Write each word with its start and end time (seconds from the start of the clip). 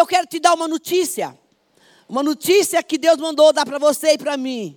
eu 0.00 0.06
quero 0.06 0.26
te 0.26 0.40
dar 0.40 0.54
uma 0.54 0.66
notícia. 0.66 1.36
Uma 2.08 2.22
notícia 2.22 2.82
que 2.82 2.98
Deus 2.98 3.18
mandou 3.18 3.52
dar 3.52 3.64
para 3.64 3.78
você 3.78 4.14
e 4.14 4.18
para 4.18 4.36
mim. 4.36 4.76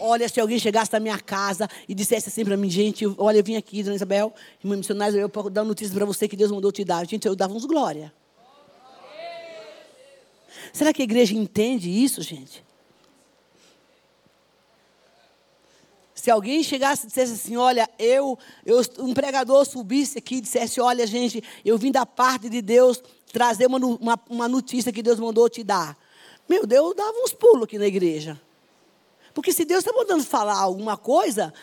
Olha, 0.00 0.28
se 0.28 0.40
alguém 0.40 0.58
chegasse 0.58 0.92
na 0.92 1.00
minha 1.00 1.18
casa 1.18 1.68
e 1.88 1.94
dissesse 1.94 2.28
assim 2.28 2.44
para 2.44 2.56
mim, 2.56 2.70
gente, 2.70 3.04
olha, 3.18 3.38
eu 3.38 3.44
vim 3.44 3.56
aqui, 3.56 3.82
dona 3.82 3.96
Isabel, 3.96 4.32
irmã 4.62 4.76
missionária, 4.76 5.18
eu 5.18 5.28
dar 5.50 5.62
uma 5.62 5.68
notícia 5.68 5.92
para 5.92 6.04
você 6.04 6.28
que 6.28 6.36
Deus 6.36 6.52
mandou 6.52 6.70
te 6.70 6.84
dar. 6.84 7.04
Gente, 7.06 7.26
eu 7.26 7.34
dava 7.34 7.52
uns 7.52 7.64
glória. 7.64 8.12
Será 10.72 10.92
que 10.92 11.02
a 11.02 11.04
igreja 11.04 11.34
entende 11.34 11.90
isso, 11.90 12.22
gente? 12.22 12.64
Se 16.18 16.32
alguém 16.32 16.64
chegasse 16.64 17.04
e 17.04 17.06
dissesse 17.06 17.34
assim, 17.34 17.56
olha, 17.56 17.88
eu, 17.96 18.36
eu, 18.66 18.82
um 18.98 19.14
pregador 19.14 19.64
subisse 19.64 20.18
aqui 20.18 20.36
e 20.36 20.40
dissesse, 20.40 20.80
olha, 20.80 21.06
gente, 21.06 21.40
eu 21.64 21.78
vim 21.78 21.92
da 21.92 22.04
parte 22.04 22.48
de 22.50 22.60
Deus 22.60 23.00
trazer 23.32 23.66
uma, 23.66 23.78
uma, 23.78 24.20
uma 24.28 24.48
notícia 24.48 24.92
que 24.92 25.00
Deus 25.00 25.20
mandou 25.20 25.48
te 25.48 25.62
dar. 25.62 25.96
Meu 26.48 26.66
Deus, 26.66 26.88
eu 26.88 26.94
dava 26.94 27.16
uns 27.18 27.32
pulos 27.32 27.62
aqui 27.62 27.78
na 27.78 27.86
igreja. 27.86 28.40
Porque 29.32 29.52
se 29.52 29.64
Deus 29.64 29.84
está 29.84 29.92
mandando 29.96 30.24
falar 30.24 30.58
alguma 30.58 30.96
coisa, 30.96 31.54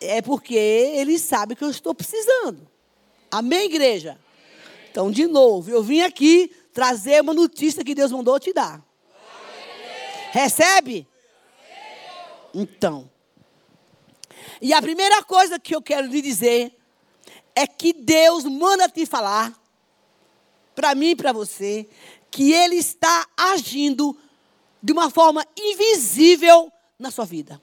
é 0.00 0.20
porque 0.20 0.56
Ele 0.56 1.16
sabe 1.16 1.54
que 1.54 1.62
eu 1.62 1.70
estou 1.70 1.94
precisando. 1.94 2.66
Amém, 3.30 3.66
igreja? 3.66 4.18
Então, 4.90 5.12
de 5.12 5.28
novo, 5.28 5.70
eu 5.70 5.80
vim 5.80 6.00
aqui 6.00 6.50
trazer 6.74 7.22
uma 7.22 7.32
notícia 7.32 7.84
que 7.84 7.94
Deus 7.94 8.10
mandou 8.10 8.40
te 8.40 8.52
dar. 8.52 8.84
Recebe? 10.32 11.06
Então. 12.52 13.08
E 14.62 14.72
a 14.72 14.80
primeira 14.80 15.24
coisa 15.24 15.58
que 15.58 15.74
eu 15.74 15.82
quero 15.82 16.06
lhe 16.06 16.22
dizer 16.22 16.78
é 17.52 17.66
que 17.66 17.92
Deus 17.92 18.44
manda 18.44 18.88
te 18.88 19.04
falar, 19.04 19.52
para 20.72 20.94
mim 20.94 21.10
e 21.10 21.16
para 21.16 21.32
você, 21.32 21.88
que 22.30 22.52
Ele 22.52 22.76
está 22.76 23.26
agindo 23.36 24.16
de 24.80 24.92
uma 24.92 25.10
forma 25.10 25.44
invisível 25.58 26.72
na 26.96 27.10
sua 27.10 27.24
vida. 27.24 27.60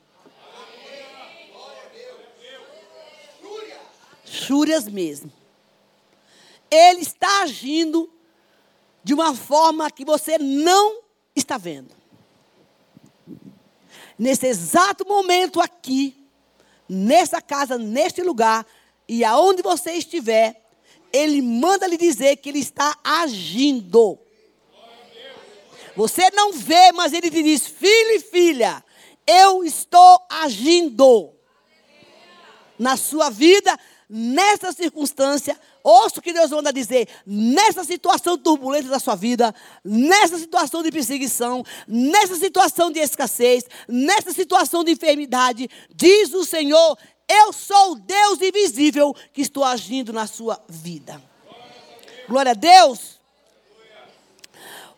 Júrias 4.25 4.85
mesmo. 4.85 5.31
Ele 6.69 6.99
está 6.99 7.43
agindo 7.43 8.11
de 9.05 9.13
uma 9.13 9.33
forma 9.33 9.89
que 9.89 10.03
você 10.03 10.37
não 10.37 10.99
está 11.33 11.57
vendo. 11.57 11.95
Nesse 14.17 14.47
exato 14.47 15.07
momento 15.07 15.61
aqui, 15.61 16.18
nessa 16.89 17.41
casa, 17.41 17.77
neste 17.77 18.23
lugar, 18.23 18.65
e 19.07 19.23
aonde 19.23 19.61
você 19.61 19.93
estiver, 19.93 20.59
ele 21.13 21.41
manda 21.41 21.87
lhe 21.87 21.97
dizer 21.97 22.37
que 22.37 22.49
ele 22.49 22.59
está 22.59 22.97
agindo. 23.03 24.17
Você 25.95 26.29
não 26.31 26.53
vê, 26.53 26.91
mas 26.91 27.13
ele 27.13 27.29
te 27.29 27.43
diz: 27.43 27.67
filho 27.67 28.11
e 28.15 28.19
filha, 28.19 28.83
eu 29.27 29.63
estou 29.63 30.25
agindo 30.29 31.33
na 32.77 32.95
sua 32.95 33.29
vida, 33.29 33.77
nessa 34.09 34.71
circunstância. 34.71 35.59
Ouça 35.83 36.19
o 36.19 36.21
que 36.21 36.33
Deus 36.33 36.49
manda 36.49 36.73
dizer. 36.73 37.07
Nessa 37.25 37.83
situação 37.83 38.37
turbulenta 38.37 38.89
da 38.89 38.99
sua 38.99 39.15
vida, 39.15 39.53
nessa 39.83 40.39
situação 40.39 40.81
de 40.81 40.91
perseguição, 40.91 41.63
nessa 41.87 42.35
situação 42.35 42.91
de 42.91 42.99
escassez, 42.99 43.65
nessa 43.87 44.33
situação 44.33 44.83
de 44.83 44.91
enfermidade, 44.91 45.69
diz 45.93 46.33
o 46.33 46.43
Senhor: 46.43 46.97
Eu 47.27 47.53
sou 47.53 47.91
o 47.91 47.95
Deus 47.95 48.41
invisível 48.41 49.15
que 49.31 49.41
estou 49.41 49.63
agindo 49.63 50.11
na 50.11 50.25
sua 50.25 50.59
vida. 50.67 51.21
Glória 52.27 52.51
a 52.51 52.55
Deus. 52.55 53.19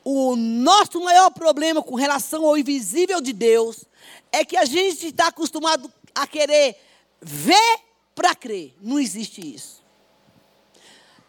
O 0.04 0.36
nosso 0.36 1.00
maior 1.00 1.30
problema 1.30 1.84
com 1.84 1.96
relação 1.96 2.46
ao 2.46 2.58
invisível 2.58 3.22
de 3.22 3.34
Deus 3.34 3.86
é 4.32 4.44
que 4.44 4.58
a 4.58 4.66
gente 4.66 5.08
está 5.08 5.28
acostumado 5.28 5.92
a 6.16 6.26
querer 6.26 6.76
ver 7.22 7.91
para 8.22 8.36
crer. 8.36 8.76
Não 8.80 9.00
existe 9.00 9.42
isso. 9.42 9.82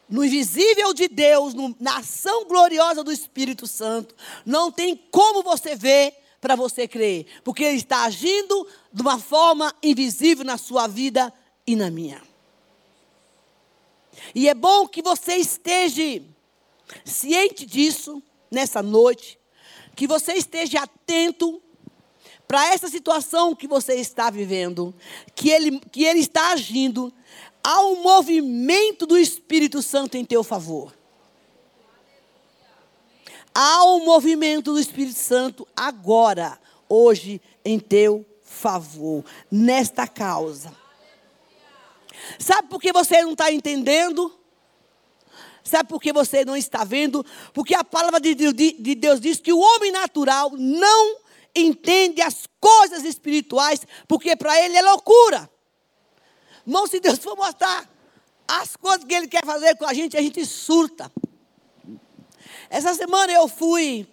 No 0.06 0.22
invisível 0.22 0.92
de 0.92 1.08
Deus, 1.08 1.54
no, 1.54 1.75
na 1.80 1.97
ação 1.97 2.44
gloriosa 2.44 3.03
do 3.03 3.10
Espírito 3.10 3.66
Santo, 3.66 4.14
não 4.44 4.70
tem 4.70 4.94
como 5.10 5.42
você 5.42 5.75
ver 5.75 6.14
para 6.38 6.54
você 6.54 6.86
crer, 6.86 7.25
porque 7.42 7.64
Ele 7.64 7.78
está 7.78 8.03
agindo 8.03 8.66
de 8.92 9.00
uma 9.00 9.19
forma 9.19 9.75
invisível 9.82 10.44
na 10.44 10.58
sua 10.58 10.86
vida 10.86 11.32
e 11.66 11.75
na 11.75 11.91
minha. 11.91 12.22
E 14.34 14.47
é 14.47 14.54
bom 14.54 14.86
que 14.86 15.00
você 15.00 15.36
esteja 15.36 16.22
ciente 17.06 17.64
disso 17.64 18.22
nessa 18.50 18.82
noite, 18.82 19.38
que 19.97 20.06
você 20.06 20.34
esteja 20.34 20.82
atento 20.82 21.62
para 22.52 22.66
essa 22.66 22.86
situação 22.86 23.56
que 23.56 23.66
você 23.66 23.94
está 23.94 24.28
vivendo, 24.28 24.94
que 25.34 25.48
ele, 25.48 25.80
que 25.90 26.04
ele 26.04 26.20
está 26.20 26.52
agindo, 26.52 27.10
há 27.64 27.80
um 27.86 28.02
movimento 28.02 29.06
do 29.06 29.16
Espírito 29.16 29.80
Santo 29.80 30.18
em 30.18 30.24
teu 30.26 30.44
favor. 30.44 30.94
Há 33.54 33.86
um 33.86 34.04
movimento 34.04 34.74
do 34.74 34.78
Espírito 34.78 35.18
Santo 35.18 35.66
agora, 35.74 36.60
hoje, 36.86 37.41
em 37.64 37.78
teu 37.78 38.22
favor, 38.44 39.24
nesta 39.50 40.06
causa. 40.06 40.76
Sabe 42.38 42.68
por 42.68 42.82
que 42.82 42.92
você 42.92 43.22
não 43.22 43.32
está 43.32 43.50
entendendo? 43.50 44.30
Sabe 45.64 45.88
por 45.88 46.02
que 46.02 46.12
você 46.12 46.44
não 46.44 46.54
está 46.54 46.84
vendo? 46.84 47.24
Porque 47.54 47.74
a 47.74 47.82
palavra 47.82 48.20
de 48.20 48.34
Deus 48.94 49.20
diz 49.22 49.41
que 49.41 49.54
o 49.54 49.58
homem 49.58 49.91
natural 49.91 50.52
não 50.54 51.22
entende 51.54 52.22
as 52.22 52.46
coisas 52.60 53.04
espirituais, 53.04 53.80
porque 54.08 54.34
para 54.36 54.60
ele 54.60 54.76
é 54.76 54.82
loucura. 54.82 55.50
Irmão, 56.66 56.86
se 56.86 57.00
Deus 57.00 57.18
for 57.18 57.36
mostrar 57.36 57.88
as 58.46 58.76
coisas 58.76 59.04
que 59.04 59.14
Ele 59.14 59.28
quer 59.28 59.44
fazer 59.44 59.76
com 59.76 59.86
a 59.86 59.94
gente, 59.94 60.16
a 60.16 60.22
gente 60.22 60.44
surta. 60.44 61.10
Essa 62.68 62.94
semana 62.94 63.32
eu 63.32 63.48
fui 63.48 64.06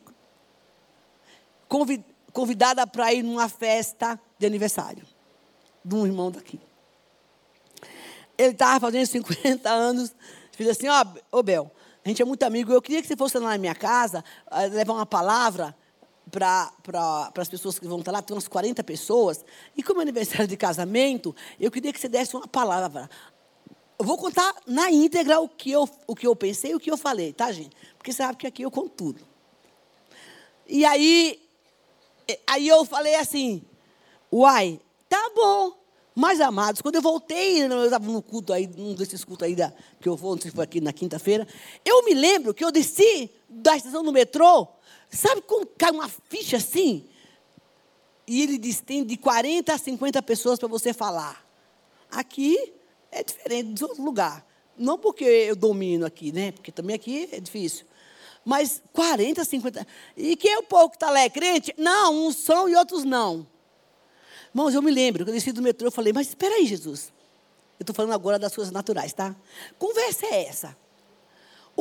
convidada 2.34 2.86
para 2.88 3.14
ir 3.14 3.24
numa 3.24 3.48
festa 3.48 4.20
de 4.38 4.46
aniversário 4.46 5.06
de 5.84 5.96
um 5.96 6.06
irmão 6.06 6.32
daqui. 6.32 6.60
Ele 8.38 8.54
estava 8.54 8.80
fazendo 8.80 9.06
50 9.06 9.70
anos. 9.70 10.16
Fiz 10.52 10.68
assim: 10.70 10.88
Ó, 10.88 11.06
oh, 11.32 11.44
Bel, 11.44 11.72
a 12.04 12.08
gente 12.10 12.22
é 12.22 12.26
muito 12.26 12.44
amigo. 12.44 12.72
Eu 12.72 12.82
queria 12.82 13.02
que 13.02 13.08
você 13.08 13.16
fosse 13.16 13.38
lá 13.38 13.50
na 13.50 13.58
minha 13.58 13.76
casa, 13.76 14.24
eh, 14.52 14.68
levar 14.68 14.94
uma 14.94 15.06
palavra 15.06 15.76
para 16.30 16.72
as 17.36 17.50
pessoas 17.50 17.80
que 17.80 17.88
vão 17.88 18.00
estar 18.00 18.12
lá, 18.12 18.22
tem 18.22 18.36
umas 18.36 18.48
40 18.48 18.84
pessoas. 18.84 19.44
E 19.76 19.84
como 19.84 20.00
é 20.00 20.04
aniversário 20.04 20.48
de 20.48 20.58
casamento, 20.58 21.36
eu 21.60 21.72
queria 21.72 21.92
que 21.92 22.00
você 22.00 22.08
desse 22.08 22.36
uma 22.36 22.48
palavra. 22.48 23.10
Eu 23.98 24.06
vou 24.06 24.18
contar 24.18 24.56
na 24.66 24.90
íntegra 24.92 25.40
o 25.40 25.50
que 25.50 25.72
eu, 25.72 25.90
o 26.08 26.16
que 26.16 26.26
eu 26.26 26.36
pensei 26.36 26.72
e 26.72 26.76
o 26.76 26.80
que 26.80 26.90
eu 26.90 26.98
falei, 26.98 27.34
tá, 27.34 27.52
gente? 27.52 27.76
Porque 27.98 28.12
você 28.12 28.18
sabe 28.18 28.38
que 28.38 28.48
aqui 28.48 28.62
eu 28.62 28.72
conto 28.72 28.90
tudo. 28.90 29.22
E 30.68 30.86
aí, 30.86 31.42
aí 32.48 32.68
eu 32.68 32.86
falei 32.86 33.16
assim, 33.16 33.62
uai, 34.32 34.80
tá 35.10 35.32
bom. 35.36 35.80
Mas, 36.16 36.42
amados, 36.42 36.82
quando 36.82 36.96
eu 36.96 37.02
voltei, 37.02 37.62
eu 37.64 37.86
estava 37.86 38.06
no 38.06 38.22
culto 38.22 38.52
aí, 38.52 38.68
num 38.68 38.94
desses 38.94 39.24
cultos 39.24 39.48
aí 39.48 39.56
da, 39.56 39.74
que 40.02 40.10
eu 40.10 40.18
vou, 40.18 40.36
não 40.36 40.42
sei 40.42 40.52
se 40.52 40.56
foi 40.56 40.66
aqui 40.66 40.82
na 40.82 40.92
quinta-feira, 40.92 41.48
eu 41.86 42.04
me 42.04 42.14
lembro 42.14 42.54
que 42.54 42.64
eu 42.64 42.72
desci 42.72 43.32
da 43.48 43.78
estação 43.78 44.04
do 44.04 44.12
metrô, 44.12 44.68
Sabe 45.10 45.42
quando 45.42 45.66
cai 45.66 45.92
uma 45.92 46.08
ficha 46.08 46.58
assim? 46.58 47.06
E 48.28 48.44
ele 48.44 48.58
diz: 48.58 48.80
tem 48.80 49.04
de 49.04 49.18
40 49.18 49.74
a 49.74 49.78
50 49.78 50.22
pessoas 50.22 50.60
para 50.60 50.68
você 50.68 50.94
falar. 50.94 51.46
Aqui 52.12 52.74
é 53.12 53.24
diferente 53.24 53.74
de 53.74 53.84
outro 53.84 54.04
lugar. 54.04 54.46
Não 54.78 54.98
porque 54.98 55.24
eu 55.24 55.56
domino 55.56 56.06
aqui, 56.06 56.32
né? 56.32 56.52
Porque 56.52 56.72
também 56.72 56.96
aqui 56.96 57.28
é 57.32 57.40
difícil. 57.40 57.86
Mas 58.46 58.82
40, 58.94 59.44
50. 59.44 59.88
E 60.16 60.36
quem 60.36 60.54
é 60.54 60.60
o 60.60 60.64
povo 60.64 60.90
que 60.90 60.96
está 60.96 61.12
lá? 61.12 61.20
É 61.22 61.30
crente? 61.30 61.74
Não, 61.78 62.28
uns 62.28 62.38
são 62.38 62.70
e 62.70 62.76
outros 62.76 63.04
não. 63.04 63.46
Irmãos, 64.50 64.74
eu 64.74 64.82
me 64.82 64.92
lembro, 64.92 65.24
quando 65.24 65.30
eu 65.30 65.34
desci 65.36 65.52
do 65.52 65.62
metrô, 65.62 65.88
eu 65.88 65.92
falei, 65.92 66.14
mas 66.14 66.30
espera 66.30 66.56
aí, 66.56 66.66
Jesus. 66.66 67.12
Eu 67.80 67.84
estou 67.84 67.96
falando 67.96 68.14
agora 68.14 68.40
das 68.40 68.56
coisas 68.56 68.72
naturais, 68.72 69.14
tá? 69.14 69.36
Conversa 69.78 70.26
é 70.26 70.46
essa? 70.46 70.78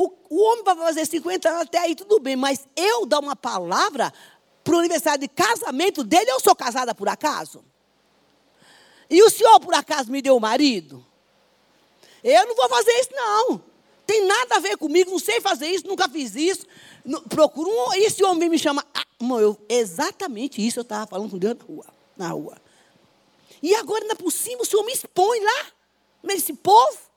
O, 0.01 0.13
o 0.29 0.41
homem 0.41 0.63
vai 0.63 0.77
fazer 0.77 1.05
50 1.05 1.49
anos, 1.49 1.61
até 1.63 1.79
aí 1.79 1.93
tudo 1.93 2.21
bem, 2.21 2.37
mas 2.37 2.65
eu 2.73 3.05
dar 3.05 3.19
uma 3.19 3.35
palavra 3.35 4.13
para 4.63 4.73
o 4.73 4.79
aniversário 4.79 5.19
de 5.19 5.27
casamento 5.27 6.05
dele, 6.05 6.31
eu 6.31 6.39
sou 6.39 6.55
casada 6.55 6.95
por 6.95 7.09
acaso? 7.09 7.61
E 9.09 9.21
o 9.21 9.29
senhor, 9.29 9.59
por 9.59 9.73
acaso, 9.73 10.09
me 10.09 10.21
deu 10.21 10.37
o 10.37 10.39
marido? 10.39 11.05
Eu 12.23 12.47
não 12.47 12.55
vou 12.55 12.69
fazer 12.69 12.93
isso, 12.93 13.09
não. 13.11 13.61
Tem 14.07 14.25
nada 14.25 14.55
a 14.55 14.59
ver 14.59 14.77
comigo, 14.77 15.11
não 15.11 15.19
sei 15.19 15.41
fazer 15.41 15.67
isso, 15.67 15.85
nunca 15.85 16.07
fiz 16.07 16.33
isso. 16.33 16.65
procuro 17.27 17.69
um. 17.69 17.93
E 17.95 18.05
esse 18.05 18.23
homem 18.23 18.47
me 18.47 18.57
chama. 18.57 18.85
Ah, 18.93 19.03
eu, 19.41 19.59
exatamente 19.67 20.65
isso 20.65 20.79
eu 20.79 20.83
estava 20.83 21.07
falando 21.07 21.29
com 21.29 21.37
Deus 21.37 21.57
na 21.57 21.65
rua, 21.65 21.85
na 22.15 22.29
rua. 22.29 22.57
E 23.61 23.75
agora, 23.75 24.03
ainda 24.03 24.15
por 24.15 24.31
cima, 24.31 24.61
o 24.61 24.65
senhor 24.65 24.83
me 24.85 24.93
expõe 24.93 25.41
lá, 25.41 25.65
nesse 26.23 26.53
povo. 26.53 27.08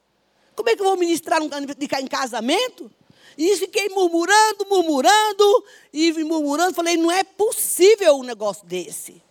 Como 0.54 0.69
é 0.69 0.76
que 0.76 0.82
eu 0.82 0.87
vou 0.87 0.96
ministrar 0.96 1.43
um, 1.43 1.49
em 1.49 2.06
casamento? 2.06 2.90
E 3.37 3.56
fiquei 3.56 3.88
murmurando, 3.88 4.66
murmurando, 4.69 5.64
e 5.93 6.12
murmurando. 6.25 6.75
Falei, 6.75 6.96
não 6.96 7.10
é 7.10 7.25
possível 7.25 8.16
um 8.16 8.22
negócio 8.22 8.66
desse. 8.66 9.22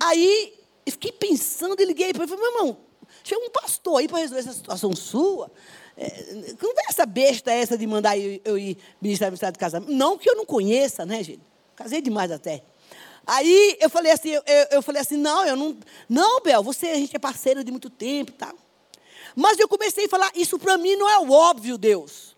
Aí, 0.00 0.54
fiquei 0.86 1.12
pensando 1.12 1.76
e 1.78 1.84
liguei 1.84 2.12
para 2.12 2.24
ele. 2.24 2.34
Falei, 2.34 2.50
meu 2.50 2.60
irmão, 2.60 2.78
chega 3.22 3.44
um 3.44 3.50
pastor 3.50 3.98
aí 3.98 4.08
para 4.08 4.18
resolver 4.18 4.40
essa 4.40 4.52
situação 4.52 4.96
sua. 4.96 5.50
É, 5.96 6.54
conversa 6.58 7.04
besta 7.04 7.52
essa 7.52 7.76
de 7.76 7.86
mandar 7.86 8.16
eu, 8.16 8.40
eu 8.44 8.58
ir 8.58 8.78
ministrar 9.00 9.32
estado 9.32 9.52
de 9.52 9.58
casamento. 9.58 9.92
Não 9.92 10.16
que 10.16 10.28
eu 10.28 10.34
não 10.34 10.46
conheça, 10.46 11.04
né, 11.04 11.22
gente? 11.22 11.42
Casei 11.76 12.00
demais 12.00 12.30
até. 12.30 12.62
Aí 13.26 13.76
eu 13.80 13.88
falei 13.88 14.10
assim, 14.10 14.30
eu, 14.30 14.42
eu 14.70 14.82
falei 14.82 15.02
assim, 15.02 15.16
não, 15.16 15.46
eu 15.46 15.54
não. 15.54 15.76
Não, 16.08 16.40
Bel, 16.40 16.62
você, 16.62 16.88
a 16.88 16.96
gente 16.96 17.14
é 17.14 17.18
parceira 17.18 17.62
de 17.62 17.70
muito 17.70 17.90
tempo, 17.90 18.32
tá? 18.32 18.52
Mas 19.34 19.58
eu 19.58 19.68
comecei 19.68 20.06
a 20.06 20.08
falar, 20.08 20.30
isso 20.34 20.58
para 20.58 20.76
mim 20.78 20.96
não 20.96 21.08
é 21.08 21.18
o 21.18 21.30
óbvio, 21.30 21.78
Deus. 21.78 22.36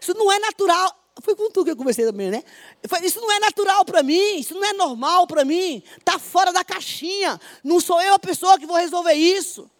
Isso 0.00 0.14
não 0.14 0.30
é 0.30 0.38
natural. 0.38 0.94
Foi 1.22 1.34
com 1.34 1.50
tu 1.50 1.64
que 1.64 1.70
eu 1.70 1.76
comecei 1.76 2.04
também, 2.04 2.30
né? 2.30 2.44
Falei, 2.86 3.08
isso 3.08 3.20
não 3.20 3.32
é 3.32 3.40
natural 3.40 3.84
para 3.84 4.02
mim, 4.02 4.38
isso 4.38 4.54
não 4.54 4.64
é 4.64 4.72
normal 4.74 5.26
para 5.26 5.44
mim. 5.44 5.82
Está 5.98 6.18
fora 6.18 6.52
da 6.52 6.62
caixinha. 6.62 7.40
Não 7.64 7.80
sou 7.80 8.00
eu 8.02 8.14
a 8.14 8.18
pessoa 8.18 8.58
que 8.58 8.66
vou 8.66 8.76
resolver 8.76 9.14
isso. 9.14 9.70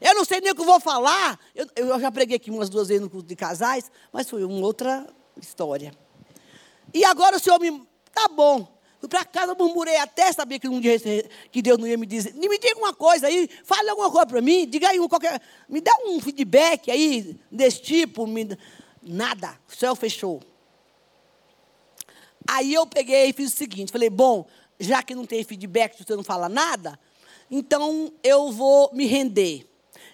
Eu 0.00 0.14
não 0.14 0.24
sei 0.24 0.40
nem 0.40 0.50
o 0.50 0.54
que 0.54 0.64
vou 0.64 0.80
falar. 0.80 1.38
Eu, 1.54 1.66
eu 1.76 2.00
já 2.00 2.10
preguei 2.10 2.36
aqui 2.36 2.50
umas 2.50 2.68
duas 2.68 2.88
vezes 2.88 3.02
no 3.02 3.10
curso 3.10 3.26
de 3.26 3.36
casais, 3.36 3.90
mas 4.12 4.28
foi 4.28 4.42
uma 4.44 4.66
outra 4.66 5.06
história. 5.40 5.92
E 6.92 7.04
agora 7.04 7.36
o 7.36 7.40
Senhor 7.40 7.60
me. 7.60 7.86
Tá 8.12 8.26
bom. 8.28 8.79
Fui 9.00 9.08
para 9.08 9.24
casa, 9.24 9.54
murmurei 9.54 9.96
até 9.96 10.30
saber 10.30 10.58
que 10.58 10.68
um 10.68 10.78
dia 10.78 10.94
que 11.50 11.62
Deus 11.62 11.78
não 11.78 11.86
ia 11.86 11.96
me 11.96 12.04
dizer. 12.04 12.34
Me 12.34 12.58
diga 12.58 12.78
uma 12.78 12.92
coisa 12.92 13.28
aí, 13.28 13.48
fale 13.64 13.88
alguma 13.88 14.10
coisa 14.10 14.26
para 14.26 14.42
mim, 14.42 14.68
diga 14.68 14.90
aí 14.90 15.00
um 15.00 15.08
qualquer. 15.08 15.40
Me 15.66 15.80
dá 15.80 15.90
um 16.04 16.20
feedback 16.20 16.90
aí 16.90 17.34
desse 17.50 17.80
tipo. 17.80 18.26
Me, 18.26 18.46
nada. 19.02 19.58
O 19.66 19.74
céu 19.74 19.96
fechou. 19.96 20.42
Aí 22.46 22.74
eu 22.74 22.86
peguei 22.86 23.30
e 23.30 23.32
fiz 23.32 23.54
o 23.54 23.56
seguinte: 23.56 23.90
falei, 23.90 24.10
bom, 24.10 24.46
já 24.78 25.02
que 25.02 25.14
não 25.14 25.24
tem 25.24 25.42
feedback, 25.44 25.96
você 25.96 26.14
não 26.14 26.22
fala 26.22 26.46
nada, 26.46 27.00
então 27.50 28.12
eu 28.22 28.52
vou 28.52 28.90
me 28.92 29.06
render. 29.06 29.66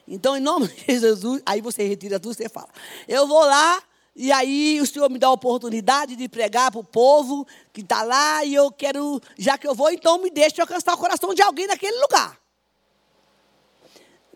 Então, 0.06 0.36
em 0.36 0.40
nome 0.40 0.68
de 0.68 0.84
Jesus, 1.00 1.42
aí 1.44 1.60
você 1.60 1.88
retira 1.88 2.20
tudo, 2.20 2.34
você 2.34 2.48
fala. 2.48 2.68
Eu 3.08 3.26
vou 3.26 3.40
lá 3.40 3.82
e 4.16 4.32
aí 4.32 4.80
o 4.80 4.86
Senhor 4.86 5.10
me 5.10 5.18
dá 5.18 5.26
a 5.26 5.32
oportunidade 5.32 6.16
de 6.16 6.26
pregar 6.26 6.72
para 6.72 6.80
o 6.80 6.84
povo 6.84 7.46
que 7.70 7.82
está 7.82 8.02
lá 8.02 8.42
e 8.44 8.54
eu 8.54 8.72
quero, 8.72 9.20
já 9.36 9.58
que 9.58 9.68
eu 9.68 9.74
vou, 9.74 9.90
então 9.90 10.22
me 10.22 10.30
deixe 10.30 10.58
alcançar 10.58 10.94
o 10.94 10.98
coração 10.98 11.34
de 11.34 11.42
alguém 11.42 11.66
naquele 11.66 12.00
lugar. 12.00 12.40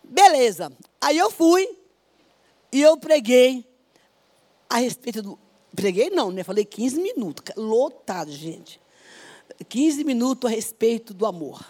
Beleza. 0.05 0.71
Aí 1.01 1.17
eu 1.17 1.31
fui 1.31 1.67
e 2.71 2.83
eu 2.83 2.99
preguei 2.99 3.67
a 4.69 4.77
respeito 4.77 5.23
do. 5.23 5.39
Preguei 5.75 6.11
não, 6.11 6.31
né? 6.31 6.45
Falei 6.45 6.67
15 6.67 7.01
minutos. 7.01 7.43
Lotado, 7.57 8.31
gente. 8.31 8.79
15 9.67 10.05
minutos 10.05 10.51
a 10.51 10.55
respeito 10.55 11.15
do 11.15 11.25
amor. 11.25 11.65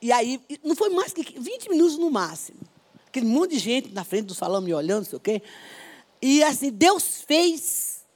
E 0.00 0.12
aí, 0.12 0.42
não 0.62 0.74
foi 0.74 0.90
mais 0.90 1.12
que 1.14 1.22
20 1.40 1.70
minutos 1.70 1.96
no 1.96 2.10
máximo. 2.10 2.58
Aquele 3.06 3.26
monte 3.26 3.52
de 3.52 3.58
gente 3.58 3.94
na 3.94 4.04
frente 4.04 4.26
do 4.26 4.34
salão 4.34 4.60
me 4.60 4.74
olhando, 4.74 5.04
não 5.04 5.04
sei 5.04 5.16
o 5.16 5.20
quê. 5.20 5.42
E 6.22 6.44
assim, 6.44 6.70
Deus 6.70 7.22
fez 7.22 8.06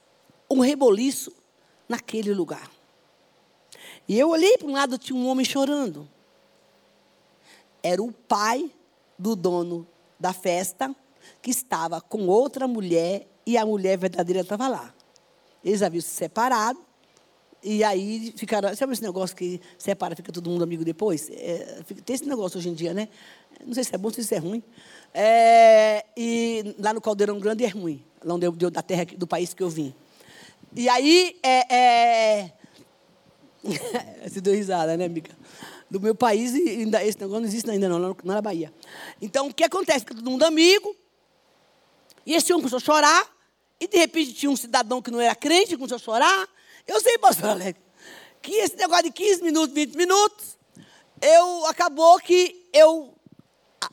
um 0.49 0.61
reboliço 0.61 1.33
naquele 1.89 2.33
lugar. 2.33 2.71
E 4.07 4.17
eu 4.17 4.29
olhei 4.29 4.57
para 4.57 4.67
um 4.67 4.71
lado, 4.71 4.97
tinha 4.97 5.19
um 5.19 5.27
homem 5.27 5.45
chorando. 5.45 6.07
Era 7.83 8.01
o 8.01 8.11
pai 8.11 8.71
do 9.19 9.35
dono 9.35 9.85
da 10.17 10.31
festa, 10.31 10.95
que 11.41 11.51
estava 11.51 11.99
com 11.99 12.27
outra 12.27 12.67
mulher, 12.67 13.27
e 13.45 13.57
a 13.57 13.65
mulher 13.65 13.97
verdadeira 13.97 14.41
estava 14.41 14.67
lá. 14.67 14.93
Eles 15.63 15.81
haviam 15.81 16.01
se 16.01 16.09
separado, 16.09 16.79
e 17.61 17.83
aí 17.83 18.33
ficaram. 18.37 18.73
Sabe 18.75 18.93
esse 18.93 19.01
negócio 19.01 19.35
que 19.35 19.59
separa, 19.77 20.15
fica 20.15 20.31
todo 20.31 20.49
mundo 20.49 20.63
amigo 20.63 20.85
depois? 20.85 21.29
É, 21.29 21.83
tem 22.05 22.13
esse 22.13 22.25
negócio 22.25 22.57
hoje 22.57 22.69
em 22.69 22.73
dia, 22.73 22.93
né? 22.93 23.09
Não 23.65 23.73
sei 23.73 23.83
se 23.83 23.93
é 23.93 23.97
bom, 23.97 24.09
se 24.09 24.33
é 24.33 24.37
ruim. 24.37 24.63
É, 25.13 26.05
e 26.15 26.75
lá 26.79 26.93
no 26.93 27.01
Caldeirão 27.01 27.39
Grande 27.39 27.65
é 27.65 27.67
ruim, 27.67 28.03
lá 28.23 28.35
onde 28.35 28.45
eu, 28.45 28.71
da 28.71 28.81
terra 28.81 29.05
do 29.17 29.25
país 29.25 29.53
que 29.53 29.63
eu 29.63 29.69
vim. 29.69 29.93
E 30.75 30.87
aí, 30.87 31.37
é, 31.41 31.75
é... 31.75 32.53
Você 34.27 34.39
deu 34.41 34.53
risada, 34.53 34.95
né, 34.95 35.05
amiga? 35.05 35.31
Do 35.89 35.99
meu 35.99 36.13
país, 36.13 36.53
ainda, 36.53 37.03
esse 37.03 37.19
negócio 37.19 37.41
não 37.41 37.47
existe 37.47 37.69
ainda 37.69 37.89
não, 37.89 37.97
lá 37.97 38.15
na 38.23 38.41
Bahia. 38.41 38.73
Então, 39.21 39.47
o 39.47 39.53
que 39.53 39.63
acontece? 39.63 39.99
Fica 39.99 40.15
todo 40.15 40.29
mundo 40.29 40.43
amigo, 40.43 40.95
e 42.25 42.33
esse 42.33 42.51
homem 42.51 42.61
começou 42.61 42.77
a 42.77 42.79
chorar, 42.81 43.27
e 43.79 43.87
de 43.87 43.97
repente 43.97 44.33
tinha 44.33 44.51
um 44.51 44.55
cidadão 44.55 45.01
que 45.01 45.09
não 45.09 45.19
era 45.19 45.33
crente, 45.35 45.75
começou 45.77 45.95
a 45.95 45.99
chorar. 45.99 46.47
Eu 46.85 46.99
sei, 46.99 47.17
pastor 47.17 47.49
Alex, 47.51 47.79
que 48.41 48.51
esse 48.51 48.75
negócio 48.75 49.05
de 49.05 49.11
15 49.11 49.43
minutos, 49.43 49.73
20 49.73 49.95
minutos, 49.95 50.57
eu 51.21 51.65
acabou 51.65 52.19
que 52.19 52.69
eu 52.73 53.16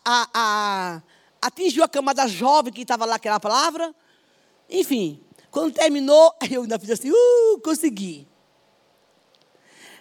a, 0.04 0.28
a, 0.32 1.02
atingiu 1.42 1.84
a 1.84 1.88
camada 1.88 2.26
jovem 2.26 2.72
que 2.72 2.82
estava 2.82 3.04
lá 3.04 3.16
aquela 3.16 3.38
palavra. 3.38 3.94
Enfim, 4.68 5.22
quando 5.50 5.74
terminou, 5.74 6.32
eu 6.50 6.62
ainda 6.62 6.78
fiz 6.78 6.90
assim, 6.90 7.10
uh, 7.10 7.60
consegui. 7.62 8.26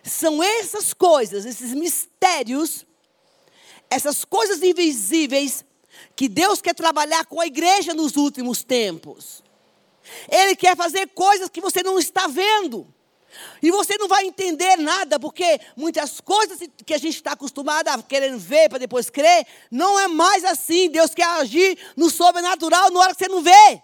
São 0.04 0.44
essas 0.44 0.94
coisas, 0.94 1.46
esses 1.46 1.74
mistérios, 1.74 2.86
essas 3.90 4.26
coisas 4.26 4.62
invisíveis 4.62 5.64
que 6.16 6.28
Deus 6.28 6.62
quer 6.62 6.74
trabalhar 6.74 7.26
com 7.26 7.40
a 7.40 7.48
igreja 7.48 7.94
nos 7.94 8.16
últimos 8.16 8.64
tempos. 8.64 9.44
Ele 10.30 10.56
quer 10.56 10.76
fazer 10.76 11.08
coisas 11.08 11.50
que 11.50 11.62
você 11.62 11.82
não 11.82 11.98
está 11.98 12.28
vendo. 12.28 12.94
E 13.62 13.72
você 13.72 13.98
não 13.98 14.08
vai 14.08 14.26
entender 14.26 14.78
nada, 14.78 15.20
porque 15.20 15.60
muitas 15.76 16.20
coisas 16.20 16.60
que 16.86 16.94
a 16.94 16.98
gente 16.98 17.16
está 17.16 17.32
acostumado 17.32 17.88
a 17.88 18.02
querer 18.02 18.36
ver 18.38 18.70
para 18.70 18.78
depois 18.78 19.10
crer, 19.10 19.46
não 19.72 20.00
é 20.00 20.08
mais 20.08 20.44
assim. 20.44 20.90
Deus 20.90 21.14
quer 21.14 21.26
agir 21.26 21.78
no 21.96 22.10
sobrenatural 22.10 22.92
na 22.92 23.00
hora 23.00 23.16
que 23.16 23.24
você 23.24 23.30
não 23.30 23.42
vê. 23.42 23.82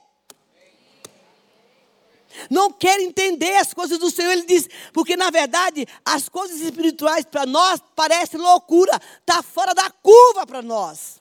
Não 2.50 2.72
quer 2.72 3.00
entender 3.00 3.56
as 3.56 3.74
coisas 3.74 3.98
do 3.98 4.12
Senhor, 4.12 4.32
ele 4.32 4.46
diz, 4.46 4.68
porque 4.94 5.18
na 5.18 5.30
verdade 5.30 5.88
as 6.06 6.30
coisas 6.30 6.62
espirituais 6.62 7.26
para 7.26 7.46
nós 7.46 7.82
parecem 7.96 8.40
loucura, 8.40 9.00
está 9.20 9.42
fora 9.42 9.74
da 9.74 9.90
curva 9.90 10.46
para 10.46 10.62
nós, 10.62 11.20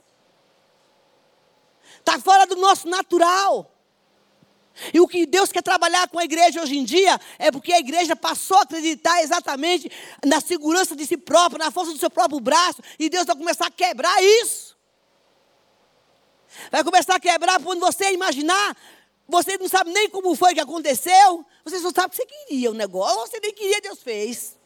está 1.98 2.20
fora 2.20 2.46
do 2.46 2.56
nosso 2.56 2.88
natural. 2.88 3.77
E 4.92 5.00
o 5.00 5.08
que 5.08 5.26
Deus 5.26 5.50
quer 5.50 5.62
trabalhar 5.62 6.08
com 6.08 6.18
a 6.18 6.24
igreja 6.24 6.62
hoje 6.62 6.78
em 6.78 6.84
dia 6.84 7.20
é 7.38 7.50
porque 7.50 7.72
a 7.72 7.78
igreja 7.78 8.14
passou 8.14 8.58
a 8.58 8.62
acreditar 8.62 9.22
exatamente 9.22 9.90
na 10.24 10.40
segurança 10.40 10.94
de 10.94 11.06
si 11.06 11.16
própria, 11.16 11.64
na 11.64 11.70
força 11.70 11.92
do 11.92 11.98
seu 11.98 12.10
próprio 12.10 12.40
braço, 12.40 12.82
e 12.98 13.08
Deus 13.08 13.26
vai 13.26 13.36
começar 13.36 13.66
a 13.66 13.70
quebrar 13.70 14.22
isso. 14.22 14.76
Vai 16.70 16.82
começar 16.82 17.16
a 17.16 17.20
quebrar 17.20 17.62
quando 17.62 17.80
você 17.80 18.12
imaginar, 18.12 18.76
você 19.28 19.58
não 19.58 19.68
sabe 19.68 19.90
nem 19.90 20.08
como 20.08 20.34
foi 20.34 20.54
que 20.54 20.60
aconteceu, 20.60 21.44
você 21.64 21.78
só 21.78 21.90
sabe 21.90 22.10
que 22.10 22.16
você 22.16 22.26
queria 22.26 22.70
o 22.70 22.74
negócio, 22.74 23.30
você 23.30 23.40
nem 23.40 23.52
queria, 23.52 23.80
Deus 23.80 24.02
fez. 24.02 24.58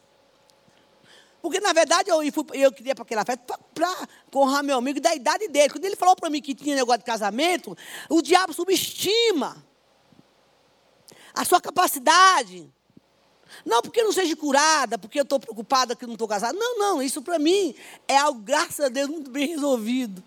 Porque, 1.41 1.59
na 1.59 1.73
verdade, 1.73 2.09
eu, 2.09 2.19
fui, 2.33 2.45
eu 2.53 2.71
queria 2.71 2.95
para 2.95 3.03
aquela 3.03 3.25
festa 3.25 3.59
para 3.75 4.09
honrar 4.33 4.63
meu 4.63 4.79
amigo 4.79 5.01
da 5.01 5.13
idade 5.13 5.49
dele. 5.49 5.71
Quando 5.71 5.85
ele 5.85 5.97
falou 5.97 6.15
para 6.15 6.31
mim 6.31 6.41
que 6.41 6.55
tinha 6.55 6.77
negócio 6.77 7.01
de 7.01 7.05
casamento, 7.05 7.77
o 8.09 8.23
diabo 8.23 8.53
subestima 8.53 9.72
a 11.35 11.45
sua 11.45 11.61
capacidade. 11.61 12.71
Não 13.65 13.83
porque 13.83 14.03
não 14.03 14.13
seja 14.13 14.35
curada, 14.35 14.99
porque 14.99 15.19
eu 15.19 15.25
estou 15.25 15.39
preocupada 15.39 15.95
que 15.95 16.07
não 16.07 16.15
estou 16.15 16.27
casada. 16.27 16.59
Não, 16.59 16.79
não, 16.79 17.03
isso 17.03 17.21
para 17.23 17.39
mim 17.39 17.75
é 18.09 18.17
algo, 18.17 18.41
graças 18.41 18.81
a 18.81 18.89
Deus, 18.89 19.09
muito 19.09 19.31
bem 19.31 19.49
resolvido. 19.49 20.23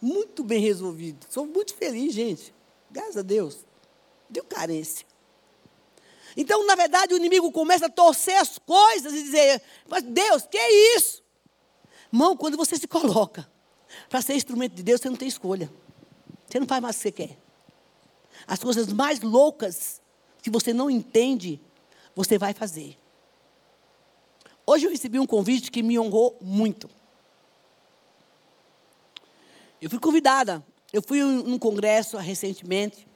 Muito 0.00 0.44
bem 0.44 0.60
resolvido. 0.60 1.26
Sou 1.28 1.46
muito 1.46 1.74
feliz, 1.74 2.14
gente. 2.14 2.54
Graças 2.90 3.16
a 3.16 3.22
Deus. 3.22 3.66
Deu 4.28 4.44
carência. 4.44 5.06
Então, 6.36 6.64
na 6.66 6.76
verdade, 6.76 7.14
o 7.14 7.16
inimigo 7.16 7.50
começa 7.50 7.86
a 7.86 7.90
torcer 7.90 8.36
as 8.36 8.58
coisas 8.58 9.12
e 9.12 9.22
dizer: 9.22 9.60
Mas 9.88 10.04
Deus, 10.04 10.44
que 10.48 10.56
é 10.56 10.96
isso? 10.96 11.22
Irmão, 12.12 12.36
quando 12.36 12.56
você 12.56 12.76
se 12.76 12.86
coloca 12.86 13.50
para 14.08 14.22
ser 14.22 14.34
instrumento 14.34 14.74
de 14.74 14.82
Deus, 14.82 15.00
você 15.00 15.10
não 15.10 15.16
tem 15.16 15.28
escolha. 15.28 15.70
Você 16.46 16.60
não 16.60 16.66
faz 16.66 16.80
mais 16.80 16.96
o 16.96 16.98
que 16.98 17.02
você 17.02 17.12
quer. 17.12 17.47
As 18.48 18.60
coisas 18.60 18.90
mais 18.90 19.20
loucas 19.20 20.00
que 20.42 20.48
você 20.48 20.72
não 20.72 20.88
entende, 20.88 21.60
você 22.16 22.38
vai 22.38 22.54
fazer. 22.54 22.96
Hoje 24.66 24.86
eu 24.86 24.90
recebi 24.90 25.20
um 25.20 25.26
convite 25.26 25.70
que 25.70 25.82
me 25.82 25.98
honrou 25.98 26.36
muito. 26.40 26.88
Eu 29.80 29.90
fui 29.90 29.98
convidada. 29.98 30.64
Eu 30.92 31.02
fui 31.02 31.22
num 31.22 31.58
congresso 31.58 32.16
recentemente 32.16 33.06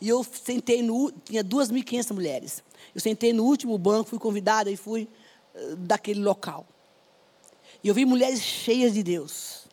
e 0.00 0.08
eu 0.08 0.24
sentei 0.24 0.82
no. 0.82 1.12
Tinha 1.24 1.44
2.500 1.44 2.12
mulheres. 2.12 2.62
Eu 2.92 3.00
sentei 3.00 3.32
no 3.32 3.44
último 3.44 3.78
banco, 3.78 4.10
fui 4.10 4.18
convidada 4.18 4.68
e 4.68 4.76
fui 4.76 5.08
uh, 5.54 5.76
daquele 5.76 6.20
local. 6.20 6.66
E 7.82 7.88
eu 7.88 7.94
vi 7.94 8.04
mulheres 8.04 8.40
cheias 8.40 8.92
de 8.92 9.02
Deus, 9.02 9.66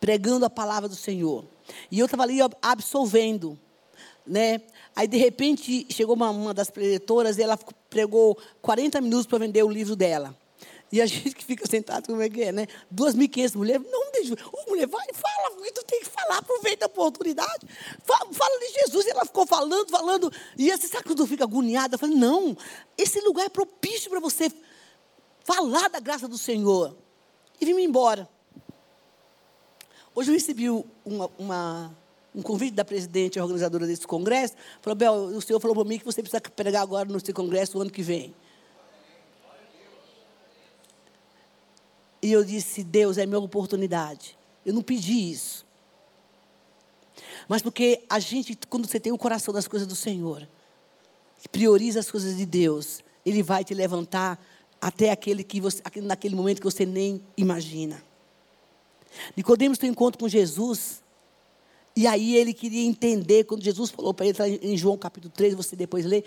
pregando 0.00 0.44
a 0.44 0.50
palavra 0.50 0.88
do 0.88 0.96
Senhor. 0.96 1.44
E 1.90 2.00
eu 2.00 2.06
estava 2.06 2.24
ali 2.24 2.38
absolvendo, 2.60 3.58
né? 4.26 4.60
Aí, 4.96 5.06
de 5.06 5.16
repente, 5.16 5.86
chegou 5.90 6.14
uma, 6.14 6.30
uma 6.30 6.54
das 6.54 6.70
preletoras 6.70 7.38
e 7.38 7.42
ela 7.42 7.58
pregou 7.90 8.38
40 8.62 9.00
minutos 9.00 9.26
para 9.26 9.38
vender 9.38 9.62
o 9.62 9.68
livro 9.68 9.94
dela. 9.94 10.36
E 10.90 11.00
a 11.00 11.06
gente 11.06 11.34
que 11.34 11.44
fica 11.44 11.66
sentado, 11.66 12.06
como 12.06 12.22
é 12.22 12.28
que 12.28 12.42
é, 12.42 12.52
né? 12.52 12.66
2.500 12.94 13.56
mulheres, 13.56 13.86
não 13.90 14.12
deixa. 14.12 14.34
Ô, 14.52 14.70
mulher, 14.70 14.86
vai, 14.86 15.06
fala, 15.12 15.50
tu 15.74 15.84
tem 15.84 16.00
que 16.00 16.06
falar, 16.06 16.38
aproveita 16.38 16.86
a 16.86 16.88
oportunidade. 16.88 17.66
Fala, 18.04 18.32
fala, 18.32 18.58
de 18.60 18.80
Jesus. 18.80 19.06
E 19.06 19.10
ela 19.10 19.24
ficou 19.24 19.46
falando, 19.46 19.88
falando. 19.90 20.32
E 20.56 20.70
você 20.70 20.86
sabe 20.86 21.04
quando 21.04 21.26
fica 21.26 21.44
agoniada? 21.44 21.94
Eu 21.94 21.98
falei, 21.98 22.16
não, 22.16 22.56
esse 22.96 23.20
lugar 23.20 23.46
é 23.46 23.48
propício 23.48 24.08
para 24.08 24.20
você 24.20 24.50
falar 25.42 25.88
da 25.88 26.00
graça 26.00 26.28
do 26.28 26.38
Senhor. 26.38 26.96
E 27.60 27.66
vim 27.66 27.82
embora. 27.82 28.28
Hoje 30.14 30.30
eu 30.30 30.34
recebi 30.34 30.70
uma, 31.04 31.30
uma, 31.36 31.96
um 32.34 32.42
convite 32.42 32.74
da 32.74 32.84
presidente 32.84 33.38
organizadora 33.38 33.86
desse 33.86 34.06
congresso. 34.06 34.54
Falou, 34.82 34.96
Bel, 34.96 35.14
o 35.14 35.40
senhor 35.40 35.60
falou 35.60 35.76
para 35.76 35.84
mim 35.84 35.98
que 35.98 36.04
você 36.04 36.20
precisa 36.20 36.40
pregar 36.40 36.82
agora 36.82 37.08
no 37.08 37.24
seu 37.24 37.32
congresso 37.32 37.78
o 37.78 37.80
ano 37.80 37.90
que 37.90 38.02
vem. 38.02 38.34
E 42.20 42.32
eu 42.32 42.42
disse, 42.42 42.82
Deus, 42.82 43.18
é 43.18 43.26
minha 43.26 43.38
oportunidade. 43.38 44.36
Eu 44.64 44.72
não 44.72 44.82
pedi 44.82 45.30
isso. 45.30 45.64
Mas 47.46 47.62
porque 47.62 48.02
a 48.08 48.18
gente, 48.18 48.58
quando 48.68 48.88
você 48.88 48.98
tem 48.98 49.12
o 49.12 49.18
coração 49.18 49.52
das 49.52 49.68
coisas 49.68 49.86
do 49.86 49.94
Senhor, 49.94 50.48
prioriza 51.52 52.00
as 52.00 52.10
coisas 52.10 52.36
de 52.36 52.46
Deus, 52.46 53.04
Ele 53.24 53.42
vai 53.42 53.62
te 53.62 53.74
levantar 53.74 54.42
até 54.80 55.10
aquele 55.10 55.44
que 55.44 55.60
você, 55.60 55.82
naquele 56.02 56.34
momento 56.34 56.58
que 56.58 56.64
você 56.64 56.86
nem 56.86 57.22
imagina. 57.36 58.02
Nicodemos 59.36 59.78
tem 59.78 59.90
um 59.90 59.92
encontro 59.92 60.18
com 60.18 60.28
Jesus, 60.28 61.03
e 61.96 62.06
aí 62.06 62.36
ele 62.36 62.52
queria 62.52 62.84
entender, 62.84 63.44
quando 63.44 63.62
Jesus 63.62 63.90
falou 63.90 64.12
para 64.12 64.26
ele, 64.26 64.36
tá 64.36 64.48
em 64.48 64.76
João 64.76 64.98
capítulo 64.98 65.32
3, 65.32 65.54
você 65.54 65.76
depois 65.76 66.04
lê, 66.04 66.24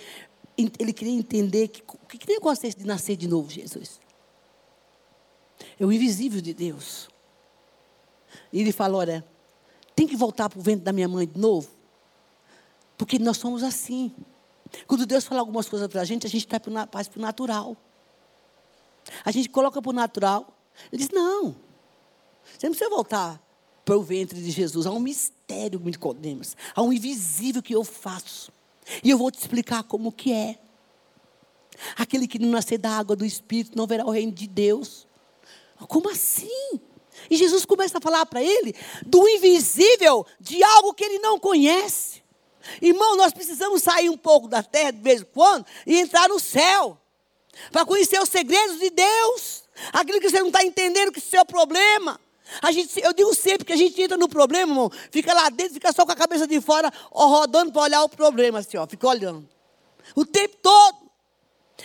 ele 0.58 0.94
queria 0.94 1.14
entender 1.14 1.68
que, 1.68 1.84
que, 2.08 2.18
que 2.18 2.28
negócio 2.28 2.66
é 2.66 2.70
esse 2.70 2.78
de 2.78 2.86
nascer 2.86 3.18
de 3.18 3.28
novo, 3.28 3.50
Jesus? 3.50 4.00
É 5.80 5.86
o 5.86 5.92
invisível 5.92 6.42
de 6.42 6.54
Deus. 6.54 7.10
E 8.52 8.62
ele 8.62 8.72
fala: 8.72 8.98
olha, 8.98 9.26
tem 9.96 10.08
que 10.08 10.16
voltar 10.16 10.50
para 10.50 10.58
o 10.58 10.62
ventre 10.62 10.84
da 10.84 10.94
minha 10.94 11.08
mãe 11.08 11.28
de 11.28 11.38
novo. 11.38 11.70
Porque 12.98 13.20
nós 13.20 13.38
somos 13.38 13.62
assim. 13.62 14.12
Quando 14.88 15.06
Deus 15.06 15.26
fala 15.26 15.42
algumas 15.42 15.70
coisas 15.70 15.88
para 15.88 16.02
a 16.02 16.06
gente, 16.06 16.26
a 16.26 16.30
gente 16.30 16.48
faz 16.92 17.08
para 17.08 17.20
o 17.20 17.22
natural. 17.22 17.78
A 19.24 19.32
gente 19.32 19.50
coloca 19.50 19.82
para 19.82 19.90
o 19.90 19.94
natural. 19.94 20.48
Ele 20.92 21.04
diz: 21.04 21.12
não. 21.12 21.56
Você 22.58 22.68
não 22.68 22.72
precisa 22.72 22.90
voltar 22.90 23.47
para 23.88 23.98
o 23.98 24.04
ventre 24.04 24.42
de 24.42 24.52
Jesus. 24.52 24.86
Há 24.86 24.92
um 24.92 25.00
mistério, 25.00 25.80
Nicodemos. 25.80 26.58
Há 26.76 26.82
um 26.82 26.92
invisível 26.92 27.64
que 27.64 27.74
eu 27.74 27.86
faço. 27.86 28.52
E 29.02 29.10
eu 29.10 29.18
vou 29.18 29.32
te 29.32 29.40
explicar 29.40 29.82
como 29.84 30.12
que 30.12 30.34
é. 30.34 30.60
Aquele 31.96 32.28
que 32.28 32.38
não 32.38 32.50
nascer 32.50 32.78
da 32.78 32.90
água 32.90 33.16
do 33.16 33.24
Espírito 33.24 33.78
não 33.78 33.88
verá 33.88 34.06
o 34.06 34.10
reino 34.10 34.34
de 34.34 34.46
Deus. 34.46 35.08
Como 35.88 36.10
assim? 36.10 36.82
E 37.30 37.38
Jesus 37.38 37.64
começa 37.64 37.98
a 37.98 38.02
falar 38.02 38.26
para 38.26 38.44
ele 38.44 38.76
do 39.06 39.26
invisível, 39.26 40.26
de 40.38 40.62
algo 40.62 40.94
que 40.94 41.06
ele 41.06 41.20
não 41.20 41.40
conhece. 41.40 42.22
Irmão, 42.82 43.16
nós 43.16 43.32
precisamos 43.32 43.84
sair 43.84 44.10
um 44.10 44.18
pouco 44.18 44.50
da 44.50 44.62
terra 44.62 44.92
de 44.92 45.00
vez 45.00 45.22
em 45.22 45.26
quando 45.34 45.66
e 45.86 45.98
entrar 45.98 46.28
no 46.28 46.42
céu. 46.42 46.98
Para 47.72 47.86
conhecer 47.86 48.22
os 48.22 48.28
segredos 48.28 48.80
de 48.80 48.90
Deus. 48.90 49.64
Aquilo 49.94 50.20
que 50.20 50.30
você 50.30 50.42
não 50.42 50.48
está 50.48 50.62
entendendo 50.62 51.10
que 51.10 51.20
é 51.20 51.24
o 51.24 51.26
seu 51.26 51.46
problema. 51.46 52.20
A 52.62 52.72
gente, 52.72 53.00
eu 53.04 53.14
digo 53.14 53.34
sempre 53.34 53.66
que 53.66 53.74
a 53.74 53.78
gente 53.78 54.02
entra 54.02 54.18
no 54.18 54.28
problema, 54.28 54.72
irmão, 54.72 54.92
fica 55.12 55.34
lá 55.34 55.50
dentro, 55.50 55.74
fica 55.74 55.92
só 55.92 56.06
com 56.06 56.12
a 56.12 56.16
cabeça 56.16 56.48
de 56.48 56.60
fora, 56.62 56.92
ó, 57.12 57.28
rodando 57.28 57.72
para 57.72 57.82
olhar 57.82 58.04
o 58.04 58.10
problema, 58.10 58.60
assim, 58.60 58.78
ó, 58.78 58.88
fica 58.88 59.08
olhando. 59.08 59.48
O 60.16 60.26
tempo 60.26 60.58
todo. 60.62 61.08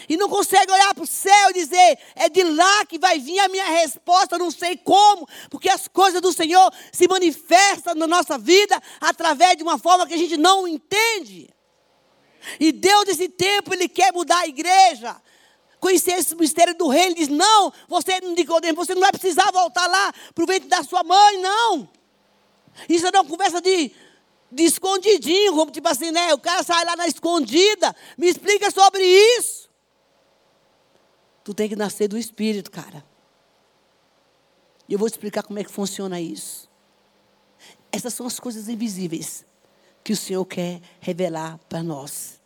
E 0.09 0.17
não 0.17 0.29
consegue 0.29 0.73
olhar 0.73 0.95
para 0.95 1.05
o 1.05 1.07
céu 1.07 1.51
e 1.51 1.55
dizer: 1.55 1.99
é 2.15 2.29
de 2.29 2.43
lá 2.43 2.87
que 2.87 2.99
vai 2.99 3.19
vir 3.19 3.39
a 3.41 3.49
minha 3.49 3.65
resposta, 3.65 4.39
não 4.39 4.51
sei 4.51 4.77
como, 4.77 5.29
porque 5.51 5.69
as 5.69 5.87
coisas 5.87 6.21
do 6.21 6.33
Senhor 6.33 6.73
se 6.91 7.07
manifestam 7.07 7.95
na 7.95 8.07
nossa 8.07 8.39
vida 8.39 8.81
através 9.01 9.57
de 9.57 9.63
uma 9.63 9.79
forma 9.79 10.07
que 10.07 10.15
a 10.15 10.19
gente 10.19 10.37
não 10.37 10.67
entende. 10.67 11.51
E 12.59 12.73
Deus, 12.73 13.05
nesse 13.07 13.29
tempo, 13.29 13.73
Ele 13.73 13.89
quer 13.89 14.13
mudar 14.13 14.41
a 14.41 14.47
igreja. 14.47 15.17
Conhecer 15.83 16.13
esse 16.13 16.33
mistério 16.37 16.77
do 16.77 16.87
reino, 16.87 17.09
Ele 17.09 17.15
diz: 17.17 17.29
não, 17.29 17.73
você 17.89 18.21
não 18.21 18.37
você 18.77 18.95
não 18.95 19.01
vai 19.01 19.11
precisar 19.11 19.51
voltar 19.51 19.89
lá 19.89 20.13
para 20.33 20.45
o 20.45 20.47
ventre 20.47 20.69
da 20.69 20.85
sua 20.85 21.03
mãe, 21.03 21.39
não. 21.39 21.91
Isso 22.89 23.05
é 23.05 23.11
uma 23.11 23.25
conversa 23.25 23.61
de, 23.61 23.91
de 24.53 24.63
escondidinho, 24.63 25.57
como 25.57 25.73
tipo 25.73 25.89
assim, 25.89 26.13
né? 26.13 26.33
O 26.35 26.39
cara 26.39 26.63
sai 26.63 26.85
lá 26.85 26.95
na 26.95 27.09
escondida. 27.09 27.97
Me 28.17 28.29
explica 28.29 28.71
sobre 28.71 29.03
isso. 29.03 29.69
Tu 31.43 31.53
tem 31.53 31.69
que 31.69 31.75
nascer 31.75 32.07
do 32.07 32.17
Espírito, 32.17 32.71
cara. 32.71 33.05
E 34.89 34.93
eu 34.93 35.01
vou 35.01 35.11
te 35.11 35.15
explicar 35.15 35.43
como 35.43 35.59
é 35.59 35.65
que 35.65 35.73
funciona 35.73 36.21
isso. 36.21 36.71
Essas 37.91 38.15
são 38.15 38.25
as 38.25 38.39
coisas 38.39 38.69
invisíveis 38.69 39.45
que 40.05 40.13
o 40.13 40.17
Senhor 40.17 40.45
quer 40.47 40.81
revelar 41.01 41.59
para 41.69 41.83
nós. 41.83 42.41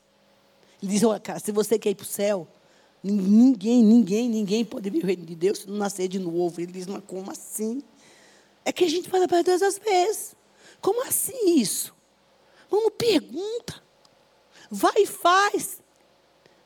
Ele 0.82 0.92
diz: 0.92 1.02
olha, 1.02 1.20
cara, 1.20 1.38
se 1.38 1.52
você 1.52 1.78
quer 1.78 1.90
ir 1.90 1.96
para 1.96 2.04
o 2.04 2.08
céu, 2.08 2.48
ninguém, 3.12 3.82
ninguém, 3.82 4.28
ninguém 4.28 4.64
pode 4.64 4.88
vir 4.90 5.02
o 5.02 5.06
reino 5.06 5.24
de 5.24 5.34
Deus 5.34 5.60
se 5.60 5.68
não 5.68 5.76
nascer 5.76 6.08
de 6.08 6.18
novo. 6.18 6.60
Ele 6.60 6.72
diz: 6.72 6.86
mas 6.86 7.02
como 7.06 7.30
assim? 7.30 7.82
É 8.64 8.72
que 8.72 8.84
a 8.84 8.88
gente 8.88 9.08
fala 9.08 9.28
para 9.28 9.42
Deus 9.42 9.62
às 9.62 9.78
vezes. 9.78 10.34
Como 10.80 11.02
assim 11.06 11.58
isso? 11.58 11.94
Vamos, 12.68 12.92
pergunta. 12.98 13.82
Vai 14.70 15.02
e 15.02 15.06
faz. 15.06 15.80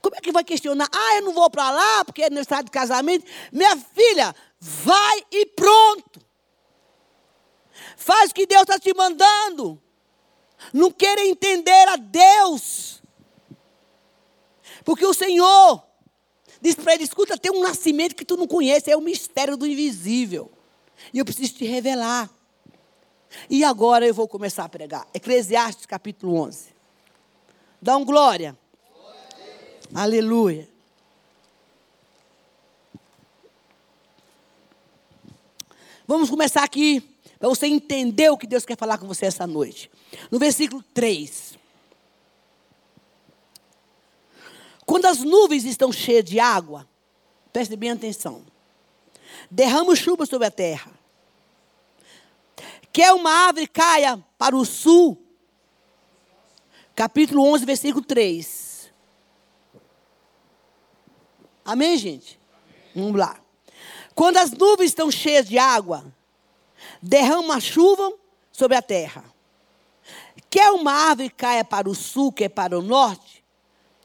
Como 0.00 0.16
é 0.16 0.20
que 0.20 0.32
vai 0.32 0.42
questionar? 0.42 0.88
Ah, 0.90 1.16
eu 1.16 1.22
não 1.22 1.32
vou 1.32 1.50
para 1.50 1.70
lá 1.70 2.04
porque 2.04 2.22
é 2.22 2.30
no 2.30 2.40
estado 2.40 2.64
de 2.64 2.70
casamento. 2.70 3.26
Minha 3.52 3.76
filha, 3.76 4.34
vai 4.58 5.24
e 5.30 5.46
pronto. 5.46 6.20
Faz 7.96 8.30
o 8.30 8.34
que 8.34 8.46
Deus 8.46 8.62
está 8.62 8.78
te 8.78 8.94
mandando. 8.94 9.80
Não 10.72 10.90
queira 10.90 11.22
entender 11.22 11.88
a 11.88 11.96
Deus. 11.96 13.02
Porque 14.84 15.04
o 15.04 15.14
Senhor 15.14 15.89
diz 16.60 16.74
para 16.74 16.94
ele: 16.94 17.04
escuta, 17.04 17.38
tem 17.38 17.50
um 17.50 17.62
nascimento 17.62 18.14
que 18.14 18.24
tu 18.24 18.36
não 18.36 18.46
conhece, 18.46 18.90
é 18.90 18.96
o 18.96 19.00
mistério 19.00 19.56
do 19.56 19.66
invisível. 19.66 20.50
E 21.12 21.18
eu 21.18 21.24
preciso 21.24 21.54
te 21.54 21.64
revelar. 21.64 22.30
E 23.48 23.64
agora 23.64 24.06
eu 24.06 24.12
vou 24.12 24.26
começar 24.26 24.64
a 24.64 24.68
pregar. 24.68 25.06
Eclesiastes 25.14 25.86
capítulo 25.86 26.34
11. 26.34 26.68
Dá 27.80 27.96
um 27.96 28.04
glória. 28.04 28.58
Aleluia. 29.94 30.68
Vamos 36.06 36.28
começar 36.28 36.64
aqui, 36.64 37.00
para 37.38 37.48
você 37.48 37.66
entender 37.68 38.30
o 38.30 38.36
que 38.36 38.46
Deus 38.46 38.64
quer 38.64 38.76
falar 38.76 38.98
com 38.98 39.06
você 39.06 39.26
essa 39.26 39.46
noite. 39.46 39.88
No 40.28 40.40
versículo 40.40 40.82
3. 40.92 41.59
Quando 44.90 45.06
as 45.06 45.20
nuvens 45.20 45.64
estão 45.64 45.92
cheias 45.92 46.24
de 46.24 46.40
água, 46.40 46.84
preste 47.52 47.76
bem 47.76 47.92
atenção. 47.92 48.44
Derrama 49.48 49.94
chuva 49.94 50.26
sobre 50.26 50.48
a 50.48 50.50
terra. 50.50 50.90
Quer 52.92 53.12
uma 53.12 53.30
árvore 53.30 53.68
caia 53.68 54.20
para 54.36 54.56
o 54.56 54.64
sul. 54.64 55.16
Capítulo 56.92 57.44
11, 57.52 57.64
versículo 57.64 58.04
3. 58.04 58.92
Amém, 61.64 61.96
gente? 61.96 62.36
Vamos 62.92 63.16
lá. 63.16 63.40
Quando 64.12 64.38
as 64.38 64.50
nuvens 64.50 64.88
estão 64.90 65.08
cheias 65.08 65.48
de 65.48 65.56
água, 65.56 66.04
derrama 67.00 67.54
a 67.54 67.60
chuva 67.60 68.12
sobre 68.50 68.76
a 68.76 68.82
terra. 68.82 69.22
Quer 70.50 70.72
uma 70.72 70.92
árvore 70.92 71.30
caia 71.30 71.64
para 71.64 71.88
o 71.88 71.94
sul, 71.94 72.32
quer 72.32 72.48
para 72.48 72.76
o 72.76 72.82
norte, 72.82 73.39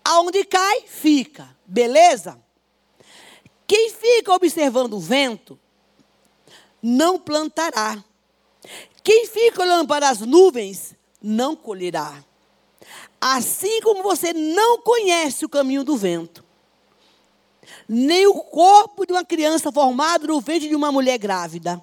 aonde 0.05 0.45
cai, 0.45 0.83
fica. 0.85 1.49
Beleza? 1.65 2.39
Quem 3.65 3.89
fica 3.89 4.31
observando 4.31 4.93
o 4.93 4.99
vento, 4.99 5.59
não 6.81 7.19
plantará. 7.19 8.03
Quem 9.03 9.27
fica 9.27 9.63
olhando 9.63 9.87
para 9.87 10.07
as 10.07 10.19
nuvens, 10.19 10.95
não 11.21 11.55
colherá. 11.55 12.23
Assim 13.19 13.81
como 13.81 14.03
você 14.03 14.33
não 14.33 14.79
conhece 14.81 15.43
o 15.43 15.49
caminho 15.49 15.83
do 15.83 15.97
vento, 15.97 16.45
nem 17.89 18.27
o 18.27 18.35
corpo 18.35 19.05
de 19.05 19.13
uma 19.13 19.25
criança 19.25 19.71
formado 19.71 20.27
no 20.27 20.39
ventre 20.39 20.69
de 20.69 20.75
uma 20.75 20.91
mulher 20.91 21.17
grávida. 21.17 21.81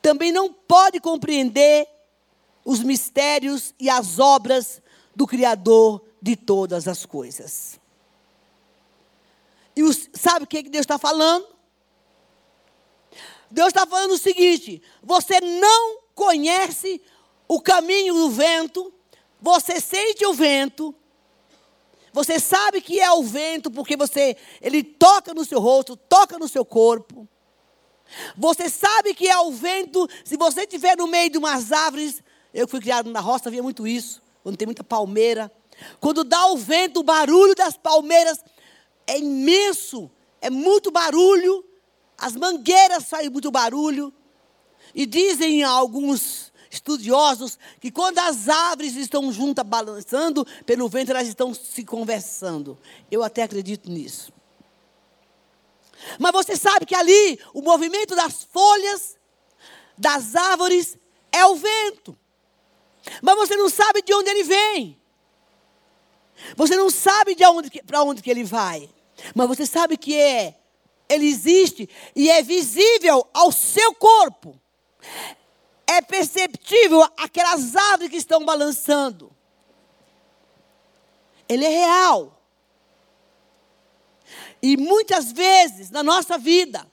Também 0.00 0.30
não 0.30 0.52
pode 0.52 1.00
compreender 1.00 1.88
os 2.64 2.80
mistérios 2.80 3.74
e 3.80 3.90
as 3.90 4.20
obras 4.20 4.80
do 5.14 5.26
Criador 5.26 6.04
de 6.24 6.36
todas 6.36 6.88
as 6.88 7.04
coisas. 7.04 7.78
E 9.76 9.82
os, 9.82 10.08
sabe 10.14 10.46
o 10.46 10.48
que 10.48 10.62
Deus 10.62 10.84
está 10.84 10.96
falando? 10.96 11.46
Deus 13.50 13.68
está 13.68 13.86
falando 13.86 14.12
o 14.12 14.18
seguinte: 14.18 14.82
você 15.02 15.38
não 15.38 15.98
conhece 16.14 17.02
o 17.46 17.60
caminho 17.60 18.14
do 18.14 18.30
vento, 18.30 18.90
você 19.38 19.78
sente 19.78 20.24
o 20.24 20.32
vento, 20.32 20.94
você 22.10 22.40
sabe 22.40 22.80
que 22.80 22.98
é 22.98 23.12
o 23.12 23.22
vento 23.22 23.70
porque 23.70 23.94
você 23.94 24.34
ele 24.62 24.82
toca 24.82 25.34
no 25.34 25.44
seu 25.44 25.60
rosto, 25.60 25.94
toca 25.94 26.38
no 26.38 26.48
seu 26.48 26.64
corpo. 26.64 27.28
Você 28.34 28.70
sabe 28.70 29.12
que 29.12 29.28
é 29.28 29.38
o 29.40 29.52
vento, 29.52 30.08
se 30.24 30.38
você 30.38 30.62
estiver 30.62 30.96
no 30.96 31.06
meio 31.06 31.28
de 31.28 31.36
umas 31.36 31.70
árvores, 31.70 32.22
eu 32.54 32.66
que 32.66 32.70
fui 32.70 32.80
criado 32.80 33.10
na 33.10 33.20
roça, 33.20 33.50
via 33.50 33.62
muito 33.62 33.86
isso, 33.86 34.22
quando 34.42 34.56
tem 34.56 34.66
muita 34.66 34.82
palmeira. 34.82 35.52
Quando 36.00 36.24
dá 36.24 36.46
o 36.48 36.56
vento, 36.56 37.00
o 37.00 37.02
barulho 37.02 37.54
das 37.54 37.76
palmeiras 37.76 38.38
é 39.06 39.18
imenso, 39.18 40.10
é 40.40 40.50
muito 40.50 40.90
barulho. 40.90 41.64
As 42.16 42.34
mangueiras 42.34 43.06
saem 43.06 43.30
muito 43.30 43.50
barulho. 43.50 44.12
E 44.94 45.06
dizem 45.06 45.62
alguns 45.62 46.52
estudiosos 46.70 47.58
que 47.80 47.90
quando 47.90 48.18
as 48.18 48.48
árvores 48.48 48.94
estão 48.96 49.32
juntas 49.32 49.64
balançando 49.64 50.46
pelo 50.66 50.88
vento, 50.88 51.10
elas 51.10 51.28
estão 51.28 51.54
se 51.54 51.84
conversando. 51.84 52.78
Eu 53.10 53.22
até 53.22 53.42
acredito 53.42 53.90
nisso. 53.90 54.32
Mas 56.18 56.32
você 56.32 56.56
sabe 56.56 56.84
que 56.84 56.94
ali 56.94 57.38
o 57.52 57.62
movimento 57.62 58.14
das 58.14 58.44
folhas 58.44 59.16
das 59.96 60.34
árvores 60.34 60.98
é 61.32 61.46
o 61.46 61.56
vento. 61.56 62.16
Mas 63.22 63.36
você 63.36 63.56
não 63.56 63.68
sabe 63.68 64.02
de 64.02 64.12
onde 64.14 64.30
ele 64.30 64.44
vem. 64.44 65.00
Você 66.56 66.76
não 66.76 66.90
sabe 66.90 67.34
de 67.34 67.44
onde 67.46 67.82
para 67.82 68.02
onde 68.02 68.22
que 68.22 68.30
ele 68.30 68.44
vai. 68.44 68.88
Mas 69.34 69.48
você 69.48 69.66
sabe 69.66 69.96
que 69.96 70.14
é 70.14 70.56
ele 71.08 71.26
existe 71.26 71.88
e 72.14 72.30
é 72.30 72.42
visível 72.42 73.26
ao 73.32 73.52
seu 73.52 73.94
corpo. 73.94 74.60
É 75.86 76.00
perceptível 76.00 77.02
aquelas 77.16 77.76
árvores 77.76 78.10
que 78.10 78.16
estão 78.16 78.44
balançando. 78.44 79.30
Ele 81.48 81.64
é 81.64 81.68
real. 81.68 82.40
E 84.62 84.76
muitas 84.76 85.30
vezes 85.30 85.90
na 85.90 86.02
nossa 86.02 86.38
vida, 86.38 86.90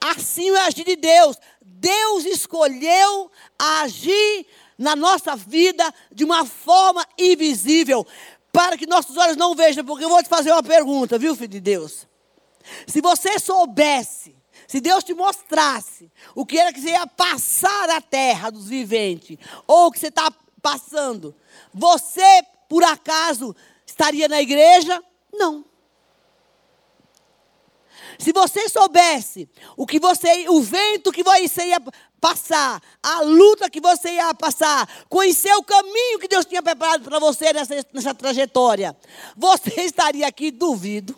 assim 0.00 0.50
é 0.50 0.60
agir 0.60 0.84
de 0.84 0.96
Deus. 0.96 1.38
Deus 1.62 2.24
escolheu 2.26 3.30
agir 3.58 4.46
na 4.78 4.96
nossa 4.96 5.36
vida 5.36 5.92
de 6.12 6.24
uma 6.24 6.44
forma 6.44 7.06
invisível, 7.18 8.06
para 8.52 8.76
que 8.76 8.86
nossos 8.86 9.16
olhos 9.16 9.36
não 9.36 9.54
vejam. 9.54 9.84
Porque 9.84 10.04
eu 10.04 10.08
vou 10.08 10.22
te 10.22 10.28
fazer 10.28 10.52
uma 10.52 10.62
pergunta, 10.62 11.18
viu, 11.18 11.34
filho 11.34 11.48
de 11.48 11.60
Deus? 11.60 12.06
Se 12.86 13.00
você 13.00 13.38
soubesse, 13.38 14.34
se 14.66 14.80
Deus 14.80 15.04
te 15.04 15.12
mostrasse 15.14 16.10
o 16.34 16.46
que 16.46 16.58
era 16.58 16.72
que 16.72 16.80
você 16.80 16.90
ia 16.90 17.06
passar 17.06 17.88
na 17.88 18.00
terra 18.00 18.50
dos 18.50 18.68
viventes, 18.68 19.38
ou 19.66 19.86
o 19.86 19.92
que 19.92 19.98
você 19.98 20.08
está 20.08 20.32
passando, 20.62 21.34
você, 21.72 22.42
por 22.68 22.82
acaso, 22.82 23.54
estaria 23.86 24.28
na 24.28 24.40
igreja? 24.40 25.02
Não. 25.32 25.64
Se 28.18 28.32
você 28.32 28.68
soubesse 28.68 29.48
o 29.76 29.86
que 29.86 29.98
você, 29.98 30.48
o 30.48 30.60
vento 30.62 31.12
que 31.12 31.22
você 31.22 31.66
ia 31.66 31.80
passar, 32.24 32.82
a 33.02 33.20
luta 33.20 33.68
que 33.68 33.82
você 33.82 34.12
ia 34.12 34.32
passar, 34.32 34.88
conhecer 35.10 35.52
o 35.56 35.62
caminho 35.62 36.18
que 36.18 36.26
Deus 36.26 36.46
tinha 36.46 36.62
preparado 36.62 37.04
para 37.04 37.18
você 37.18 37.52
nessa, 37.52 37.74
nessa 37.92 38.14
trajetória, 38.14 38.96
você 39.36 39.82
estaria 39.84 40.26
aqui, 40.26 40.50
duvido. 40.50 41.14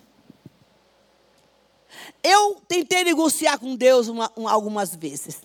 Eu 2.25 2.61
tentei 2.67 3.05
negociar 3.05 3.57
com 3.57 3.77
Deus 3.77 4.09
uma, 4.09 4.33
uma, 4.35 4.51
algumas 4.51 4.97
vezes. 4.97 5.43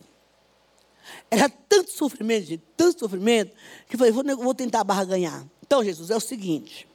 Era 1.29 1.47
tanto 1.47 1.91
sofrimento, 1.91 2.47
gente, 2.47 2.63
tanto 2.75 2.99
sofrimento, 2.99 3.55
que 3.87 3.93
eu 3.93 3.99
falei, 3.99 4.11
vou, 4.11 4.23
vou 4.37 4.55
tentar 4.55 4.83
barganhar. 4.83 5.45
Então, 5.63 5.83
Jesus, 5.83 6.09
é 6.09 6.15
o 6.15 6.19
seguinte. 6.19 6.87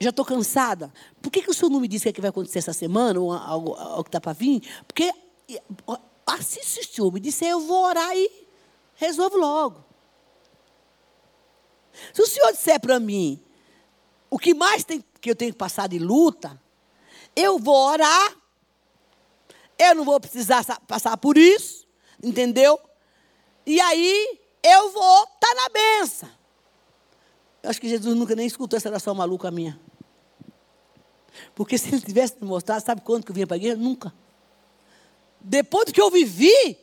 Já 0.00 0.10
estou 0.10 0.24
cansada. 0.24 0.92
Por 1.22 1.30
que, 1.30 1.42
que 1.42 1.50
o 1.50 1.54
senhor 1.54 1.70
não 1.70 1.78
me 1.78 1.86
disse 1.86 2.08
o 2.08 2.12
que, 2.12 2.18
é 2.18 2.22
vai 2.22 2.30
acontecer 2.30 2.58
essa 2.58 2.72
semana, 2.72 3.20
ou 3.20 3.32
algo, 3.32 3.74
algo 3.74 4.02
que 4.02 4.08
está 4.08 4.20
para 4.20 4.32
vir? 4.32 4.62
Porque 4.84 5.12
assim 6.34 6.62
se 6.62 6.80
o 6.80 6.84
senhor 6.84 7.12
me 7.12 7.20
disser, 7.20 7.48
eu 7.48 7.60
vou 7.60 7.84
orar 7.84 8.16
e 8.16 8.30
resolvo 8.94 9.36
logo. 9.36 9.84
Se 12.12 12.22
o 12.22 12.26
senhor 12.26 12.52
disser 12.52 12.80
para 12.80 12.98
mim 13.00 13.42
o 14.28 14.38
que 14.38 14.54
mais 14.54 14.84
tem, 14.84 15.04
que 15.20 15.30
eu 15.30 15.36
tenho 15.36 15.52
que 15.52 15.58
passar 15.58 15.88
de 15.88 15.98
luta, 15.98 16.60
eu 17.34 17.58
vou 17.58 17.76
orar, 17.88 18.36
eu 19.78 19.94
não 19.94 20.04
vou 20.04 20.20
precisar 20.20 20.64
passar 20.86 21.16
por 21.16 21.36
isso, 21.36 21.86
entendeu? 22.22 22.78
E 23.66 23.80
aí 23.80 24.40
eu 24.62 24.90
vou 24.90 25.24
estar 25.24 25.38
tá 25.40 25.54
na 25.54 25.68
benção. 25.68 26.30
Eu 27.62 27.70
acho 27.70 27.80
que 27.80 27.88
Jesus 27.88 28.16
nunca 28.16 28.34
nem 28.34 28.46
escutou 28.46 28.76
essa 28.76 28.88
oração 28.88 29.14
maluca 29.14 29.50
minha. 29.50 29.78
Porque 31.54 31.76
se 31.76 31.88
ele 31.88 32.00
tivesse 32.00 32.36
me 32.40 32.48
mostrado, 32.48 32.84
sabe 32.84 33.02
quando 33.02 33.24
que 33.24 33.30
eu 33.30 33.34
vinha 33.34 33.46
para 33.46 33.56
a 33.56 33.58
igreja? 33.58 33.76
Nunca. 33.76 34.12
Depois 35.40 35.86
do 35.86 35.92
que 35.92 36.00
eu 36.00 36.10
vivi, 36.10 36.78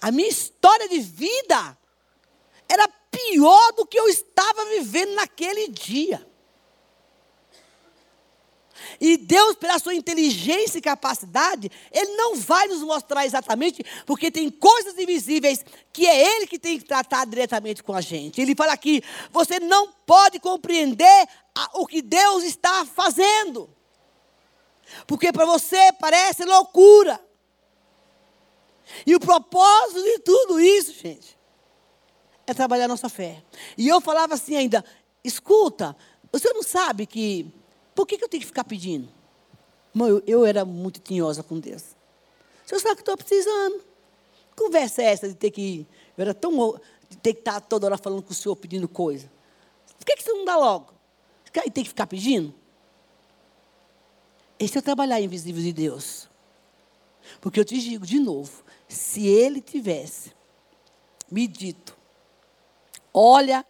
a 0.00 0.10
minha 0.10 0.28
história 0.28 0.88
de 0.88 1.00
vida 1.00 1.78
era 2.68 2.88
pior 3.10 3.72
do 3.72 3.86
que 3.86 3.98
eu 3.98 4.08
estava 4.08 4.64
vivendo 4.66 5.14
naquele 5.14 5.68
dia. 5.68 6.26
E 9.00 9.16
Deus, 9.16 9.56
pela 9.56 9.78
sua 9.78 9.94
inteligência 9.94 10.78
e 10.78 10.82
capacidade, 10.82 11.70
Ele 11.90 12.16
não 12.16 12.36
vai 12.36 12.66
nos 12.68 12.82
mostrar 12.82 13.24
exatamente, 13.24 13.84
porque 14.06 14.30
tem 14.30 14.50
coisas 14.50 14.98
invisíveis 14.98 15.64
que 15.92 16.06
é 16.06 16.36
Ele 16.36 16.46
que 16.46 16.58
tem 16.58 16.78
que 16.78 16.84
tratar 16.84 17.26
diretamente 17.26 17.82
com 17.82 17.94
a 17.94 18.00
gente. 18.00 18.40
Ele 18.40 18.54
fala 18.54 18.72
aqui: 18.72 19.02
você 19.30 19.58
não 19.60 19.90
pode 20.06 20.38
compreender 20.38 21.28
o 21.74 21.86
que 21.86 22.02
Deus 22.02 22.44
está 22.44 22.84
fazendo, 22.84 23.73
porque 25.06 25.32
para 25.32 25.44
você 25.44 25.92
parece 26.00 26.44
loucura. 26.44 27.20
E 29.06 29.14
o 29.14 29.20
propósito 29.20 30.02
de 30.02 30.18
tudo 30.20 30.60
isso, 30.60 30.92
gente, 30.92 31.38
é 32.46 32.54
trabalhar 32.54 32.84
a 32.84 32.88
nossa 32.88 33.08
fé. 33.08 33.42
E 33.76 33.88
eu 33.88 34.00
falava 34.00 34.34
assim 34.34 34.56
ainda: 34.56 34.84
escuta, 35.22 35.96
você 36.32 36.52
não 36.52 36.62
sabe 36.62 37.06
que 37.06 37.50
por 37.94 38.06
que, 38.06 38.18
que 38.18 38.24
eu 38.24 38.28
tenho 38.28 38.40
que 38.40 38.46
ficar 38.46 38.64
pedindo? 38.64 39.08
Mãe, 39.92 40.10
eu, 40.10 40.22
eu 40.26 40.44
era 40.44 40.64
muito 40.64 41.00
tinhosa 41.00 41.42
com 41.42 41.58
Deus. 41.58 41.94
Senhor 42.66 42.80
sabe 42.80 42.96
que 42.96 43.02
estou 43.02 43.16
precisando. 43.16 43.80
Conversa 44.56 45.02
é 45.02 45.06
essa 45.06 45.28
de 45.28 45.34
ter 45.34 45.50
que. 45.50 45.86
Eu 46.16 46.22
era 46.22 46.34
tão. 46.34 46.80
de 47.08 47.16
ter 47.18 47.34
que 47.34 47.40
estar 47.40 47.60
toda 47.60 47.86
hora 47.86 47.98
falando 47.98 48.22
com 48.22 48.32
o 48.32 48.34
senhor 48.34 48.56
pedindo 48.56 48.88
coisa. 48.88 49.30
Por 49.98 50.06
que, 50.06 50.16
que 50.16 50.22
você 50.22 50.32
não 50.32 50.44
dá 50.44 50.56
logo? 50.56 50.92
E 51.64 51.70
tem 51.70 51.84
que 51.84 51.90
ficar 51.90 52.06
pedindo? 52.06 52.54
Esse 54.64 54.78
é 54.78 54.80
o 54.80 54.82
trabalhar 54.82 55.20
invisível 55.20 55.62
de 55.62 55.74
Deus. 55.74 56.26
Porque 57.38 57.60
eu 57.60 57.64
te 57.66 57.78
digo 57.78 58.06
de 58.06 58.18
novo: 58.18 58.64
se 58.88 59.26
ele 59.26 59.60
tivesse 59.60 60.32
me 61.30 61.46
dito, 61.46 61.94
olha, 63.12 63.66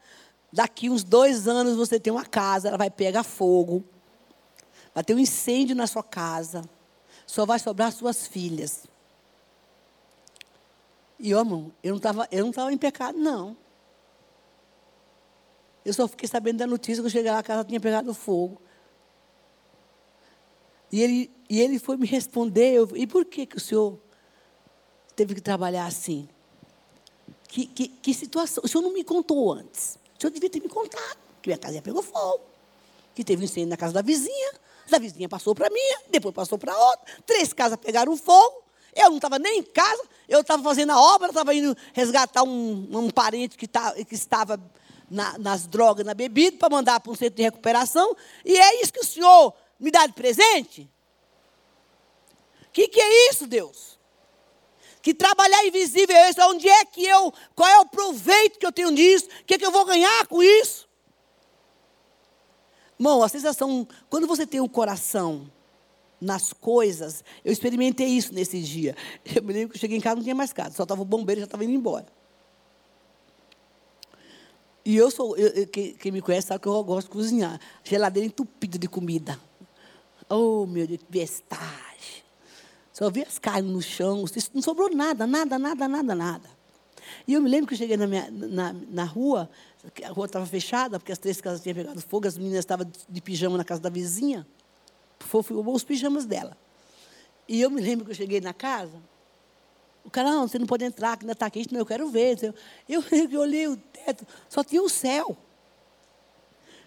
daqui 0.53 0.89
uns 0.89 1.03
dois 1.03 1.49
anos 1.49 1.77
você 1.77 1.99
tem 1.99 2.13
uma 2.13 2.25
casa, 2.25 2.69
ela 2.69 2.79
vai 2.79 2.91
pegar 2.91 3.25
fogo, 3.25 3.83
vai 4.95 5.03
ter 5.03 5.15
um 5.15 5.19
incêndio 5.19 5.75
na 5.75 5.89
sua 5.89 6.03
casa, 6.03 6.63
só 7.27 7.45
vai 7.45 7.59
sobrar 7.59 7.91
suas 7.91 8.29
filhas. 8.29 8.87
E, 11.19 11.35
ó, 11.35 11.41
irmão, 11.41 11.73
eu 11.83 11.99
não 12.01 12.51
estava 12.51 12.73
em 12.73 12.79
pecado, 12.79 13.19
não. 13.19 13.57
Eu 15.85 15.93
só 15.93 16.07
fiquei 16.07 16.29
sabendo 16.29 16.59
da 16.59 16.67
notícia 16.67 17.03
que 17.03 17.07
eu 17.07 17.11
cheguei 17.11 17.33
lá, 17.33 17.39
a 17.39 17.43
casa 17.43 17.65
tinha 17.65 17.81
pegado 17.81 18.15
fogo. 18.15 18.61
E 20.95 21.03
ele, 21.03 21.31
e 21.51 21.61
ele 21.61 21.81
foi 21.81 21.97
me 21.97 22.07
responder, 22.07 22.73
eu, 22.73 22.89
e 22.95 23.05
por 23.05 23.25
que, 23.25 23.47
que 23.47 23.57
o 23.57 23.61
senhor 23.61 23.99
teve 25.17 25.35
que 25.35 25.41
trabalhar 25.41 25.87
assim? 25.87 26.29
Que, 27.49 27.67
que, 27.67 27.89
que 27.89 28.15
situação? 28.15 28.63
O 28.65 28.69
senhor 28.69 28.81
não 28.81 28.93
me 28.93 29.03
contou 29.03 29.53
antes. 29.53 29.99
O 30.17 30.21
senhor 30.21 30.31
devia 30.31 30.49
ter 30.49 30.61
me 30.61 30.69
contado, 30.69 31.19
que 31.43 31.49
minha 31.49 31.59
casa 31.59 31.83
pegou 31.83 32.01
fogo, 32.01 32.45
que 33.13 33.25
teve 33.25 33.43
um 33.43 33.45
incêndio 33.45 33.71
na 33.71 33.77
casa 33.77 33.93
da 33.93 34.03
vizinha, 34.03 34.53
da 34.89 34.99
vizinha 35.01 35.29
passou 35.29 35.53
para 35.53 35.69
minha, 35.69 35.99
depois 36.13 36.33
passou 36.33 36.59
para 36.59 36.79
outra. 36.79 37.13
Três 37.27 37.53
casas 37.53 37.77
pegaram 37.77 38.17
fogo. 38.17 38.63
Eu 38.95 39.11
não 39.11 39.17
estava 39.17 39.37
nem 39.37 39.59
em 39.59 39.63
casa, 39.65 40.05
eu 40.29 40.43
estava 40.43 40.63
fazendo 40.63 40.93
a 40.93 41.01
obra, 41.01 41.31
estava 41.31 41.53
indo 41.53 41.77
resgatar 41.93 42.45
um, 42.45 42.89
um 42.93 43.11
parente 43.11 43.59
que, 43.59 43.67
tá, 43.67 43.93
que 43.95 44.15
estava 44.15 44.63
na, 45.11 45.37
nas 45.39 45.67
drogas, 45.67 46.07
na 46.07 46.15
bebida, 46.15 46.57
para 46.57 46.71
mandar 46.71 47.01
para 47.01 47.11
um 47.11 47.17
centro 47.17 47.35
de 47.35 47.43
recuperação. 47.43 48.15
E 48.45 48.57
é 48.57 48.81
isso 48.81 48.93
que 48.93 49.01
o 49.01 49.05
Senhor 49.05 49.53
me 49.79 49.91
dá 49.91 50.07
de 50.07 50.13
presente? 50.13 50.91
O 52.67 52.71
que, 52.73 52.89
que 52.89 53.01
é 53.01 53.31
isso, 53.31 53.47
Deus? 53.47 53.99
Que 55.03 55.15
trabalhar 55.15 55.65
invisível 55.67 56.17
é 56.17 56.31
isso? 56.31 56.41
Onde 56.43 56.69
é 56.69 56.85
que 56.85 57.05
eu, 57.05 57.33
qual 57.55 57.69
é 57.69 57.79
o 57.79 57.87
proveito 57.87 58.59
que 58.59 58.67
eu 58.67 58.73
tenho 58.73 58.91
nisso? 58.91 59.27
O 59.27 59.45
que, 59.45 59.55
é 59.55 59.59
que 59.59 59.67
eu 59.67 59.71
vou 59.71 59.85
ganhar 59.85 60.27
com 60.27 60.43
isso? 60.43 60.89
Irmão, 62.99 63.23
a 63.23 63.29
sensação, 63.29 63.87
quando 64.09 64.27
você 64.27 64.47
tem 64.47 64.61
um 64.61 64.69
coração 64.69 65.51
nas 66.25 66.53
coisas. 66.53 67.23
Eu 67.45 67.53
experimentei 67.53 68.09
isso 68.09 68.33
nesse 68.33 68.61
dia. 68.61 68.97
Eu 69.25 69.43
me 69.43 69.53
lembro 69.53 69.71
que 69.71 69.77
eu 69.77 69.81
cheguei 69.81 69.99
em 69.99 70.01
casa, 70.01 70.17
não 70.17 70.23
tinha 70.23 70.35
mais 70.35 70.53
casa, 70.53 70.75
só 70.75 70.83
estava 70.83 71.03
o 71.03 71.05
bombeiro 71.05 71.41
já 71.41 71.45
estava 71.45 71.65
indo 71.65 71.73
embora. 71.73 72.07
E 74.85 74.97
eu 74.97 75.11
sou, 75.11 75.37
eu, 75.37 75.49
eu, 75.49 75.67
quem, 75.67 75.95
quem, 75.95 76.13
me 76.13 76.21
conhece 76.21 76.49
sabe 76.49 76.61
que 76.61 76.69
eu 76.69 76.85
gosto 76.85 77.07
de 77.07 77.13
cozinhar. 77.13 77.59
Geladeira 77.83 78.27
entupida 78.27 78.79
de 78.79 78.87
comida. 78.87 79.39
Oh, 80.29 80.67
meu 80.67 80.87
Deus, 80.87 81.01
que 81.01 81.11
bestagem. 81.11 82.25
Só 82.93 83.11
vi 83.11 83.23
as 83.23 83.39
carnes 83.39 83.73
no 83.73 83.83
chão, 83.83 84.25
não 84.53 84.63
sobrou 84.63 84.89
nada, 84.95 85.27
nada, 85.27 85.59
nada, 85.59 85.89
nada, 85.89 86.15
nada. 86.15 86.51
E 87.27 87.35
eu 87.35 87.41
me 87.41 87.49
lembro 87.49 87.67
que 87.67 87.75
eu 87.75 87.79
cheguei 87.79 87.97
na, 87.97 88.07
minha, 88.07 88.31
na, 88.31 88.73
na 88.73 89.05
rua, 89.05 89.51
a 90.05 90.09
rua 90.09 90.27
estava 90.27 90.47
fechada, 90.47 90.99
porque 90.99 91.13
as 91.13 91.19
três 91.19 91.41
casas 91.41 91.61
tinham 91.61 91.75
pegado 91.75 92.01
fogo, 92.01 92.27
as 92.27 92.39
meninas 92.39 92.61
estavam 92.61 92.91
de 93.09 93.21
pijama 93.21 93.59
na 93.59 93.65
casa 93.65 93.81
da 93.81 93.91
vizinha. 93.91 94.47
Foi 95.19 95.43
os 95.51 95.85
pijamas 95.85 96.25
dela. 96.25 96.57
E 97.49 97.61
eu 97.61 97.71
me 97.71 97.81
lembro 97.81 98.05
que 98.05 98.13
eu 98.13 98.15
cheguei 98.15 98.41
na 98.41 98.55
casa, 98.55 99.03
o 100.05 100.11
cara, 100.11 100.31
não, 100.31 100.47
você 100.47 100.59
não 100.59 100.67
pode 100.67 100.85
entrar, 100.85 101.17
que 101.17 101.25
ainda 101.25 101.33
está 101.33 101.49
quente, 101.49 101.73
não, 101.73 101.81
eu 101.81 101.87
quero 101.87 102.09
ver. 102.09 102.55
Eu, 102.89 103.03
eu 103.31 103.41
olhei 103.41 103.67
o 103.67 103.77
teto, 103.77 104.27
só 104.49 104.63
tinha 104.63 104.83
o 104.83 104.89
céu. 104.89 105.37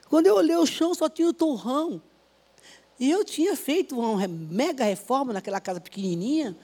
Quando 0.08 0.28
eu 0.28 0.36
olhei 0.36 0.56
o 0.56 0.66
chão, 0.66 0.94
só 0.94 1.10
tinha 1.10 1.28
o 1.28 1.34
torrão. 1.34 2.02
E 3.00 3.12
eu 3.12 3.24
tinha 3.24 3.56
feito 3.56 4.00
uma 4.00 4.28
mega 4.28 4.84
reforma 4.84 5.34
naquela 5.34 5.60
casa 5.60 5.80
pequenininha. 5.80 6.56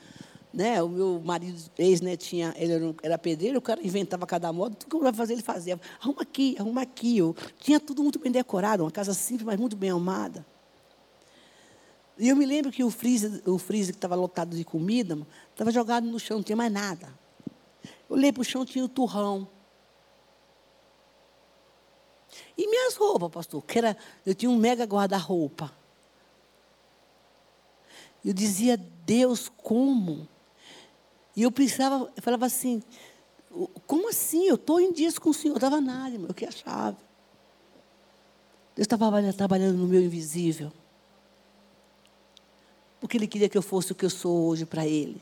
Né? 0.54 0.82
O 0.84 0.90
meu 0.90 1.22
marido, 1.24 1.60
ex, 1.78 2.00
né, 2.00 2.16
tinha, 2.16 2.54
ele 2.58 2.96
era, 3.02 3.18
pedreiro, 3.18 3.58
o 3.58 3.62
cara 3.62 3.82
inventava 3.84 4.26
cada 4.28 4.54
modo, 4.54 4.76
tudo 4.76 4.90
que 4.90 4.96
eu 4.96 5.04
ia 5.04 5.14
fazer, 5.14 5.34
ele 5.34 5.42
fazia. 5.42 5.80
Arruma 6.00 6.22
aqui, 6.22 6.56
arruma 6.60 6.82
aqui. 6.82 7.18
Eu, 7.18 7.36
tinha 7.60 7.80
tudo 7.80 8.04
muito 8.04 8.20
bem 8.20 8.32
decorado, 8.32 8.84
uma 8.84 8.92
casa 8.92 9.14
simples, 9.14 9.46
mas 9.46 9.60
muito 9.60 9.76
bem 9.76 9.90
arrumada. 9.90 10.46
E 12.18 12.30
eu 12.30 12.36
me 12.36 12.46
lembro 12.46 12.72
que 12.72 12.84
o 12.84 12.92
freezer, 12.92 13.42
o 13.48 13.58
freezer 13.58 13.94
que 13.94 13.98
estava 13.98 14.14
lotado 14.14 14.56
de 14.56 14.64
comida, 14.64 15.18
estava 15.52 15.72
jogado 15.72 16.06
no 16.06 16.20
chão, 16.20 16.38
não 16.38 16.44
tinha 16.44 16.56
mais 16.56 16.72
nada. 16.72 17.08
Eu 18.08 18.16
olhei 18.16 18.32
para 18.32 18.42
o 18.42 18.46
chão, 18.46 18.64
tinha 18.64 18.86
o 18.86 18.90
turrão. 18.90 19.48
E 22.56 22.68
minhas 22.68 22.96
roupas, 22.96 23.32
pastor, 23.32 23.64
que 23.64 23.78
era, 23.80 23.98
eu 24.24 24.36
tinha 24.36 24.50
um 24.52 24.58
mega 24.58 24.86
guarda-roupa. 24.86 25.83
Eu 28.24 28.34
dizia, 28.34 28.78
Deus, 29.06 29.50
como? 29.58 30.28
E 31.36 31.44
eu 31.44 31.52
pensava, 31.52 32.12
eu 32.16 32.24
falava 32.24 32.46
assim, 32.46 32.82
como 33.86 34.10
assim? 34.10 34.46
Eu 34.48 34.56
estou 34.56 34.80
em 34.80 34.92
dias 34.92 35.20
com 35.20 35.30
o 35.30 35.34
Senhor, 35.34 35.54
eu 35.54 35.58
estava 35.58 35.82
nada, 35.82 36.12
irmão, 36.12 36.30
eu 36.30 36.34
que 36.34 36.46
achava. 36.46 36.98
Deus 38.76 38.86
estava 38.86 39.34
trabalhando 39.34 39.78
no 39.78 39.88
meu 39.88 40.02
invisível 40.02 40.72
porque 43.04 43.18
Ele 43.18 43.28
queria 43.28 43.50
que 43.50 43.58
eu 43.58 43.62
fosse 43.62 43.92
o 43.92 43.96
que 43.96 44.06
eu 44.06 44.10
sou 44.10 44.48
hoje 44.48 44.66
para 44.66 44.88
Ele. 44.88 45.22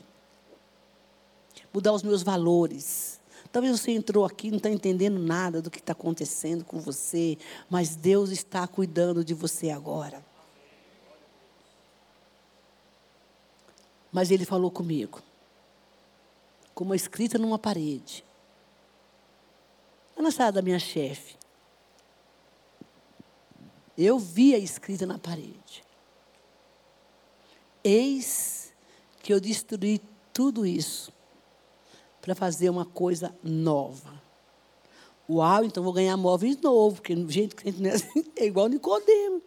Mudar 1.74 1.92
os 1.92 2.04
meus 2.04 2.22
valores. 2.22 3.20
Talvez 3.50 3.76
você 3.76 3.90
entrou 3.90 4.24
aqui 4.24 4.50
não 4.50 4.58
está 4.58 4.70
entendendo 4.70 5.18
nada 5.18 5.60
do 5.60 5.68
que 5.68 5.80
está 5.80 5.90
acontecendo 5.90 6.64
com 6.64 6.78
você, 6.78 7.36
mas 7.68 7.96
Deus 7.96 8.30
está 8.30 8.68
cuidando 8.68 9.24
de 9.24 9.34
você 9.34 9.68
agora. 9.68 10.24
Mas 14.12 14.30
Ele 14.30 14.44
falou 14.44 14.70
comigo, 14.70 15.22
como 16.74 16.94
escrita 16.94 17.38
numa 17.38 17.58
parede. 17.58 18.22
Na 20.16 20.30
sala 20.30 20.52
da 20.52 20.62
minha 20.62 20.78
chefe. 20.78 21.34
Eu 23.98 24.18
vi 24.18 24.54
a 24.54 24.58
escrita 24.58 25.04
na 25.04 25.18
parede. 25.18 25.82
Eis 27.82 28.72
que 29.20 29.32
eu 29.32 29.40
destruí 29.40 30.00
tudo 30.32 30.64
isso 30.64 31.12
para 32.20 32.34
fazer 32.34 32.70
uma 32.70 32.84
coisa 32.84 33.34
nova. 33.42 34.22
Uau, 35.28 35.64
então 35.64 35.82
vou 35.82 35.92
ganhar 35.92 36.16
móveis 36.16 36.56
novos, 36.60 37.00
porque 37.00 37.14
gente 37.28 37.56
é 38.36 38.46
igual 38.46 38.68
Nicodemo. 38.68 39.42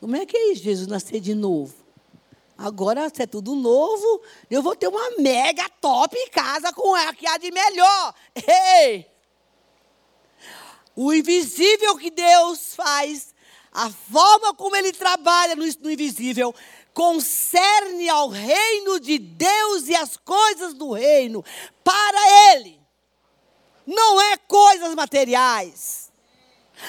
Como 0.00 0.16
é 0.16 0.26
que 0.26 0.36
é 0.36 0.52
isso, 0.52 0.64
Jesus 0.64 0.88
nascer 0.88 1.20
de 1.20 1.34
novo? 1.34 1.81
Agora, 2.62 3.10
se 3.12 3.20
é 3.20 3.26
tudo 3.26 3.56
novo, 3.56 4.22
eu 4.48 4.62
vou 4.62 4.76
ter 4.76 4.86
uma 4.86 5.16
mega 5.18 5.68
top 5.80 6.16
casa 6.30 6.72
com 6.72 6.96
ela 6.96 7.12
que 7.12 7.26
há 7.26 7.36
de 7.36 7.50
melhor. 7.50 8.14
Ei! 8.36 9.04
O 10.94 11.12
invisível 11.12 11.96
que 11.96 12.08
Deus 12.08 12.76
faz, 12.76 13.34
a 13.72 13.90
forma 13.90 14.54
como 14.54 14.76
Ele 14.76 14.92
trabalha 14.92 15.56
no, 15.56 15.64
no 15.80 15.90
invisível, 15.90 16.54
concerne 16.94 18.08
ao 18.08 18.28
reino 18.28 19.00
de 19.00 19.18
Deus 19.18 19.88
e 19.88 19.96
as 19.96 20.16
coisas 20.16 20.72
do 20.72 20.92
reino 20.92 21.44
para 21.82 22.54
Ele. 22.54 22.80
Não 23.84 24.20
é 24.20 24.36
coisas 24.36 24.94
materiais. 24.94 26.11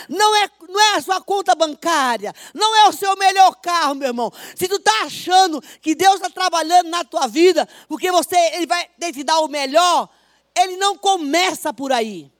Não 0.10 0.36
é, 0.36 0.50
não 0.68 0.80
é 0.80 0.96
a 0.96 1.02
sua 1.02 1.22
conta 1.22 1.56
bancária. 1.56 2.34
Não 2.54 2.76
é 2.76 2.90
o 2.90 2.94
seu 2.94 3.16
melhor 3.16 3.56
carro, 3.56 3.96
meu 3.96 4.08
irmão. 4.08 4.32
Se 4.56 4.68
tu 4.68 4.76
está 4.76 5.04
achando 5.04 5.62
que 5.82 5.96
Deus 5.96 6.16
está 6.16 6.30
trabalhando 6.30 6.90
na 6.90 7.04
tua 7.04 7.28
vida, 7.28 7.68
porque 7.88 8.12
você, 8.12 8.36
Ele 8.54 8.66
vai 8.66 8.88
te 9.12 9.24
dar 9.24 9.40
o 9.40 9.48
melhor, 9.48 10.10
Ele 10.56 10.78
não 10.78 10.98
começa 10.98 11.74
por 11.74 11.92
aí. 11.92 12.32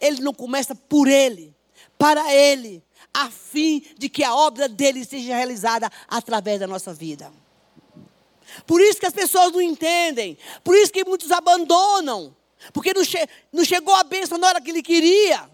Ele 0.00 0.20
não 0.20 0.34
começa 0.34 0.74
por 0.74 1.08
Ele, 1.08 1.54
para 1.98 2.34
Ele 2.34 2.82
a 3.12 3.30
fim 3.30 3.84
de 3.98 4.08
que 4.08 4.22
a 4.22 4.34
obra 4.34 4.68
dele 4.68 5.04
seja 5.04 5.34
realizada 5.34 5.90
através 6.08 6.60
da 6.60 6.66
nossa 6.66 6.92
vida. 6.94 7.32
Por 8.66 8.80
isso 8.80 8.98
que 8.98 9.06
as 9.06 9.12
pessoas 9.12 9.52
não 9.52 9.60
entendem, 9.60 10.36
por 10.64 10.74
isso 10.74 10.92
que 10.92 11.04
muitos 11.04 11.30
abandonam, 11.30 12.34
porque 12.72 12.92
não, 12.92 13.04
che 13.04 13.18
não 13.52 13.64
chegou 13.64 13.94
a 13.94 14.04
bênção 14.04 14.38
na 14.38 14.48
hora 14.48 14.60
que 14.60 14.70
ele 14.70 14.82
queria. 14.82 15.48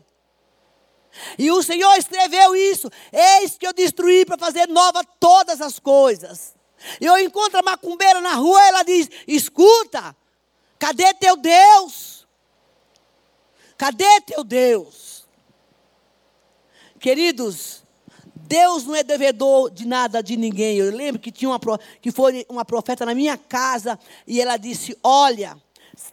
E 1.39 1.51
o 1.51 1.63
Senhor 1.63 1.95
escreveu 1.97 2.55
isso: 2.55 2.91
Eis 3.13 3.57
que 3.57 3.67
eu 3.67 3.73
destruí 3.73 4.25
para 4.25 4.39
fazer 4.39 4.69
nova 4.69 5.05
todas 5.19 5.61
as 5.61 5.79
coisas. 5.79 6.55
E 7.01 7.05
eu 7.05 7.19
encontro 7.19 7.59
a 7.59 7.63
macumbeira 7.63 8.21
na 8.21 8.35
rua, 8.35 8.63
ela 8.67 8.83
diz: 8.83 9.09
Escuta, 9.27 10.17
cadê 10.79 11.13
teu 11.15 11.37
Deus? 11.37 12.27
Cadê 13.77 14.21
teu 14.23 14.43
Deus? 14.43 15.27
Queridos, 16.99 17.85
Deus 18.35 18.85
não 18.85 18.95
é 18.95 19.03
devedor 19.03 19.71
de 19.71 19.87
nada 19.87 20.23
de 20.23 20.37
ninguém. 20.37 20.79
Eu 20.79 20.95
lembro 20.95 21.21
que 21.21 21.33
tinha 21.33 21.51
uma, 21.51 21.61
que 22.01 22.11
foi 22.11 22.47
uma 22.49 22.65
profeta 22.65 23.05
na 23.05 23.15
minha 23.15 23.37
casa 23.37 23.99
e 24.27 24.41
ela 24.41 24.57
disse: 24.57 24.97
Olha, 25.03 25.61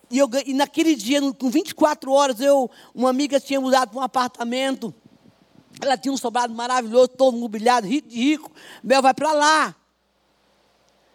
e, 0.10 0.18
eu, 0.18 0.30
e 0.46 0.54
naquele 0.54 0.96
dia, 0.96 1.20
com 1.34 1.50
24 1.50 2.12
horas, 2.12 2.40
eu, 2.40 2.70
uma 2.94 3.10
amiga 3.10 3.40
tinha 3.40 3.60
mudado 3.60 3.90
para 3.90 4.00
um 4.00 4.04
apartamento. 4.04 4.94
Ela 5.82 5.98
tinha 5.98 6.14
um 6.14 6.18
sobrado 6.18 6.54
maravilhoso, 6.54 7.10
todo 7.10 7.38
mobiliado, 7.38 7.88
rico 7.88 8.10
rico. 8.10 8.52
Bel 8.84 9.02
vai 9.02 9.14
para 9.14 9.34
lá. 9.34 9.76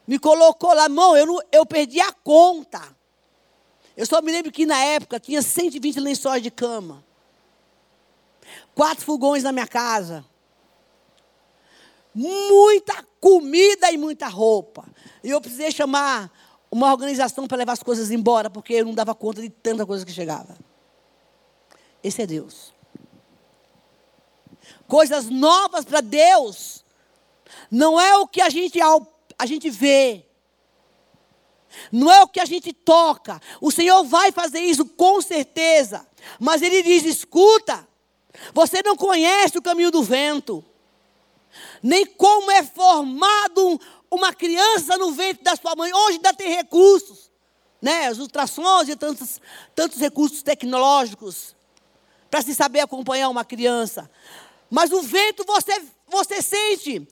Me 0.07 0.18
colocou 0.18 0.72
lá, 0.72 0.88
mão, 0.88 1.16
eu, 1.16 1.40
eu 1.52 1.66
perdi 1.66 2.00
a 2.00 2.12
conta. 2.12 2.83
Eu 3.96 4.07
só 4.07 4.22
me 4.22 4.33
lembro 4.33 4.50
que 4.50 4.64
na 4.64 4.78
época 4.78 5.20
tinha 5.20 5.42
120 5.42 6.00
lençóis 6.00 6.42
de 6.42 6.50
cama 6.50 7.04
quatro 8.74 9.04
fogões 9.04 9.42
na 9.42 9.50
minha 9.50 9.66
casa, 9.66 10.24
muita 12.14 13.04
comida 13.20 13.90
e 13.90 13.98
muita 13.98 14.28
roupa. 14.28 14.85
E 15.22 15.31
eu 15.31 15.40
precisei 15.40 15.72
chamar 15.72 16.31
uma 16.70 16.90
organização 16.90 17.46
para 17.46 17.59
levar 17.59 17.72
as 17.72 17.83
coisas 17.83 18.11
embora, 18.11 18.50
porque 18.50 18.74
eu 18.74 18.85
não 18.85 18.94
dava 18.94 19.14
conta 19.14 19.40
de 19.40 19.48
tanta 19.48 19.87
coisa 19.87 20.04
que 20.04 20.12
chegava. 20.12 20.57
Esse 22.02 22.22
é 22.22 22.26
Deus. 22.26 22.72
Coisas 24.87 25.26
novas 25.26 25.85
para 25.85 26.00
Deus 26.00 26.85
não 27.70 28.00
é 28.00 28.16
o 28.16 28.26
que 28.26 28.40
a 28.40 28.48
gente, 28.48 28.78
a 29.38 29.46
gente 29.46 29.70
vê. 29.70 30.24
Não 31.92 32.11
é 32.11 32.22
o 32.22 32.28
que 32.28 32.40
a 32.40 32.44
gente 32.44 32.72
toca. 32.72 33.40
O 33.61 33.70
Senhor 33.70 34.02
vai 34.04 34.33
fazer 34.33 34.61
isso 34.61 34.85
com 34.85 35.20
certeza. 35.20 36.07
Mas 36.40 36.62
Ele 36.62 36.83
diz: 36.83 37.04
escuta, 37.04 37.87
você 38.54 38.83
não 38.83 38.96
conhece 38.96 39.59
o 39.59 39.62
caminho 39.62 39.90
do 39.90 40.02
vento, 40.02 40.64
nem 41.83 42.07
como 42.07 42.50
é 42.50 42.62
formado 42.62 43.81
uma 44.11 44.33
criança 44.33 44.97
no 44.97 45.12
ventre 45.12 45.42
da 45.42 45.57
sua 45.57 45.75
mãe. 45.77 45.92
Hoje 45.92 46.16
ainda 46.16 46.33
tem 46.33 46.49
recursos, 46.49 47.31
né? 47.81 48.11
Os 48.11 48.18
ultrassons 48.18 48.88
e 48.88 48.97
tantos, 48.97 49.40
tantos 49.75 49.99
recursos 49.99 50.42
tecnológicos 50.42 51.57
para 52.31 52.42
se 52.42 52.55
saber 52.55 52.81
acompanhar 52.81 53.29
uma 53.29 53.44
criança. 53.44 54.11
Mas 54.71 54.92
o 54.92 55.03
vento 55.03 55.44
você, 55.47 55.83
você 56.07 56.42
sente, 56.42 57.07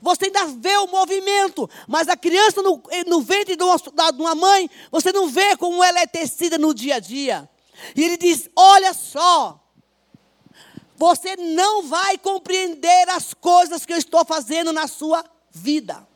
você 0.00 0.26
ainda 0.26 0.46
vê 0.46 0.76
o 0.78 0.86
movimento, 0.86 1.68
mas 1.86 2.08
a 2.08 2.16
criança 2.16 2.62
no, 2.62 2.82
no 3.06 3.20
ventre 3.20 3.56
de 3.56 3.62
uma, 3.62 3.76
de 3.76 4.20
uma 4.20 4.34
mãe, 4.34 4.70
você 4.90 5.12
não 5.12 5.28
vê 5.28 5.56
como 5.56 5.82
ela 5.82 6.00
é 6.00 6.06
tecida 6.06 6.58
no 6.58 6.74
dia 6.74 6.96
a 6.96 7.00
dia. 7.00 7.48
E 7.94 8.02
ele 8.02 8.16
diz: 8.16 8.48
Olha 8.56 8.92
só, 8.92 9.60
você 10.96 11.36
não 11.36 11.84
vai 11.84 12.18
compreender 12.18 13.08
as 13.10 13.34
coisas 13.34 13.86
que 13.86 13.92
eu 13.92 13.98
estou 13.98 14.24
fazendo 14.24 14.72
na 14.72 14.88
sua 14.88 15.24
vida. 15.50 16.06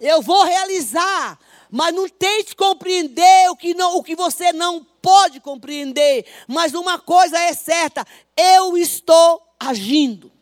Eu 0.00 0.22
vou 0.22 0.44
realizar. 0.44 1.38
Mas 1.70 1.94
não 1.94 2.08
tente 2.08 2.54
compreender 2.54 3.50
o 3.50 3.56
que, 3.56 3.74
não, 3.74 3.96
o 3.96 4.02
que 4.02 4.14
você 4.14 4.52
não 4.52 4.84
pode 5.02 5.40
compreender. 5.40 6.24
Mas 6.46 6.74
uma 6.74 6.98
coisa 6.98 7.38
é 7.38 7.52
certa: 7.52 8.06
eu 8.36 8.76
estou 8.76 9.42
agindo. 9.58 10.32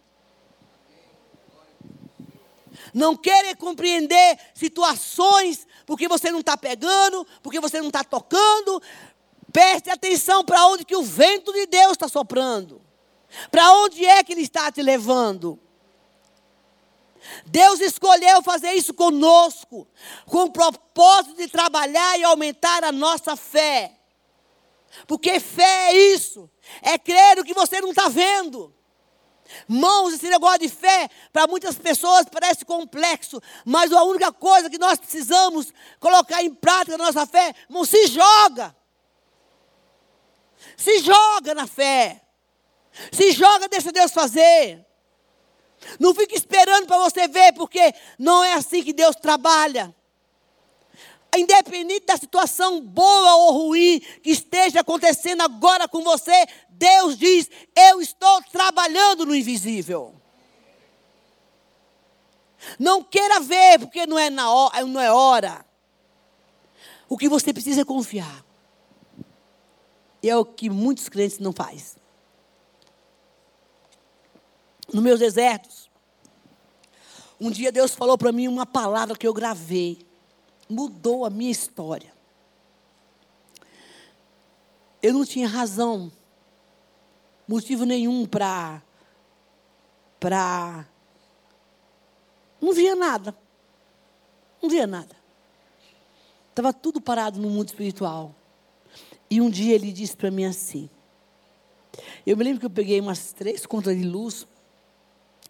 Não 2.92 3.16
querer 3.16 3.56
compreender 3.56 4.38
situações 4.54 5.66
porque 5.84 6.06
você 6.06 6.30
não 6.30 6.40
está 6.40 6.56
pegando, 6.56 7.26
porque 7.42 7.60
você 7.60 7.80
não 7.80 7.88
está 7.88 8.04
tocando. 8.04 8.80
Preste 9.52 9.90
atenção 9.90 10.44
para 10.44 10.66
onde 10.66 10.84
que 10.84 10.96
o 10.96 11.02
vento 11.02 11.52
de 11.52 11.66
Deus 11.66 11.92
está 11.92 12.08
soprando. 12.08 12.80
Para 13.50 13.72
onde 13.74 14.04
é 14.04 14.22
que 14.22 14.32
Ele 14.32 14.42
está 14.42 14.70
te 14.70 14.82
levando? 14.82 15.58
Deus 17.46 17.80
escolheu 17.80 18.42
fazer 18.42 18.72
isso 18.72 18.94
conosco, 18.94 19.88
com 20.26 20.44
o 20.44 20.50
propósito 20.50 21.36
de 21.36 21.48
trabalhar 21.48 22.18
e 22.18 22.24
aumentar 22.24 22.84
a 22.84 22.92
nossa 22.92 23.36
fé. 23.36 23.98
Porque 25.06 25.40
fé 25.40 25.92
é 25.92 25.96
isso, 26.14 26.50
é 26.82 26.98
crer 26.98 27.38
o 27.38 27.44
que 27.44 27.54
você 27.54 27.80
não 27.80 27.90
está 27.90 28.08
vendo. 28.08 28.74
Mãos, 29.68 30.14
esse 30.14 30.28
negócio 30.28 30.60
de 30.60 30.68
fé, 30.68 31.08
para 31.32 31.46
muitas 31.46 31.76
pessoas 31.76 32.26
parece 32.30 32.64
complexo, 32.64 33.40
mas 33.64 33.92
a 33.92 34.02
única 34.02 34.32
coisa 34.32 34.70
que 34.70 34.78
nós 34.78 34.98
precisamos 34.98 35.72
colocar 36.00 36.42
em 36.42 36.54
prática 36.54 36.96
na 36.96 37.04
nossa 37.04 37.26
fé, 37.26 37.54
irmão, 37.68 37.84
se 37.84 38.06
joga. 38.06 38.74
Se 40.76 40.98
joga 41.00 41.54
na 41.54 41.66
fé. 41.66 42.22
Se 43.12 43.32
joga, 43.32 43.68
deixa 43.68 43.92
Deus 43.92 44.12
fazer. 44.12 44.83
Não 45.98 46.14
fique 46.14 46.34
esperando 46.34 46.86
para 46.86 46.98
você 46.98 47.28
ver, 47.28 47.52
porque 47.52 47.94
não 48.18 48.42
é 48.42 48.54
assim 48.54 48.82
que 48.82 48.92
Deus 48.92 49.16
trabalha. 49.16 49.94
Independente 51.36 52.06
da 52.06 52.16
situação 52.16 52.80
boa 52.80 53.34
ou 53.36 53.52
ruim 53.52 54.00
que 54.22 54.30
esteja 54.30 54.80
acontecendo 54.80 55.42
agora 55.42 55.88
com 55.88 56.02
você, 56.02 56.46
Deus 56.68 57.18
diz: 57.18 57.50
Eu 57.74 58.00
estou 58.00 58.42
trabalhando 58.52 59.26
no 59.26 59.34
invisível. 59.34 60.14
Não 62.78 63.02
queira 63.02 63.40
ver, 63.40 63.80
porque 63.80 64.06
não 64.06 64.18
é, 64.18 64.30
na 64.30 64.50
hora, 64.50 64.84
não 64.86 65.00
é 65.00 65.12
hora. 65.12 65.64
O 67.08 67.18
que 67.18 67.28
você 67.28 67.52
precisa 67.52 67.82
é 67.82 67.84
confiar. 67.84 68.44
E 70.22 70.30
é 70.30 70.36
o 70.36 70.44
que 70.44 70.70
muitos 70.70 71.08
crentes 71.08 71.38
não 71.38 71.52
fazem 71.52 72.03
nos 74.92 75.02
meus 75.02 75.18
desertos. 75.18 75.90
Um 77.40 77.50
dia 77.50 77.72
Deus 77.72 77.94
falou 77.94 78.16
para 78.16 78.32
mim 78.32 78.48
uma 78.48 78.66
palavra 78.66 79.16
que 79.16 79.26
eu 79.26 79.34
gravei. 79.34 80.06
Mudou 80.68 81.24
a 81.24 81.30
minha 81.30 81.50
história. 81.50 82.12
Eu 85.02 85.12
não 85.12 85.24
tinha 85.24 85.46
razão, 85.46 86.10
motivo 87.46 87.84
nenhum 87.84 88.24
para. 88.24 88.82
para. 90.18 90.88
Não 92.60 92.72
via 92.72 92.96
nada. 92.96 93.36
Não 94.62 94.70
via 94.70 94.86
nada. 94.86 95.14
Estava 96.48 96.72
tudo 96.72 97.00
parado 97.00 97.38
no 97.38 97.50
mundo 97.50 97.68
espiritual. 97.68 98.34
E 99.28 99.40
um 99.40 99.50
dia 99.50 99.74
ele 99.74 99.92
disse 99.92 100.16
para 100.16 100.30
mim 100.30 100.46
assim. 100.46 100.88
Eu 102.26 102.36
me 102.36 102.44
lembro 102.44 102.60
que 102.60 102.66
eu 102.66 102.70
peguei 102.70 102.98
umas 103.00 103.32
três 103.32 103.66
contas 103.66 103.94
de 103.96 104.04
luz 104.04 104.46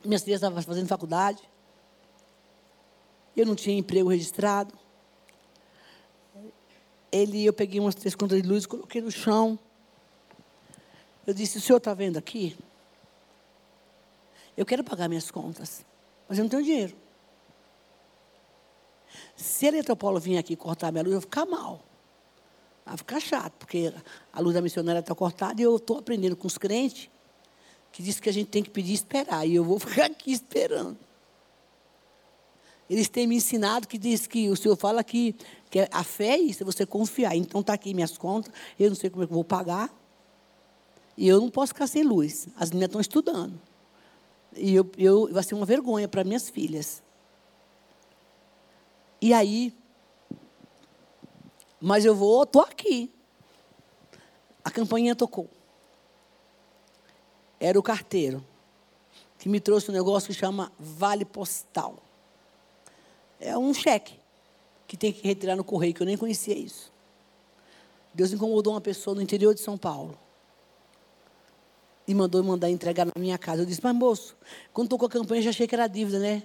minhas 0.05 0.23
filhas 0.23 0.39
estavam 0.39 0.61
fazendo 0.63 0.87
faculdade. 0.89 1.43
Eu 3.37 3.47
não 3.47 3.55
tinha 3.55 3.77
emprego 3.77 4.09
registrado. 4.09 4.73
Ele, 7.11 7.45
eu 7.45 7.53
peguei 7.53 7.81
umas 7.81 7.95
três 7.95 8.15
contas 8.15 8.41
de 8.43 8.49
luz, 8.49 8.67
coloquei 8.67 9.01
no 9.01 9.11
chão. 9.11 9.59
Eu 11.27 11.33
disse: 11.33 11.59
O 11.59 11.61
senhor 11.61 11.79
está 11.79 11.95
vendo 11.95 12.17
aqui? 12.17 12.57
Eu 14.57 14.65
quero 14.65 14.85
pagar 14.85 15.09
minhas 15.09 15.31
contas, 15.31 15.85
mas 16.29 16.39
eu 16.39 16.45
não 16.45 16.49
tenho 16.49 16.63
dinheiro. 16.63 16.97
Se 19.37 19.67
a 19.67 19.69
Eletropolo 19.69 20.21
vir 20.21 20.39
aqui 20.39 20.55
cortar 20.55 20.93
minha 20.93 21.03
luz, 21.03 21.15
eu 21.15 21.21
vou 21.21 21.29
ficar 21.29 21.47
mal. 21.47 21.81
Vai 22.85 22.97
ficar 22.97 23.21
chato, 23.21 23.53
porque 23.59 23.93
a 24.33 24.41
luz 24.41 24.55
da 24.55 24.61
missionária 24.61 25.01
está 25.01 25.15
cortada 25.15 25.61
e 25.61 25.65
eu 25.65 25.77
estou 25.77 25.99
aprendendo 25.99 26.37
com 26.37 26.47
os 26.47 26.59
crentes 26.59 27.09
que 27.95 28.03
diz 28.03 28.19
que 28.19 28.29
a 28.29 28.33
gente 28.33 28.49
tem 28.49 28.61
que 28.61 28.71
pedir 28.71 28.91
e 28.91 28.95
esperar. 28.95 29.47
E 29.47 29.55
eu 29.55 29.63
vou 29.63 29.79
ficar 29.79 30.07
aqui 30.07 30.33
esperando. 30.33 30.99
Eles 32.91 33.09
têm 33.09 33.25
me 33.25 33.37
ensinado 33.37 33.87
que 33.87 33.97
diz 33.97 34.27
que 34.27 34.51
o 34.51 34.57
Senhor 34.57 34.77
fala 34.77 35.03
que, 35.05 35.35
que 35.71 35.89
a 35.91 36.03
fé 36.03 36.31
é 36.31 36.39
isso, 36.39 36.65
é 36.65 36.67
você 36.67 36.85
confiar. 36.85 37.37
Então 37.37 37.61
está 37.61 37.73
aqui 37.73 37.95
minhas 37.95 38.19
contas, 38.19 38.53
eu 38.79 38.91
não 38.91 38.97
sei 38.97 39.09
como 39.09 39.23
é 39.23 39.27
que 39.27 39.33
eu 39.33 39.37
vou 39.37 39.45
pagar. 39.45 39.95
E 41.17 41.29
eu 41.29 41.41
não 41.41 41.49
posso 41.49 41.69
ficar 41.73 41.87
sem 41.87 42.03
luz. 42.03 42.49
As 42.57 42.71
meninas 42.71 42.89
estão 42.89 43.01
estudando. 43.01 43.59
E 44.57 44.75
eu, 44.75 44.91
eu, 44.99 45.33
vai 45.33 45.45
ser 45.45 45.55
uma 45.55 45.65
vergonha 45.65 46.09
para 46.09 46.25
minhas 46.25 46.51
filhas. 46.51 47.01
E 49.21 49.33
aí, 49.33 49.73
mas 51.81 52.05
eu 52.05 52.15
vou, 52.15 52.43
estou 52.43 52.63
aqui. 52.63 53.09
A 54.65 54.71
campainha 54.71 55.15
tocou 55.15 55.49
era 57.65 57.79
o 57.79 57.83
carteiro, 57.83 58.45
que 59.39 59.49
me 59.49 59.59
trouxe 59.59 59.91
um 59.91 59.95
negócio 59.95 60.29
que 60.29 60.35
chama 60.35 60.71
Vale 60.79 61.25
Postal. 61.25 61.97
É 63.41 63.57
um 63.57 63.73
cheque 63.73 64.15
que 64.87 64.97
tem 64.97 65.13
que 65.13 65.27
retirar 65.27 65.57
no 65.57 65.65
correio, 65.65 65.95
que 65.95 66.03
eu 66.03 66.07
nem 66.07 66.17
conhecia 66.17 66.57
isso. 66.57 66.93
Deus 68.13 68.33
incomodou 68.33 68.75
uma 68.75 68.81
pessoa 68.81 69.15
no 69.17 69.23
interior 69.23 69.55
de 69.55 69.61
São 69.61 69.79
Paulo. 69.79 70.19
E 72.07 72.15
mandou 72.15 72.45
mandar 72.45 72.69
entregar 72.69 73.07
na 73.07 73.13
minha 73.17 73.39
casa. 73.39 73.63
Eu 73.63 73.67
disse, 73.67 73.81
mas 73.83 73.95
moço, 73.95 74.37
quando 74.73 74.91
tocou 74.91 75.07
a 75.07 75.11
campanha, 75.11 75.41
já 75.41 75.51
achei 75.51 75.67
que 75.67 75.75
era 75.75 75.87
dívida, 75.87 76.19
né? 76.19 76.43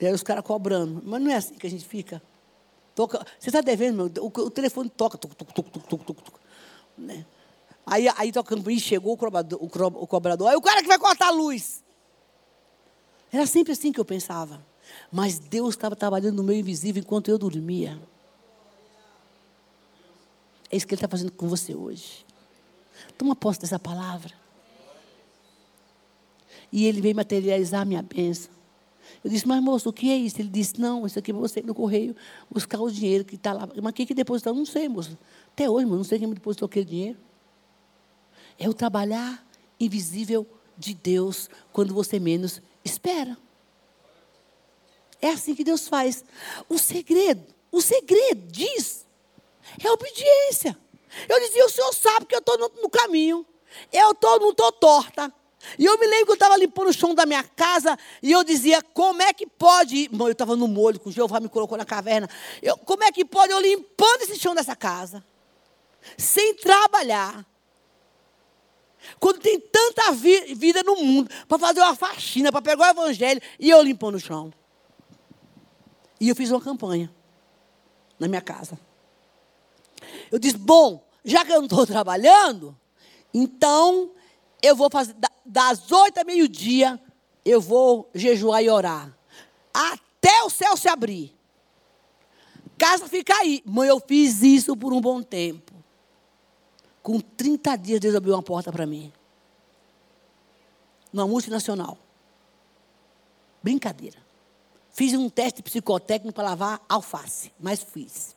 E 0.00 0.06
aí 0.06 0.12
os 0.12 0.22
caras 0.22 0.44
cobrando. 0.44 1.02
Mas 1.04 1.20
não 1.20 1.30
é 1.30 1.34
assim 1.34 1.54
que 1.54 1.66
a 1.66 1.70
gente 1.70 1.84
fica. 1.84 2.22
Toca, 2.94 3.26
você 3.38 3.48
está 3.48 3.60
devendo, 3.60 3.96
meu? 3.96 4.24
O, 4.24 4.50
telefone 4.50 4.88
toca. 4.88 5.18
Tuc, 5.18 5.34
tuc, 5.34 5.52
tuc, 5.52 5.68
tuc, 5.70 5.86
tuc, 6.04 6.22
tuc, 6.22 6.34
né? 6.96 7.26
Aí, 7.84 8.06
aí 8.16 8.32
tocando 8.32 8.70
e 8.70 8.78
chegou 8.78 9.14
o 9.14 9.16
cobrador, 9.16 9.58
o 9.62 10.06
cobrador. 10.06 10.48
Aí 10.48 10.56
o 10.56 10.62
cara 10.62 10.82
que 10.82 10.88
vai 10.88 10.98
cortar 10.98 11.28
a 11.28 11.30
luz. 11.30 11.82
Era 13.32 13.46
sempre 13.46 13.72
assim 13.72 13.92
que 13.92 14.00
eu 14.00 14.04
pensava. 14.04 14.64
Mas 15.10 15.38
Deus 15.38 15.74
estava 15.74 15.96
trabalhando 15.96 16.36
no 16.36 16.42
meu 16.42 16.56
invisível 16.56 17.00
enquanto 17.00 17.28
eu 17.28 17.38
dormia. 17.38 18.00
É 20.70 20.76
isso 20.76 20.86
que 20.86 20.94
Ele 20.94 20.98
está 20.98 21.08
fazendo 21.08 21.32
com 21.32 21.48
você 21.48 21.74
hoje. 21.74 22.24
Toma 23.18 23.34
posse 23.34 23.60
dessa 23.60 23.78
palavra. 23.78 24.32
E 26.70 26.86
ele 26.86 27.00
veio 27.00 27.14
materializar 27.14 27.82
a 27.82 27.84
minha 27.84 28.02
bênção. 28.02 28.50
Eu 29.22 29.30
disse, 29.30 29.46
mas 29.46 29.62
moço, 29.62 29.88
o 29.88 29.92
que 29.92 30.10
é 30.10 30.16
isso? 30.16 30.40
Ele 30.40 30.48
disse, 30.48 30.80
não, 30.80 31.06
isso 31.06 31.18
aqui 31.18 31.30
é 31.30 31.34
você 31.34 31.60
no 31.60 31.74
correio 31.74 32.16
buscar 32.50 32.80
o 32.80 32.90
dinheiro 32.90 33.24
que 33.24 33.34
está 33.34 33.52
lá. 33.52 33.68
Mas 33.82 33.92
quem 33.92 34.06
que 34.06 34.14
depositou? 34.14 34.54
Não 34.54 34.64
sei, 34.64 34.88
moço. 34.88 35.16
Até 35.52 35.68
hoje, 35.68 35.86
não 35.86 36.02
sei 36.02 36.18
quem 36.18 36.26
me 36.26 36.34
depositou 36.34 36.66
aquele 36.66 36.86
dinheiro. 36.86 37.18
É 38.58 38.68
o 38.68 38.74
trabalhar 38.74 39.44
invisível 39.78 40.46
de 40.76 40.94
Deus 40.94 41.48
quando 41.72 41.94
você 41.94 42.18
menos 42.18 42.60
espera. 42.84 43.36
É 45.20 45.30
assim 45.30 45.54
que 45.54 45.62
Deus 45.62 45.88
faz. 45.88 46.24
O 46.68 46.78
segredo, 46.78 47.46
o 47.70 47.80
segredo 47.80 48.42
diz, 48.50 49.06
é 49.82 49.90
obediência. 49.90 50.76
Eu 51.28 51.40
dizia, 51.40 51.64
o 51.64 51.68
Senhor 51.68 51.92
sabe 51.92 52.26
que 52.26 52.34
eu 52.34 52.40
estou 52.40 52.58
no, 52.58 52.82
no, 52.82 52.90
caminho. 52.90 53.46
Eu 53.92 54.14
tô, 54.14 54.38
não 54.38 54.50
estou 54.50 54.72
torta. 54.72 55.32
E 55.78 55.84
eu 55.84 55.96
me 55.96 56.06
lembro 56.06 56.26
que 56.26 56.32
eu 56.32 56.34
estava 56.34 56.56
limpando 56.56 56.88
o 56.88 56.92
chão 56.92 57.14
da 57.14 57.24
minha 57.24 57.44
casa 57.44 57.96
e 58.20 58.32
eu 58.32 58.42
dizia, 58.42 58.82
como 58.82 59.22
é 59.22 59.32
que 59.32 59.46
pode. 59.46 60.10
Eu 60.12 60.32
estava 60.32 60.56
no 60.56 60.66
molho, 60.66 60.98
com 60.98 61.08
o 61.08 61.12
Jeová 61.12 61.38
me 61.38 61.48
colocou 61.48 61.78
na 61.78 61.84
caverna. 61.84 62.28
Eu, 62.60 62.76
como 62.78 63.04
é 63.04 63.12
que 63.12 63.24
pode 63.24 63.52
eu 63.52 63.60
limpando 63.60 64.22
esse 64.22 64.36
chão 64.38 64.56
dessa 64.56 64.74
casa, 64.74 65.24
sem 66.18 66.56
trabalhar, 66.56 67.46
quando 69.18 69.40
tem 69.40 69.58
tanta 69.60 70.12
vi 70.12 70.54
vida 70.54 70.82
no 70.82 70.96
mundo 70.96 71.30
para 71.48 71.58
fazer 71.58 71.80
uma 71.80 71.94
faxina, 71.94 72.52
para 72.52 72.62
pegar 72.62 72.88
o 72.88 72.90
evangelho 72.90 73.40
e 73.58 73.70
eu 73.70 73.82
limpando 73.82 74.16
o 74.16 74.20
chão. 74.20 74.52
E 76.20 76.28
eu 76.28 76.36
fiz 76.36 76.50
uma 76.50 76.60
campanha 76.60 77.12
na 78.18 78.28
minha 78.28 78.40
casa. 78.40 78.78
Eu 80.30 80.38
disse: 80.38 80.56
bom, 80.56 81.04
já 81.24 81.44
que 81.44 81.52
eu 81.52 81.58
não 81.58 81.64
estou 81.64 81.84
trabalhando, 81.86 82.76
então 83.32 84.10
eu 84.62 84.76
vou 84.76 84.88
fazer 84.90 85.14
das 85.44 85.90
oito 85.90 86.18
a 86.18 86.24
meio-dia, 86.24 87.00
eu 87.44 87.60
vou 87.60 88.08
jejuar 88.14 88.62
e 88.62 88.70
orar. 88.70 89.12
Até 89.74 90.42
o 90.44 90.50
céu 90.50 90.76
se 90.76 90.88
abrir. 90.88 91.34
Casa 92.78 93.08
fica 93.08 93.34
aí. 93.34 93.62
Mãe, 93.64 93.88
eu 93.88 94.00
fiz 94.00 94.42
isso 94.42 94.76
por 94.76 94.92
um 94.92 95.00
bom 95.00 95.22
tempo. 95.22 95.71
Com 97.02 97.20
30 97.20 97.76
dias, 97.76 98.00
Deus 98.00 98.14
abriu 98.14 98.34
uma 98.34 98.42
porta 98.42 98.70
para 98.70 98.86
mim. 98.86 99.12
Numa 101.12 101.26
multinacional. 101.26 101.98
Brincadeira. 103.62 104.18
Fiz 104.90 105.14
um 105.14 105.28
teste 105.28 105.62
psicotécnico 105.62 106.34
para 106.34 106.50
lavar 106.50 106.80
alface, 106.88 107.52
mas 107.58 107.82
fiz. 107.82 108.36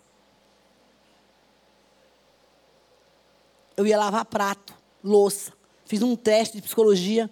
Eu 3.75 3.85
ia 3.85 3.97
lavar 3.97 4.25
prato, 4.25 4.73
louça. 5.03 5.51
Fiz 5.85 6.01
um 6.01 6.15
teste 6.15 6.57
de 6.57 6.63
psicologia, 6.63 7.29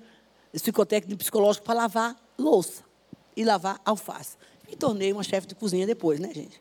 psicotécnico 0.52 1.17
psicológico 1.17 1.65
para 1.65 1.76
lavar 1.76 2.24
louça 2.38 2.84
e 3.36 3.43
lavar 3.43 3.82
alface. 3.86 4.38
Me 4.67 4.76
tornei 4.76 5.12
uma 5.12 5.24
chefe 5.24 5.48
de 5.48 5.56
cozinha 5.56 5.88
depois, 5.88 6.19
né, 6.19 6.32
gente? 6.34 6.60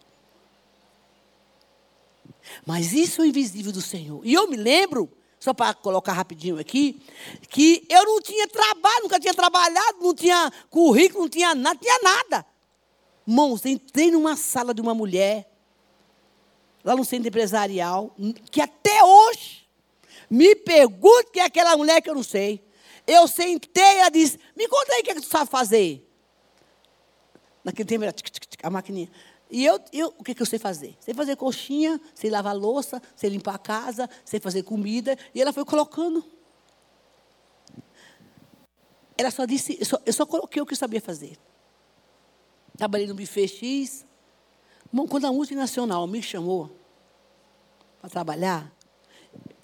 Mas 2.66 2.92
isso 2.92 3.22
é 3.22 3.24
o 3.24 3.28
invisível 3.28 3.72
do 3.72 3.80
Senhor. 3.80 4.20
E 4.24 4.32
eu 4.32 4.48
me 4.48 4.56
lembro, 4.56 5.10
só 5.38 5.52
para 5.52 5.74
colocar 5.74 6.12
rapidinho 6.12 6.58
aqui, 6.58 7.00
que 7.48 7.84
eu 7.88 8.04
não 8.04 8.20
tinha 8.20 8.46
trabalho, 8.48 9.02
nunca 9.02 9.18
tinha 9.18 9.34
trabalhado, 9.34 9.98
não 10.00 10.14
tinha 10.14 10.52
currículo, 10.70 11.22
não 11.22 11.28
tinha 11.28 11.54
nada, 11.54 11.78
tinha 11.78 11.98
nada. 12.02 12.46
Irmãos, 13.26 13.64
entrei 13.64 14.10
numa 14.10 14.36
sala 14.36 14.74
de 14.74 14.80
uma 14.80 14.94
mulher, 14.94 15.48
lá 16.84 16.96
no 16.96 17.04
centro 17.04 17.28
empresarial, 17.28 18.14
que 18.50 18.60
até 18.60 19.02
hoje 19.04 19.62
me 20.28 20.54
pergunta 20.56 21.30
quem 21.32 21.42
é 21.42 21.46
aquela 21.46 21.76
mulher 21.76 22.00
que 22.00 22.10
eu 22.10 22.14
não 22.14 22.22
sei. 22.22 22.64
Eu 23.06 23.26
sentei, 23.28 23.98
ela 23.98 24.08
disse, 24.08 24.38
me 24.56 24.66
conta 24.68 24.92
aí 24.92 25.00
o 25.00 25.04
que, 25.04 25.10
é 25.10 25.14
que 25.14 25.20
tu 25.20 25.26
sabe 25.26 25.50
fazer. 25.50 26.08
Naquele 27.64 27.88
tempo 27.88 28.04
era 28.04 28.12
tic, 28.12 28.30
tic, 28.30 28.46
tic, 28.46 28.64
a 28.64 28.70
maquininha. 28.70 29.10
E 29.52 29.66
eu, 29.66 29.78
eu, 29.92 30.14
o 30.18 30.24
que, 30.24 30.34
que 30.34 30.40
eu 30.40 30.46
sei 30.46 30.58
fazer? 30.58 30.96
Sei 30.98 31.12
fazer 31.12 31.36
coxinha, 31.36 32.00
sei 32.14 32.30
lavar 32.30 32.56
louça, 32.56 33.02
sei 33.14 33.28
limpar 33.28 33.56
a 33.56 33.58
casa, 33.58 34.08
sei 34.24 34.40
fazer 34.40 34.62
comida. 34.62 35.14
E 35.34 35.42
ela 35.42 35.52
foi 35.52 35.62
colocando. 35.62 36.24
Ela 39.16 39.30
só 39.30 39.44
disse, 39.44 39.76
eu 39.78 39.84
só, 39.84 39.98
eu 40.06 40.12
só 40.14 40.24
coloquei 40.24 40.62
o 40.62 40.64
que 40.64 40.72
eu 40.72 40.76
sabia 40.76 41.02
fazer. 41.02 41.36
Trabalhei 42.78 43.06
no 43.06 43.14
buffet 43.14 43.46
X. 43.46 44.06
Bom, 44.90 45.06
quando 45.06 45.26
a 45.26 45.32
multinacional 45.32 46.06
me 46.06 46.22
chamou 46.22 46.74
para 48.00 48.08
trabalhar, 48.08 48.72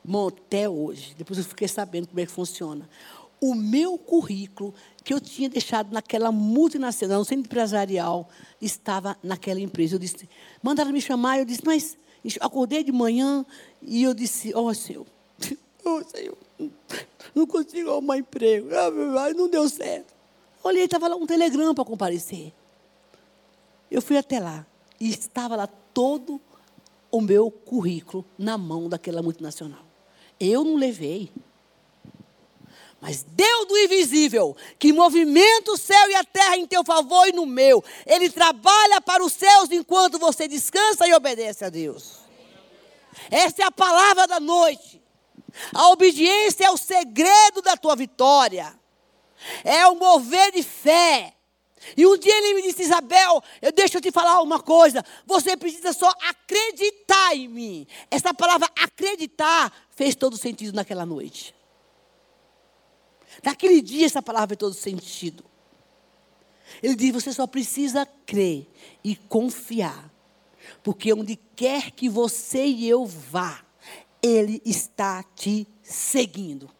bom, 0.05 0.29
até 0.29 0.69
hoje, 0.69 1.15
depois 1.17 1.39
eu 1.39 1.45
fiquei 1.47 1.67
sabendo 1.67 2.09
como 2.09 2.21
é 2.21 2.27
que 2.27 2.33
funciona 2.33 2.87
o 3.41 3.55
meu 3.55 3.97
currículo 3.99 4.75
que 5.05 5.15
eu 5.15 5.21
tinha 5.21 5.49
deixado 5.49 5.93
naquela 5.93 6.31
multinacional, 6.33 7.21
no 7.21 7.25
centro 7.25 7.47
empresarial, 7.47 8.29
estava 8.61 9.17
naquela 9.23 9.61
empresa. 9.61 9.95
Eu 9.95 9.99
disse, 9.99 10.29
mandaram 10.63 10.93
me 10.93 11.01
chamar, 11.01 11.39
eu 11.39 11.45
disse, 11.45 11.63
mas 11.65 11.97
acordei 12.41 12.83
de 12.83 12.93
manhã 12.93 13.45
e 13.81 14.03
eu 14.03 14.13
disse, 14.13 14.53
ó 14.55 14.63
oh, 14.63 14.75
Senhor, 14.75 15.07
oh, 15.85 16.03
Senhor, 16.05 16.37
não 17.35 17.47
consigo 17.47 17.91
arrumar 17.91 18.19
emprego, 18.19 18.69
não 19.37 19.49
deu 19.49 19.69
certo. 19.69 20.15
Olhei, 20.63 20.85
estava 20.85 21.09
lá 21.09 21.17
um 21.17 21.27
telegrama 21.27 21.75
para 21.75 21.85
comparecer. 21.85 22.53
Eu 23.91 24.03
fui 24.03 24.17
até 24.17 24.41
lá 24.41 24.67
e 25.01 25.09
estava 25.09 25.57
lá 25.57 25.67
todo 25.67 26.41
o 27.11 27.21
meu 27.21 27.51
currículo 27.51 28.25
na 28.37 28.59
mão 28.59 28.89
daquela 28.89 29.23
multinacional. 29.23 29.85
Eu 30.39 30.65
não 30.65 30.77
levei. 30.77 31.31
Mas 33.01 33.23
Deus 33.23 33.67
do 33.67 33.79
invisível, 33.79 34.57
que 34.79 34.93
movimenta 34.93 35.71
o 35.71 35.77
céu 35.77 36.11
e 36.11 36.17
a 36.17 36.25
terra 36.25 36.57
em 36.57 36.67
teu 36.67 36.85
favor 36.85 37.29
e 37.29 37.33
no 37.33 37.47
meu, 37.47 37.83
Ele 38.05 38.29
trabalha 38.29 39.01
para 39.01 39.25
os 39.25 39.33
céus 39.33 39.71
enquanto 39.71 40.19
você 40.19 40.49
descansa 40.49 41.07
e 41.07 41.15
obedece 41.15 41.65
a 41.65 41.71
Deus. 41.71 42.19
Essa 43.31 43.63
é 43.63 43.65
a 43.65 43.71
palavra 43.71 44.27
da 44.27 44.41
noite. 44.41 45.01
A 45.73 45.89
obediência 45.91 46.67
é 46.67 46.71
o 46.71 46.77
segredo 46.77 47.63
da 47.63 47.77
tua 47.77 47.95
vitória. 47.95 48.79
É 49.65 49.87
o 49.87 49.95
mover 49.95 50.53
de 50.53 50.63
fé. 50.63 51.35
E 51.97 52.05
um 52.05 52.19
dia 52.19 52.37
ele 52.37 52.55
me 52.55 52.63
disse, 52.63 52.83
Isabel, 52.83 53.43
eu 53.63 53.71
deixo 53.71 53.97
eu 53.97 54.01
te 54.01 54.11
falar 54.11 54.43
uma 54.43 54.61
coisa. 54.61 55.05
Você 55.25 55.57
precisa 55.57 55.93
só 55.93 56.13
acreditar 56.29 57.37
em 57.37 57.49
mim. 57.49 57.87
Essa 58.11 58.35
palavra 58.35 58.69
acreditar 58.77 59.73
fez 59.91 60.17
todo 60.17 60.37
sentido 60.37 60.75
naquela 60.75 61.07
noite. 61.07 61.55
Naquele 63.43 63.81
dia, 63.81 64.07
essa 64.07 64.23
palavra 64.23 64.49
fez 64.49 64.59
todo 64.59 64.75
sentido. 64.75 65.45
Ele 66.83 66.95
diz: 66.95 67.13
você 67.13 67.33
só 67.33 67.47
precisa 67.47 68.07
crer 68.27 68.69
e 69.03 69.17
confiar. 69.17 70.13
Porque 70.83 71.13
onde 71.13 71.37
quer 71.57 71.91
que 71.91 72.09
você 72.09 72.65
e 72.65 72.89
eu 72.89 73.07
vá, 73.07 73.65
Ele 74.23 74.61
está 74.65 75.23
te 75.23 75.67
seguindo. 75.83 76.71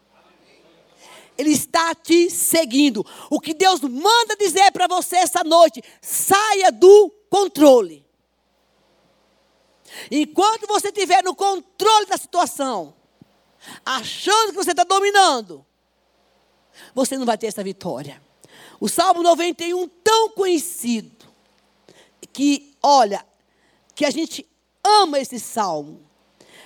Ele 1.37 1.51
está 1.51 1.95
te 1.95 2.29
seguindo. 2.29 3.05
O 3.29 3.39
que 3.39 3.53
Deus 3.53 3.79
manda 3.81 4.35
dizer 4.37 4.71
para 4.71 4.87
você 4.87 5.17
essa 5.17 5.43
noite: 5.43 5.81
saia 6.01 6.71
do 6.71 7.09
controle. 7.29 8.05
Enquanto 10.11 10.67
você 10.67 10.89
estiver 10.89 11.23
no 11.23 11.35
controle 11.35 12.05
da 12.05 12.17
situação, 12.17 12.93
achando 13.85 14.51
que 14.51 14.57
você 14.57 14.71
está 14.71 14.83
dominando, 14.83 15.65
você 16.93 17.17
não 17.17 17.25
vai 17.25 17.37
ter 17.37 17.47
essa 17.47 17.63
vitória. 17.63 18.21
O 18.79 18.87
Salmo 18.87 19.21
91, 19.21 19.87
tão 20.03 20.29
conhecido, 20.29 21.25
que, 22.31 22.75
olha, 22.81 23.25
que 23.95 24.05
a 24.05 24.09
gente 24.09 24.45
ama 24.83 25.19
esse 25.19 25.39
salmo, 25.39 26.01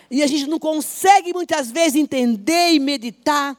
e 0.09 0.21
a 0.21 0.27
gente 0.27 0.45
não 0.47 0.59
consegue 0.59 1.33
muitas 1.33 1.71
vezes 1.71 1.95
entender 1.95 2.73
e 2.73 2.79
meditar 2.79 3.57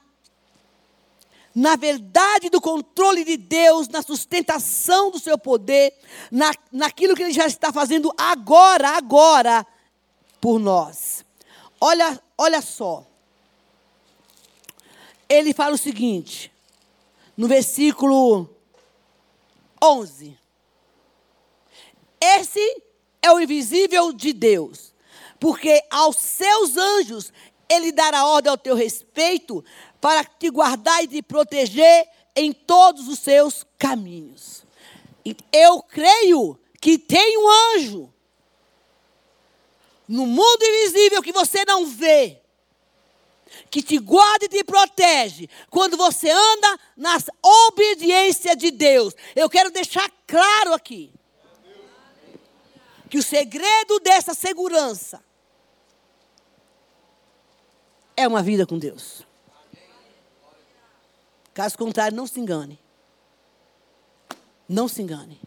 na 1.55 1.77
verdade 1.77 2.51
do 2.51 2.61
controle 2.61 3.25
de 3.25 3.37
Deus, 3.37 3.87
na 3.87 4.03
sustentação 4.03 5.11
do 5.11 5.21
seu 5.21 5.38
poder, 5.38 5.95
na, 6.31 6.53
naquilo 6.73 7.14
que 7.14 7.23
Ele 7.23 7.33
já 7.33 7.47
está 7.47 7.73
fazendo 7.73 8.12
agora, 8.19 8.90
agora, 8.90 9.64
por 10.40 10.59
nós. 10.59 11.25
Olha, 11.81 12.21
olha 12.37 12.61
só 12.61 13.07
ele 15.35 15.53
fala 15.53 15.75
o 15.75 15.79
seguinte, 15.79 16.53
no 17.37 17.49
versículo 17.49 18.49
11: 19.83 20.38
Esse 22.20 22.83
é 23.20 23.31
o 23.33 23.40
invisível 23.40 24.12
de 24.12 24.33
Deus, 24.33 24.94
porque 25.40 25.83
aos 25.90 26.16
seus 26.16 26.77
anjos 26.77 27.33
ele 27.68 27.90
dará 27.90 28.27
ordem 28.27 28.51
ao 28.51 28.59
teu 28.59 28.75
respeito 28.75 29.64
para 30.01 30.25
te 30.25 30.51
guardar 30.51 31.03
e 31.03 31.09
te 31.09 31.23
proteger 31.23 32.09
em 32.37 32.53
todos 32.53 33.09
os 33.09 33.18
seus 33.18 33.64
caminhos. 33.79 34.64
Eu 35.53 35.83
creio 35.83 36.59
que 36.81 36.99
tem 36.99 37.38
um 37.38 37.49
anjo 37.75 38.12
no 40.07 40.27
mundo 40.27 40.62
invisível 40.62 41.23
que 41.23 41.33
você 41.33 41.64
não 41.64 41.87
vê 41.87 42.44
que 43.71 43.83
te 43.83 43.99
guarda 43.99 44.45
e 44.47 44.49
te 44.49 44.64
protege 44.64 45.49
quando 45.71 45.97
você 45.97 46.31
anda 46.31 46.79
na 46.97 47.19
obediência 47.69 48.55
de 48.57 48.71
Deus. 48.71 49.14
Eu 49.35 49.49
quero 49.49 49.71
deixar 49.71 50.11
claro 50.27 50.75
aqui 50.75 51.12
que 53.09 53.19
o 53.19 53.23
segredo 53.23 54.01
dessa 54.01 54.35
segurança 54.35 55.23
é 58.17 58.27
uma 58.27 58.43
vida 58.43 58.67
com 58.67 58.79
Deus. 58.79 59.23
Caso 61.53 61.79
contrário, 61.79 62.17
não 62.17 62.27
se 62.27 62.40
engane. 62.40 62.81
Não 64.69 64.88
se 64.88 65.03
engane. 65.03 65.40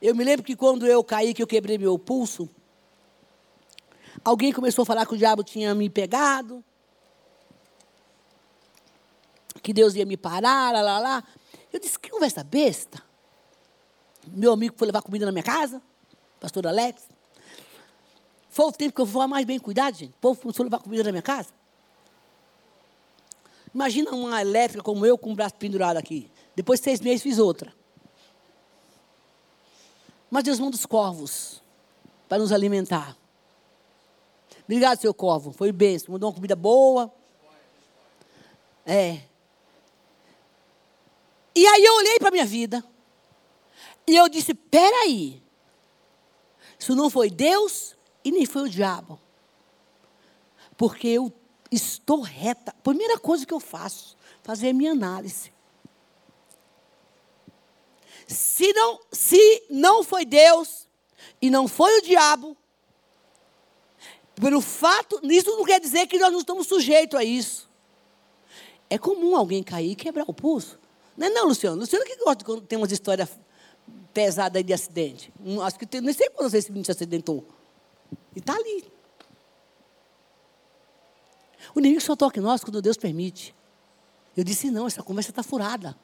Eu 0.00 0.16
me 0.16 0.24
lembro 0.24 0.44
que 0.44 0.56
quando 0.56 0.84
eu 0.86 1.04
caí, 1.04 1.32
que 1.32 1.42
eu 1.42 1.46
quebrei 1.46 1.78
meu 1.78 1.96
pulso, 1.96 2.50
Alguém 4.24 4.52
começou 4.52 4.82
a 4.82 4.86
falar 4.86 5.06
que 5.06 5.14
o 5.14 5.18
diabo 5.18 5.42
tinha 5.42 5.74
me 5.74 5.90
pegado. 5.90 6.64
Que 9.62 9.72
Deus 9.72 9.94
ia 9.94 10.06
me 10.06 10.16
parar, 10.16 10.72
lá, 10.72 10.80
lá, 10.80 10.98
lá. 10.98 11.24
Eu 11.72 11.80
disse, 11.80 11.98
que 11.98 12.10
conversa 12.10 12.44
besta. 12.44 13.02
Meu 14.28 14.52
amigo 14.52 14.74
foi 14.76 14.86
levar 14.86 15.02
comida 15.02 15.26
na 15.26 15.32
minha 15.32 15.42
casa, 15.42 15.82
pastor 16.40 16.66
Alex. 16.66 17.02
Foi 18.48 18.66
o 18.66 18.72
tempo 18.72 18.94
que 18.94 19.00
eu 19.00 19.06
vou 19.06 19.26
mais 19.26 19.44
bem 19.44 19.58
cuidado, 19.58 19.96
gente. 19.96 20.10
O 20.10 20.20
povo 20.20 20.40
começou 20.40 20.62
a 20.62 20.66
levar 20.66 20.78
comida 20.78 21.02
na 21.02 21.10
minha 21.10 21.22
casa. 21.22 21.48
Imagina 23.74 24.10
uma 24.10 24.40
elétrica 24.40 24.82
como 24.82 25.06
eu, 25.06 25.16
com 25.16 25.32
o 25.32 25.34
braço 25.34 25.54
pendurado 25.54 25.96
aqui. 25.96 26.30
Depois 26.54 26.78
de 26.78 26.84
seis 26.84 27.00
meses 27.00 27.22
fiz 27.22 27.38
outra. 27.38 27.72
Mas 30.30 30.44
Deus 30.44 30.60
manda 30.60 30.76
os 30.76 30.86
corvos 30.86 31.62
para 32.28 32.38
nos 32.38 32.52
alimentar. 32.52 33.16
Obrigado, 34.72 35.02
seu 35.02 35.12
Corvo. 35.12 35.52
Foi 35.52 35.70
benção. 35.70 36.14
Mandou 36.14 36.30
uma 36.30 36.34
comida 36.34 36.56
boa. 36.56 37.12
É. 38.86 39.20
E 41.54 41.66
aí 41.66 41.84
eu 41.84 41.94
olhei 41.96 42.18
para 42.18 42.28
a 42.28 42.30
minha 42.30 42.46
vida. 42.46 42.82
E 44.06 44.16
eu 44.16 44.30
disse: 44.30 44.54
peraí. 44.54 45.42
Isso 46.78 46.96
não 46.96 47.10
foi 47.10 47.28
Deus 47.28 47.94
e 48.24 48.32
nem 48.32 48.46
foi 48.46 48.62
o 48.62 48.68
diabo. 48.68 49.20
Porque 50.74 51.06
eu 51.06 51.30
estou 51.70 52.22
reta. 52.22 52.74
Primeira 52.82 53.18
coisa 53.18 53.44
que 53.44 53.52
eu 53.52 53.60
faço, 53.60 54.16
fazer 54.42 54.70
a 54.70 54.72
minha 54.72 54.92
análise. 54.92 55.52
se 58.26 58.72
não, 58.72 59.00
se 59.12 59.66
não 59.68 60.02
foi 60.02 60.24
Deus 60.24 60.88
e 61.42 61.50
não 61.50 61.68
foi 61.68 61.98
o 61.98 62.02
diabo, 62.02 62.56
pelo 64.34 64.60
fato, 64.60 65.20
isso 65.24 65.50
não 65.50 65.64
quer 65.64 65.80
dizer 65.80 66.06
que 66.06 66.18
nós 66.18 66.32
não 66.32 66.40
estamos 66.40 66.66
sujeitos 66.66 67.18
a 67.18 67.24
isso. 67.24 67.70
É 68.88 68.98
comum 68.98 69.36
alguém 69.36 69.62
cair 69.62 69.92
e 69.92 69.94
quebrar 69.94 70.24
o 70.26 70.34
pulso. 70.34 70.78
Não 71.16 71.26
é 71.26 71.30
não, 71.30 71.46
Luciano? 71.46 71.76
Luciano 71.76 72.04
que 72.04 72.16
gosta 72.16 72.44
de 72.44 72.60
ter 72.62 72.76
umas 72.76 72.92
histórias 72.92 73.28
pesadas 74.12 74.62
de 74.64 74.72
acidente. 74.72 75.32
Acho 75.62 75.78
que 75.78 75.86
tem, 75.86 76.00
nem 76.00 76.12
sei 76.12 76.28
vezes 76.38 76.54
esse 76.54 76.70
menino 76.70 76.84
se 76.84 76.92
acidentou. 76.92 77.46
E 78.34 78.38
está 78.38 78.54
ali. 78.54 78.84
O 81.74 81.78
inimigo 81.78 82.00
só 82.00 82.16
toca 82.16 82.38
em 82.38 82.42
nós 82.42 82.62
quando 82.62 82.82
Deus 82.82 82.96
permite. 82.96 83.54
Eu 84.36 84.44
disse, 84.44 84.70
não, 84.70 84.86
essa 84.86 85.02
conversa 85.02 85.30
está 85.30 85.42
furada. 85.42 85.96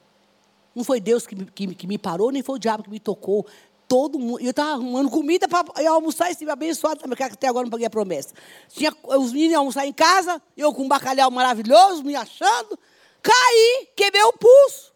Não 0.75 0.85
foi 0.85 1.01
Deus 1.01 1.27
que, 1.27 1.35
que, 1.47 1.75
que, 1.75 1.87
me 1.87 1.99
parou, 1.99 2.31
nem 2.31 2.43
foi 2.43 2.57
o 2.57 2.59
diabo 2.59 2.85
que 2.85 2.91
me 2.91 3.01
tocou. 3.01 3.47
Todo 3.89 4.19
mundo. 4.19 4.41
Eu 4.41 4.51
estava 4.51 4.73
arrumando 4.73 5.09
comida 5.09 5.49
para 5.49 5.65
almoçar 5.89 6.29
e 6.29 6.33
estive 6.33 6.51
abençoado 6.51 7.01
também, 7.01 7.17
que 7.17 7.23
até 7.23 7.49
agora 7.49 7.65
não 7.65 7.71
paguei 7.71 7.87
a 7.87 7.91
promessa. 7.91 8.35
Tinha, 8.69 8.95
os 9.03 9.33
meninos 9.33 9.57
almoçar 9.57 9.87
em 9.87 9.93
casa, 9.93 10.41
eu 10.57 10.75
com 10.75 10.83
um 10.83 10.89
bacalhau 10.89 11.31
maravilhoso, 11.31 12.05
me 12.05 12.15
achando. 12.15 12.79
Caí, 13.23 13.89
quebrei 13.97 14.23
o 14.25 14.33
pulso. 14.35 14.93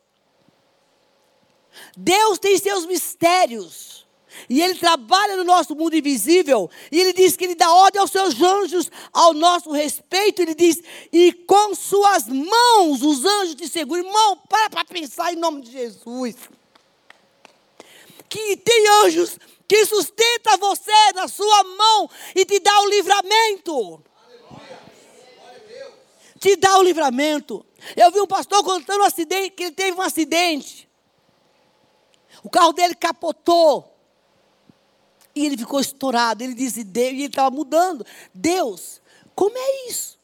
Deus 1.97 2.39
tem 2.39 2.59
seus 2.59 2.85
mistérios. 2.85 4.07
E 4.49 4.61
Ele 4.61 4.75
trabalha 4.75 5.37
no 5.37 5.45
nosso 5.45 5.75
mundo 5.75 5.97
invisível. 5.97 6.71
E 6.91 7.01
Ele 7.01 7.13
diz 7.13 7.37
que 7.37 7.45
Ele 7.45 7.55
dá 7.55 7.73
ordem 7.73 8.01
aos 8.01 8.11
seus 8.11 8.41
anjos 8.41 8.91
ao 9.13 9.33
nosso 9.33 9.71
respeito. 9.71 10.43
Ele 10.43 10.55
diz: 10.55 10.83
e 11.13 11.33
com 11.33 11.75
suas 11.75 12.29
mãos 12.29 13.03
os 13.03 13.25
anjos 13.25 13.55
te 13.55 13.69
seguram. 13.69 14.05
Irmão, 14.05 14.37
para 14.49 14.71
para 14.71 14.85
pensar 14.85 15.33
em 15.33 15.37
nome 15.37 15.63
de 15.63 15.73
Jesus. 15.73 16.37
Que 18.33 18.57
tem 18.57 18.89
anjos 19.05 19.39
que 19.69 19.85
sustenta 19.85 20.57
você 20.57 21.13
na 21.15 21.29
sua 21.29 21.65
mão 21.65 22.09
e 22.35 22.47
te 22.47 22.59
dá 22.61 22.81
o 22.81 22.89
livramento. 22.89 24.03
Te 26.41 26.57
dá 26.57 26.79
o 26.79 26.83
livramento. 26.83 27.65
Eu 27.95 28.11
vi 28.11 28.21
um 28.21 28.27
pastor 28.27 28.65
contando 28.65 29.03
um 29.03 29.05
acidente, 29.05 29.51
que 29.51 29.65
ele 29.65 29.73
teve 29.73 29.99
um 29.99 30.01
acidente. 30.01 30.89
O 32.43 32.49
carro 32.49 32.73
dele 32.73 32.95
capotou. 32.95 33.95
E 35.35 35.45
ele 35.45 35.59
ficou 35.59 35.79
estourado. 35.79 36.43
Ele 36.43 36.55
disse, 36.55 36.85
Deus, 36.85 37.13
e 37.13 37.17
ele 37.17 37.27
estava 37.27 37.51
mudando. 37.51 38.07
Deus, 38.33 39.03
como 39.35 39.59
é 39.59 39.91
isso? 39.91 40.19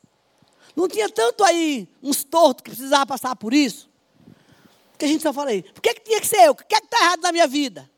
Não 0.75 0.89
tinha 0.89 1.11
tanto 1.11 1.45
aí 1.45 1.87
uns 2.03 2.25
tortos 2.25 2.63
que 2.63 2.71
precisava 2.71 3.05
passar 3.05 3.37
por 3.37 3.53
isso? 3.53 3.91
Que 4.97 5.05
a 5.05 5.09
gente 5.09 5.23
só 5.23 5.31
fala 5.31 5.51
aí, 5.51 5.63
por 5.63 5.83
que, 5.83 5.93
que 5.93 6.01
tinha 6.01 6.21
que 6.23 6.27
ser 6.27 6.47
eu? 6.47 6.53
O 6.53 6.57
que 6.57 6.75
é 6.75 6.81
que 6.81 6.87
está 6.87 7.05
errado 7.05 7.21
na 7.21 7.33
minha 7.33 7.47
vida? 7.47 7.98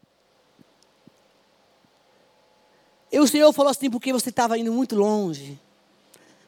E 3.12 3.18
o 3.18 3.26
Senhor 3.26 3.52
falou 3.52 3.70
assim, 3.70 3.90
porque 3.90 4.12
você 4.12 4.30
estava 4.30 4.56
indo 4.56 4.72
muito 4.72 4.94
longe. 4.94 5.58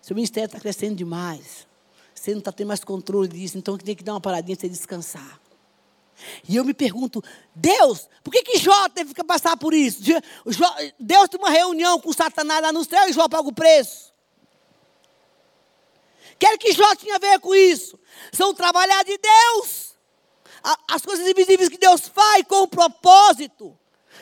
Seu 0.01 0.15
ministério 0.15 0.47
está 0.47 0.61
crescendo 0.61 0.97
demais. 0.97 1.67
Você 2.15 2.33
não 2.33 2.39
está 2.39 2.53
tendo 2.53 2.69
mais 2.69 2.85
controle 2.85 3.29
disso, 3.29 3.59
então 3.59 3.77
tem 3.77 3.97
que 3.97 4.05
dar 4.05 4.15
uma 4.15 4.21
paradinha 4.21 4.57
para 4.57 4.63
você 4.63 4.69
descansar. 4.69 5.41
E 6.49 6.55
eu 6.55 6.65
me 6.65 6.73
pergunto, 6.73 7.23
Deus, 7.55 8.09
por 8.23 8.31
que, 8.31 8.43
que 8.43 8.59
Jó 8.59 8.89
teve 8.89 9.13
que 9.13 9.25
passar 9.25 9.57
por 9.57 9.75
isso? 9.75 10.01
Deus 10.99 11.29
tem 11.29 11.41
uma 11.41 11.51
reunião 11.51 12.01
com 12.01 12.13
Satanás 12.13 12.63
lá 12.63 12.73
no 12.73 12.85
céu 12.85 13.09
e 13.09 13.13
Jó 13.13 13.29
paga 13.29 13.49
o 13.49 13.53
preço. 13.53 14.13
Quero 16.39 16.59
que 16.59 16.73
Jó 16.73 16.95
tinha 16.95 17.17
a 17.17 17.19
ver 17.19 17.41
com 17.41 17.55
isso. 17.55 17.99
São 18.33 18.55
trabalhar 18.55 19.05
de 19.05 19.19
Deus. 19.19 19.95
As 20.89 21.03
coisas 21.03 21.27
invisíveis 21.27 21.69
que 21.69 21.79
Deus 21.79 22.09
faz 22.09 22.45
com 22.47 22.63
o 22.63 22.69
propósito 22.69 23.77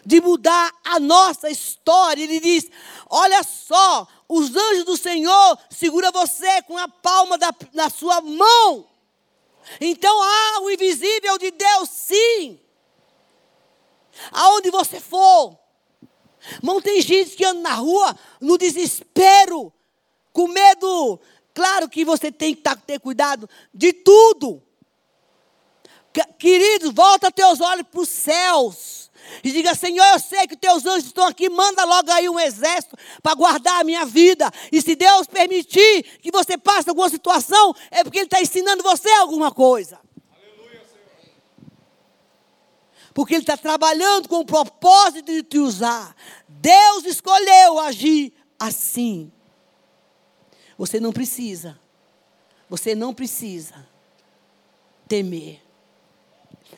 de 0.04 0.20
mudar 0.20 0.72
a 0.84 0.98
nossa 0.98 1.50
história. 1.50 2.22
Ele 2.22 2.40
diz: 2.40 2.68
Olha 3.08 3.42
só, 3.42 4.06
os 4.28 4.54
anjos 4.54 4.84
do 4.84 4.96
Senhor 4.96 5.58
seguram 5.68 6.12
você 6.12 6.62
com 6.62 6.78
a 6.78 6.88
palma 6.88 7.36
da, 7.36 7.52
da 7.72 7.90
sua 7.90 8.20
mão. 8.20 8.86
Então 9.80 10.22
há 10.22 10.60
o 10.62 10.70
invisível 10.70 11.38
de 11.38 11.50
Deus, 11.50 11.88
sim. 11.90 12.58
Aonde 14.32 14.70
você 14.70 15.00
for. 15.00 15.58
Não 16.62 16.80
tem 16.80 17.00
gente 17.00 17.36
que 17.36 17.44
anda 17.44 17.60
na 17.60 17.74
rua 17.74 18.16
no 18.40 18.56
desespero, 18.56 19.72
com 20.32 20.48
medo. 20.48 21.20
Claro 21.52 21.88
que 21.88 22.04
você 22.04 22.32
tem 22.32 22.54
que 22.54 22.62
tá, 22.62 22.74
ter 22.74 22.98
cuidado 22.98 23.48
de 23.72 23.92
tudo. 23.92 24.62
Queridos, 26.38 26.92
volta 26.92 27.30
teus 27.30 27.60
olhos 27.60 27.86
para 27.90 28.00
os 28.00 28.08
céus. 28.08 28.99
E 29.42 29.50
diga, 29.50 29.74
Senhor, 29.74 30.04
eu 30.12 30.18
sei 30.18 30.46
que 30.46 30.56
teus 30.56 30.84
anjos 30.84 31.06
estão 31.06 31.26
aqui, 31.26 31.48
manda 31.48 31.84
logo 31.84 32.10
aí 32.10 32.28
um 32.28 32.38
exército 32.38 32.96
para 33.22 33.34
guardar 33.34 33.80
a 33.80 33.84
minha 33.84 34.04
vida. 34.04 34.50
E 34.70 34.82
se 34.82 34.94
Deus 34.94 35.26
permitir 35.26 36.02
que 36.20 36.30
você 36.30 36.58
passe 36.58 36.88
alguma 36.88 37.08
situação, 37.08 37.74
é 37.90 38.02
porque 38.02 38.18
Ele 38.18 38.26
está 38.26 38.40
ensinando 38.40 38.82
você 38.82 39.08
alguma 39.12 39.50
coisa. 39.50 39.98
Aleluia. 40.30 40.82
Porque 43.14 43.34
Ele 43.34 43.42
está 43.42 43.56
trabalhando 43.56 44.28
com 44.28 44.40
o 44.40 44.44
propósito 44.44 45.32
de 45.32 45.42
te 45.42 45.58
usar. 45.58 46.14
Deus 46.48 47.04
escolheu 47.06 47.78
agir 47.78 48.32
assim. 48.58 49.32
Você 50.76 51.00
não 51.00 51.12
precisa. 51.12 51.78
Você 52.68 52.94
não 52.94 53.12
precisa 53.14 53.86
temer. 55.08 55.60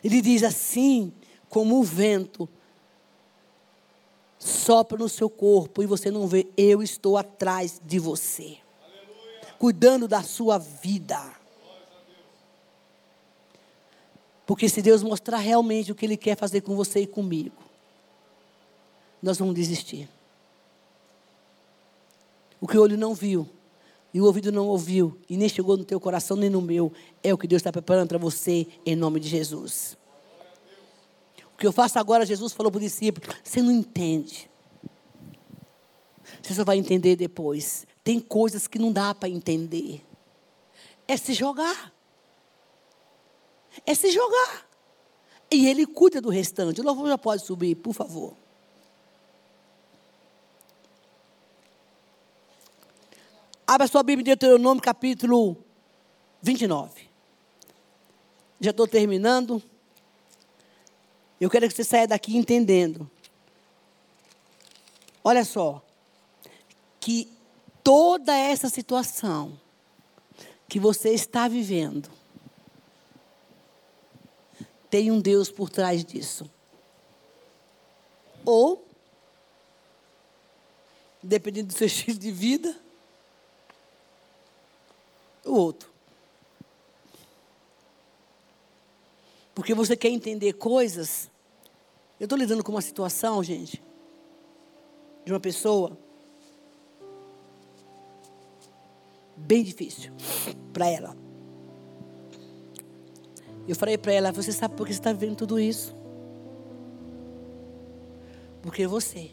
Ele 0.03 0.21
diz 0.21 0.43
assim: 0.43 1.13
como 1.53 1.79
o 1.79 1.83
vento 1.83 2.49
sopra 4.39 4.97
no 4.97 5.07
seu 5.07 5.29
corpo 5.29 5.83
e 5.83 5.85
você 5.85 6.09
não 6.09 6.25
vê, 6.25 6.47
eu 6.57 6.81
estou 6.81 7.15
atrás 7.15 7.79
de 7.85 7.99
você, 7.99 8.57
Aleluia. 8.81 9.55
cuidando 9.59 10.07
da 10.07 10.23
sua 10.23 10.57
vida. 10.57 11.21
Porque 14.47 14.67
se 14.67 14.81
Deus 14.81 15.03
mostrar 15.03 15.37
realmente 15.37 15.91
o 15.91 15.95
que 15.95 16.07
Ele 16.07 16.17
quer 16.17 16.35
fazer 16.35 16.61
com 16.61 16.75
você 16.75 17.01
e 17.01 17.07
comigo, 17.07 17.61
nós 19.21 19.37
vamos 19.37 19.53
desistir. 19.53 20.09
O 22.59 22.67
que 22.67 22.79
o 22.79 22.81
olho 22.81 22.97
não 22.97 23.13
viu, 23.13 23.47
e 24.11 24.19
o 24.19 24.25
ouvido 24.25 24.51
não 24.51 24.67
ouviu, 24.69 25.19
e 25.29 25.37
nem 25.37 25.47
chegou 25.47 25.77
no 25.77 25.85
teu 25.85 25.99
coração 25.99 26.35
nem 26.35 26.49
no 26.49 26.63
meu, 26.63 26.91
é 27.21 27.31
o 27.31 27.37
que 27.37 27.47
Deus 27.47 27.59
está 27.59 27.71
preparando 27.71 28.09
para 28.09 28.17
você, 28.17 28.65
em 28.83 28.95
nome 28.95 29.19
de 29.19 29.29
Jesus. 29.29 30.01
Que 31.63 31.67
eu 31.67 31.71
faço 31.71 31.97
agora, 31.97 32.25
Jesus 32.25 32.51
falou 32.51 32.69
para 32.69 32.79
o 32.79 32.81
discípulo: 32.81 33.25
você 33.41 33.61
não 33.61 33.71
entende. 33.71 34.51
Você 36.41 36.53
só 36.53 36.65
vai 36.65 36.77
entender 36.77 37.15
depois. 37.15 37.87
Tem 38.03 38.19
coisas 38.19 38.67
que 38.67 38.77
não 38.77 38.91
dá 38.91 39.15
para 39.15 39.29
entender. 39.29 40.05
É 41.07 41.15
se 41.15 41.33
jogar. 41.33 41.93
É 43.85 43.95
se 43.95 44.11
jogar. 44.11 44.67
E 45.49 45.65
ele 45.65 45.85
cuida 45.85 46.19
do 46.19 46.29
restante. 46.29 46.81
O 46.81 46.83
louvor 46.83 47.07
já 47.07 47.17
pode 47.17 47.45
subir, 47.45 47.75
por 47.75 47.93
favor. 47.93 48.35
Abra 53.65 53.87
sua 53.87 54.03
Bíblia 54.03 54.23
em 54.23 54.25
Deuteronômio 54.25 54.83
capítulo 54.83 55.55
29. 56.41 57.09
Já 58.59 58.71
estou 58.71 58.85
terminando. 58.85 59.63
Eu 61.39 61.49
quero 61.49 61.67
que 61.67 61.73
você 61.73 61.83
saia 61.83 62.07
daqui 62.07 62.37
entendendo. 62.37 63.09
Olha 65.23 65.43
só. 65.43 65.81
Que 66.99 67.29
toda 67.83 68.35
essa 68.35 68.69
situação 68.69 69.59
que 70.67 70.79
você 70.79 71.09
está 71.09 71.47
vivendo 71.47 72.09
tem 74.89 75.11
um 75.11 75.19
Deus 75.19 75.49
por 75.49 75.69
trás 75.69 76.03
disso. 76.03 76.49
Ou, 78.45 78.87
dependendo 81.21 81.67
do 81.67 81.73
seu 81.73 81.87
estilo 81.87 82.17
de 82.17 82.31
vida, 82.31 82.75
o 85.45 85.53
outro. 85.53 85.92
Porque 89.53 89.73
você 89.73 89.95
quer 89.95 90.09
entender 90.09 90.53
coisas 90.53 91.31
eu 92.23 92.25
estou 92.25 92.37
lidando 92.37 92.63
com 92.63 92.71
uma 92.71 92.81
situação, 92.81 93.43
gente, 93.43 93.83
de 95.25 95.33
uma 95.33 95.41
pessoa 95.41 95.97
bem 99.35 99.61
difícil 99.61 100.13
para 100.71 100.87
ela. 100.87 101.17
Eu 103.67 103.75
falei 103.75 103.97
para 103.97 104.13
ela: 104.13 104.31
Você 104.31 104.53
sabe 104.53 104.73
por 104.75 104.87
que 104.87 104.93
você 104.93 104.99
está 104.99 105.11
vivendo 105.11 105.35
tudo 105.35 105.59
isso? 105.59 105.93
Porque 108.61 108.87
você 108.87 109.31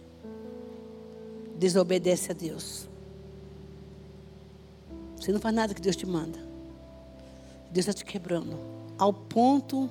desobedece 1.56 2.32
a 2.32 2.34
Deus. 2.34 2.88
Você 5.14 5.30
não 5.30 5.38
faz 5.38 5.54
nada 5.54 5.74
que 5.74 5.80
Deus 5.80 5.94
te 5.94 6.06
manda. 6.06 6.40
Deus 7.70 7.86
está 7.86 7.92
te 7.92 8.04
quebrando. 8.04 8.58
Ao 8.98 9.12
ponto 9.12 9.88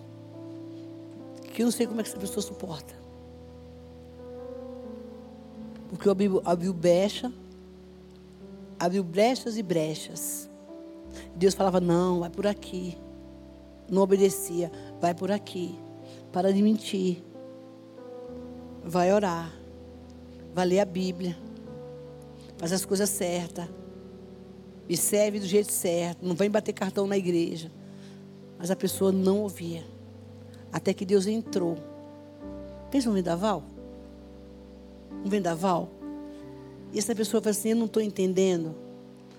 Eu 1.60 1.66
não 1.66 1.72
sei 1.74 1.86
como 1.86 1.99
é 1.99 2.03
que 2.03 2.10
essa 2.10 2.18
pessoa 2.18 2.41
suporta. 2.41 2.93
Porque 5.89 6.10
abriu, 6.10 6.41
abriu 6.45 6.74
brecha, 6.74 7.30
abriu 8.80 9.03
brechas 9.03 9.57
e 9.57 9.62
brechas. 9.62 10.49
Deus 11.36 11.53
falava: 11.53 11.82
não, 11.82 12.22
vai 12.22 12.30
por 12.30 12.47
aqui. 12.47 12.97
Não 13.89 14.03
obedecia, 14.03 14.72
vai 15.01 15.14
por 15.14 15.34
aqui. 15.34 15.78
Para 16.32 16.53
de 16.53 16.62
mentir. 16.62 17.22
Vai 18.82 19.12
orar. 19.12 19.53
Vai 20.53 20.66
ler 20.66 20.80
a 20.80 20.86
Bíblia. 20.86 21.38
Faz 22.57 22.72
as 22.72 22.86
coisas 22.86 23.10
certas. 23.10 23.68
Me 24.88 24.95
serve 24.95 25.41
do 25.41 25.45
jeito 25.45 25.74
certo. 25.74 26.26
Não 26.26 26.36
vem 26.36 26.49
bater 26.49 26.72
cartão 26.72 27.05
na 27.05 27.18
igreja. 27.18 27.70
Mas 28.57 28.72
a 28.72 28.78
pessoa 28.78 29.12
não 29.12 29.41
ouvia. 29.41 29.99
Até 30.72 30.93
que 30.93 31.05
Deus 31.05 31.26
entrou. 31.28 31.78
Pensa 32.91 33.09
um 33.09 33.13
vendaval? 33.13 33.63
Um 35.26 35.30
vendaval? 35.30 35.89
E 36.93 36.99
essa 36.99 37.15
pessoa 37.15 37.41
fala 37.41 37.51
assim: 37.51 37.70
Eu 37.70 37.76
não 37.76 37.86
estou 37.86 38.01
entendendo. 38.01 38.76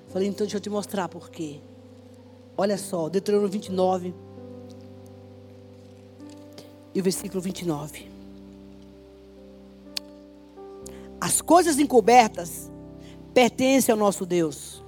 Falei, 0.09 0.29
então 0.29 0.45
deixa 0.45 0.57
eu 0.57 0.61
te 0.61 0.71
mostrar 0.71 1.09
por 1.09 1.31
quê. 1.31 1.61
Olha 2.57 2.77
só, 2.77 3.09
Deuteronômio 3.09 3.51
29. 3.51 4.15
E 6.93 7.01
o 7.01 7.03
versículo 7.03 7.41
29. 7.41 8.11
As 11.21 11.41
coisas 11.41 11.79
encobertas 11.79 12.71
pertencem 13.33 13.93
ao 13.93 13.99
nosso 13.99 14.27
Deus. 14.27 14.83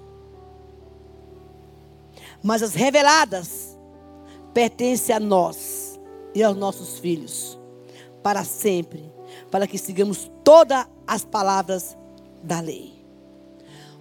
Mas 2.42 2.62
as 2.62 2.74
reveladas 2.74 3.78
pertencem 4.52 5.14
a 5.14 5.20
nós 5.20 5.71
e 6.34 6.42
aos 6.42 6.56
nossos 6.56 6.98
filhos, 6.98 7.58
para 8.22 8.44
sempre, 8.44 9.12
para 9.50 9.66
que 9.66 9.78
sigamos 9.78 10.30
todas 10.42 10.86
as 11.06 11.24
palavras 11.24 11.96
da 12.42 12.60
lei. 12.60 12.92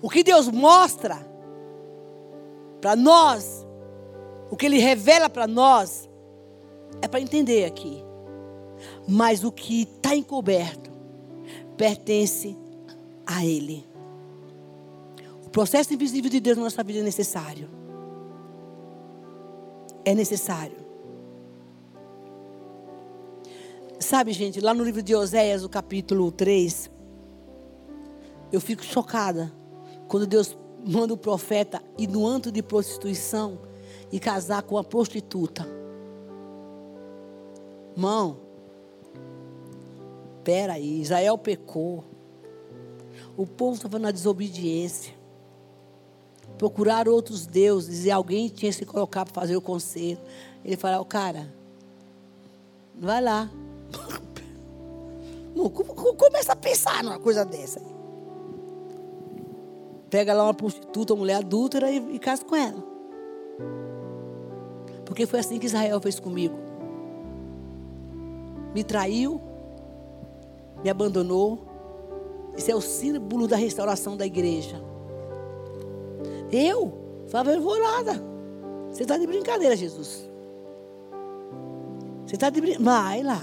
O 0.01 0.09
que 0.09 0.23
Deus 0.23 0.47
mostra 0.47 1.25
para 2.79 2.95
nós, 2.95 3.65
o 4.49 4.57
que 4.57 4.65
Ele 4.65 4.79
revela 4.79 5.29
para 5.29 5.45
nós, 5.45 6.09
é 7.01 7.07
para 7.07 7.21
entender 7.21 7.65
aqui. 7.65 8.03
Mas 9.07 9.43
o 9.43 9.51
que 9.51 9.83
está 9.83 10.15
encoberto 10.15 10.91
pertence 11.77 12.57
a 13.25 13.45
Ele. 13.45 13.85
O 15.45 15.49
processo 15.49 15.93
invisível 15.93 16.29
de 16.29 16.39
Deus 16.39 16.57
na 16.57 16.63
nossa 16.63 16.83
vida 16.83 16.99
é 16.99 17.03
necessário. 17.03 17.69
É 20.03 20.15
necessário. 20.15 20.80
Sabe, 24.11 24.33
gente, 24.33 24.59
lá 24.59 24.73
no 24.73 24.83
livro 24.83 25.01
de 25.01 25.15
Oséias, 25.15 25.63
o 25.63 25.69
capítulo 25.69 26.33
3, 26.33 26.91
eu 28.51 28.59
fico 28.59 28.83
chocada 28.83 29.49
quando 30.09 30.27
Deus 30.27 30.57
manda 30.85 31.13
o 31.13 31.17
profeta 31.17 31.81
ir 31.97 32.07
no 32.07 32.27
anto 32.27 32.51
de 32.51 32.61
prostituição 32.61 33.57
e 34.11 34.19
casar 34.19 34.63
com 34.63 34.75
uma 34.75 34.83
prostituta. 34.83 35.65
Mão, 37.95 38.35
espera 40.39 40.73
aí, 40.73 40.99
Israel 40.99 41.37
pecou. 41.37 42.03
O 43.37 43.47
povo 43.47 43.77
estava 43.77 43.97
na 43.97 44.11
desobediência. 44.11 45.13
Procurar 46.57 47.07
outros 47.07 47.45
deuses 47.47 48.03
e 48.03 48.11
alguém 48.11 48.49
tinha 48.49 48.73
que 48.73 48.77
se 48.77 48.85
colocar 48.85 49.23
para 49.23 49.33
fazer 49.33 49.55
o 49.55 49.61
conselho. 49.61 50.19
Ele 50.65 50.75
falou, 50.75 51.05
cara, 51.05 51.49
vai 52.93 53.21
lá. 53.21 53.49
Começa 56.17 56.53
a 56.53 56.55
pensar 56.55 57.03
numa 57.03 57.19
coisa 57.19 57.45
dessa. 57.45 57.81
Pega 60.09 60.33
lá 60.33 60.43
uma 60.43 60.53
prostituta, 60.53 61.13
uma 61.13 61.19
mulher 61.19 61.35
adúltera 61.35 61.89
e, 61.89 62.15
e 62.15 62.19
casa 62.19 62.43
com 62.43 62.55
ela. 62.55 62.83
Porque 65.05 65.25
foi 65.25 65.39
assim 65.39 65.59
que 65.59 65.65
Israel 65.65 65.99
fez 66.01 66.19
comigo. 66.19 66.55
Me 68.73 68.83
traiu, 68.83 69.41
me 70.83 70.89
abandonou. 70.89 71.59
Isso 72.57 72.71
é 72.71 72.75
o 72.75 72.81
símbolo 72.81 73.47
da 73.47 73.55
restauração 73.55 74.17
da 74.17 74.25
igreja. 74.25 74.81
Eu? 76.51 77.25
Falava, 77.27 77.51
eu 77.51 77.57
não 77.57 77.63
vou 77.63 77.79
nada. 77.79 78.21
Você 78.91 79.03
está 79.03 79.17
de 79.17 79.25
brincadeira, 79.25 79.75
Jesus. 79.75 80.29
Você 82.25 82.35
está 82.35 82.49
de 82.49 82.59
brincadeira. 82.59 82.91
Vai 82.91 83.23
lá. 83.23 83.41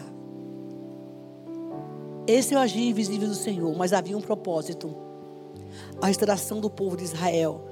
Esse 2.29 2.53
é 2.53 2.59
o 2.59 2.61
agir 2.61 2.87
invisível 2.87 3.27
do 3.27 3.35
Senhor, 3.35 3.75
mas 3.75 3.95
havia 3.95 4.15
um 4.15 4.21
propósito 4.21 4.95
a 5.99 6.07
restauração 6.07 6.61
do 6.61 6.69
povo 6.69 6.95
de 6.95 7.05
Israel 7.05 7.63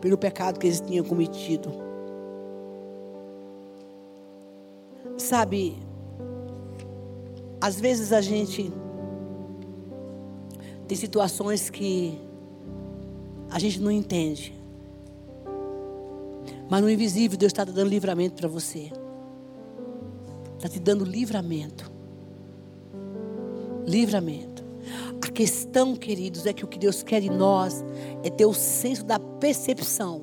pelo 0.00 0.18
pecado 0.18 0.58
que 0.58 0.66
eles 0.66 0.80
tinham 0.80 1.04
cometido. 1.04 1.70
Sabe, 5.16 5.76
às 7.60 7.78
vezes 7.78 8.12
a 8.12 8.20
gente 8.20 8.72
tem 10.88 10.98
situações 10.98 11.70
que 11.70 12.20
a 13.48 13.60
gente 13.60 13.80
não 13.80 13.92
entende. 13.92 14.60
Mas 16.68 16.82
no 16.82 16.90
invisível, 16.90 17.38
Deus 17.38 17.52
está 17.52 17.62
dando 17.62 17.84
livramento 17.84 18.34
para 18.34 18.48
você. 18.48 18.90
Está 20.56 20.68
te 20.68 20.80
dando 20.80 21.04
livramento. 21.04 21.91
Livramento. 23.86 24.62
A 25.22 25.30
questão, 25.30 25.94
queridos, 25.94 26.46
é 26.46 26.52
que 26.52 26.64
o 26.64 26.68
que 26.68 26.78
Deus 26.78 27.02
quer 27.02 27.20
de 27.20 27.30
nós 27.30 27.84
é 28.22 28.30
ter 28.30 28.44
o 28.44 28.52
senso 28.52 29.04
da 29.04 29.18
percepção 29.18 30.22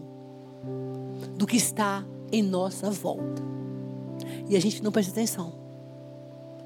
do 1.35 1.47
que 1.47 1.57
está 1.57 2.05
em 2.31 2.43
nossa 2.43 2.91
volta. 2.91 3.41
E 4.49 4.55
a 4.55 4.59
gente 4.59 4.83
não 4.83 4.91
presta 4.91 5.11
atenção. 5.11 5.53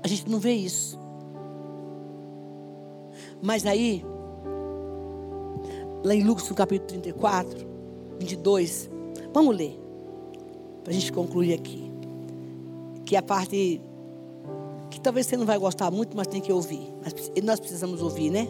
A 0.01 0.07
gente 0.07 0.29
não 0.29 0.39
vê 0.39 0.53
isso. 0.53 0.99
Mas 3.41 3.65
aí, 3.65 4.03
lá 6.03 6.15
em 6.15 6.23
Lucas, 6.23 6.49
no 6.49 6.55
capítulo 6.55 6.87
34, 6.87 7.67
22, 8.19 8.89
vamos 9.33 9.55
ler, 9.55 9.79
para 10.83 10.91
a 10.91 10.93
gente 10.93 11.11
concluir 11.11 11.53
aqui. 11.53 11.91
Que 13.05 13.15
é 13.15 13.19
a 13.19 13.23
parte 13.23 13.81
que 14.93 15.01
talvez 15.01 15.25
você 15.25 15.35
não 15.35 15.45
vai 15.45 15.57
gostar 15.57 15.89
muito, 15.89 16.15
mas 16.15 16.27
tem 16.27 16.39
que 16.39 16.53
ouvir. 16.53 16.87
Mas 17.03 17.31
nós 17.43 17.59
precisamos 17.59 18.01
ouvir, 18.01 18.29
né? 18.29 18.47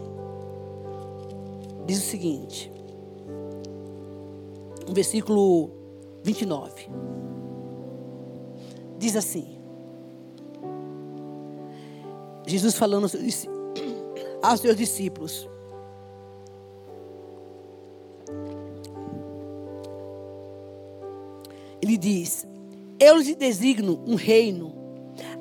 Diz 1.85 1.99
o 1.99 2.09
seguinte, 2.09 2.71
no 4.87 4.93
versículo 4.93 5.71
29. 6.23 6.89
Diz 8.97 9.15
assim: 9.15 9.57
Jesus 12.45 12.75
falando 12.75 13.07
aos 14.43 14.59
seus 14.59 14.77
discípulos. 14.77 15.49
Ele 21.81 21.97
diz: 21.97 22.47
Eu 22.99 23.17
lhes 23.17 23.35
designo 23.35 24.01
um 24.05 24.15
reino 24.15 24.82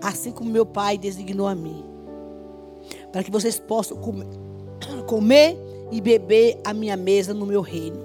assim 0.03 0.33
como 0.33 0.51
meu 0.51 0.67
Pai 0.67 0.99
designou 0.99 1.47
a 1.47 1.55
mim, 1.55 1.85
para 3.13 3.23
que 3.23 3.31
vocês 3.31 3.59
possam 3.59 3.97
comer, 3.99 4.27
comer 5.07 5.57
e 5.91 6.01
beber 6.01 6.61
a 6.65 6.75
minha 6.75 6.97
mesa 6.97 7.33
no 7.33 7.47
meu 7.47 7.61
reino, 7.61 7.99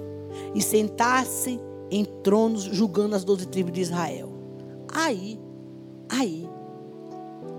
e 0.54 0.62
sentar-se 0.62 1.60
em 1.90 2.04
tronos 2.04 2.62
julgando 2.62 3.14
as 3.14 3.24
doze 3.24 3.46
tribos 3.46 3.72
de 3.72 3.80
Israel. 3.80 4.28
Aí, 4.94 5.38
aí, 6.08 6.48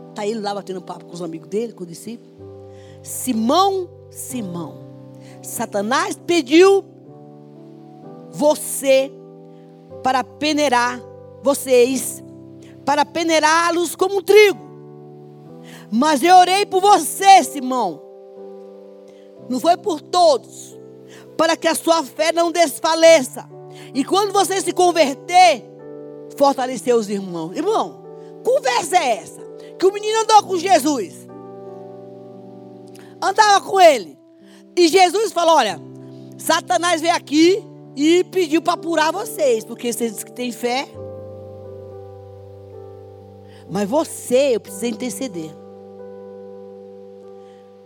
está 0.10 0.26
ele 0.26 0.40
lá 0.40 0.54
batendo 0.54 0.82
papo 0.82 1.06
com 1.06 1.14
os 1.14 1.22
amigos 1.22 1.48
dele, 1.48 1.74
com 1.74 1.84
o 1.84 1.88
discípulo. 1.88 2.32
Simão, 3.02 3.90
Simão, 4.10 4.90
Satanás 5.42 6.20
pediu 6.28 6.84
você 8.32 9.12
para 10.04 10.24
peneirar 10.24 11.02
vocês 11.42 12.24
para 12.90 13.06
peneirá-los 13.06 13.96
como 13.96 14.18
um 14.18 14.22
trigo. 14.24 14.60
Mas 15.92 16.24
eu 16.24 16.36
orei 16.36 16.66
por 16.66 16.82
você, 16.82 17.44
Simão. 17.44 18.02
Não 19.48 19.60
foi 19.60 19.78
por 19.78 20.02
todos. 20.02 20.76
Para 21.38 21.56
que 21.56 21.68
a 21.68 21.76
sua 21.76 22.04
fé 22.04 22.32
não 22.32 22.52
desfaleça. 22.52 23.48
E 23.94 24.04
quando 24.04 24.34
você 24.34 24.60
se 24.60 24.72
converter, 24.72 25.64
fortalecer 26.36 26.96
os 26.96 27.12
irmãos. 27.12 27.56
Irmão, 27.56 28.04
conversa 28.44 28.98
é 28.98 29.18
essa? 29.18 29.42
Que 29.78 29.86
o 29.86 29.94
menino 29.94 30.22
andou 30.22 30.42
com 30.48 30.58
Jesus. 30.58 31.14
Andava 33.22 33.64
com 33.64 33.80
ele. 33.80 34.18
E 34.76 34.88
Jesus 34.88 35.32
falou: 35.32 35.58
Olha, 35.58 35.80
Satanás 36.40 37.02
veio 37.02 37.14
aqui 37.14 37.64
e 37.96 38.24
pediu 38.24 38.64
para 38.64 38.74
apurar 38.74 39.14
vocês. 39.14 39.64
Porque 39.64 39.94
vocês 39.94 40.24
que 40.24 40.32
têm 40.32 40.52
fé, 40.52 40.90
Mas 43.70 43.88
você, 43.88 44.56
eu 44.56 44.60
preciso 44.60 44.86
interceder. 44.88 45.52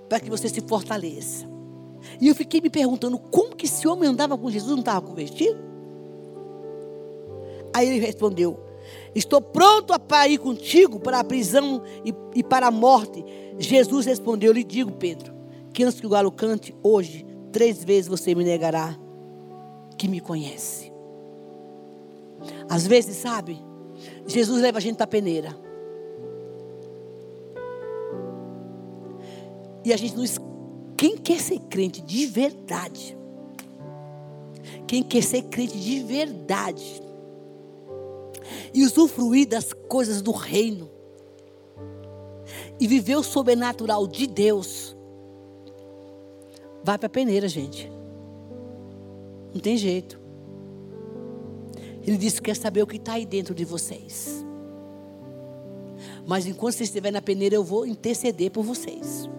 Para 0.08 0.20
que 0.20 0.30
você 0.30 0.48
se 0.48 0.62
fortaleça. 0.62 1.48
E 2.20 2.28
eu 2.28 2.36
fiquei 2.36 2.62
me 2.62 2.70
perguntando 2.70 3.18
como 3.18 3.56
que 3.56 3.66
esse 3.66 3.88
homem 3.88 4.10
andava 4.10 4.38
com 4.38 4.50
Jesus, 4.50 4.72
não 4.72 4.80
estava 4.80 5.02
convertido? 5.06 5.60
Aí 7.74 7.88
ele 7.88 8.06
respondeu: 8.06 8.60
Estou 9.16 9.42
pronto 9.42 9.98
para 10.00 10.28
ir 10.28 10.38
contigo 10.38 11.00
para 11.00 11.20
a 11.20 11.24
prisão 11.24 11.82
e, 12.06 12.14
e 12.36 12.44
para 12.44 12.68
a 12.68 12.72
morte. 12.72 13.24
Jesus 13.58 14.06
respondeu: 14.06 14.52
Eu 14.52 14.54
lhe 14.54 14.64
digo, 14.64 14.92
Pedro, 14.92 15.34
que 15.74 15.84
antes 15.84 16.00
que 16.00 16.06
o 16.06 16.10
galo 16.10 16.32
cante, 16.32 16.76
hoje, 16.84 17.26
três 17.52 17.84
vezes 17.84 18.08
você 18.08 18.36
me 18.36 18.44
negará 18.44 18.98
que 19.98 20.08
me 20.08 20.20
conhece. 20.20 20.92
Às 22.70 22.86
vezes, 22.86 23.16
sabe, 23.18 23.58
Jesus 24.28 24.62
leva 24.62 24.78
a 24.78 24.82
gente 24.82 24.98
para 24.98 25.06
a 25.06 25.08
peneira. 25.08 25.56
E 29.84 29.92
a 29.92 29.98
gente 29.98 30.16
não. 30.16 30.24
Quem 30.96 31.18
quer 31.18 31.40
ser 31.40 31.60
crente 31.60 32.02
de 32.02 32.26
verdade? 32.26 33.18
Quem 34.88 35.04
quer 35.04 35.24
ser 35.24 35.44
crente 35.44 35.78
de 35.78 36.00
verdade? 36.02 37.02
E 38.74 38.86
usufruir 38.86 39.48
das 39.48 39.74
coisas 39.74 40.22
do 40.22 40.32
reino. 40.32 40.90
E 42.80 42.88
viver 42.88 43.16
o 43.16 43.24
sobrenatural 43.24 44.08
de 44.08 44.28
Deus. 44.28 44.96
Vai 46.84 46.98
para 46.98 47.08
a 47.08 47.10
peneira, 47.10 47.48
gente. 47.48 47.92
Não 49.54 49.62
tem 49.62 49.78
jeito. 49.78 50.20
Ele 52.06 52.18
disse 52.18 52.38
que 52.38 52.44
quer 52.44 52.56
saber 52.56 52.82
o 52.82 52.88
que 52.88 52.98
está 52.98 53.14
aí 53.14 53.26
dentro 53.26 53.56
de 53.56 53.64
vocês. 53.64 54.44
Mas 56.26 56.46
enquanto 56.46 56.76
vocês 56.76 56.90
estiverem 56.90 57.14
na 57.14 57.22
peneira, 57.22 57.56
eu 57.56 57.64
vou 57.64 57.86
interceder 57.86 58.52
por 58.52 58.64
vocês. 58.64 59.30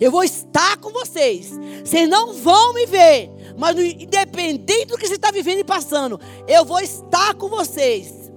Eu 0.00 0.10
vou 0.10 0.24
estar 0.24 0.76
com 0.78 0.90
vocês. 0.90 1.52
Vocês 1.84 2.08
não 2.08 2.32
vão 2.32 2.74
me 2.74 2.86
ver. 2.86 3.30
Mas 3.56 3.78
independente 3.78 4.86
do 4.86 4.98
que 4.98 5.06
você 5.06 5.14
está 5.14 5.30
vivendo 5.30 5.60
e 5.60 5.64
passando, 5.64 6.20
eu 6.46 6.64
vou 6.64 6.80
estar 6.80 7.34
com 7.34 7.48
vocês. 7.48 8.30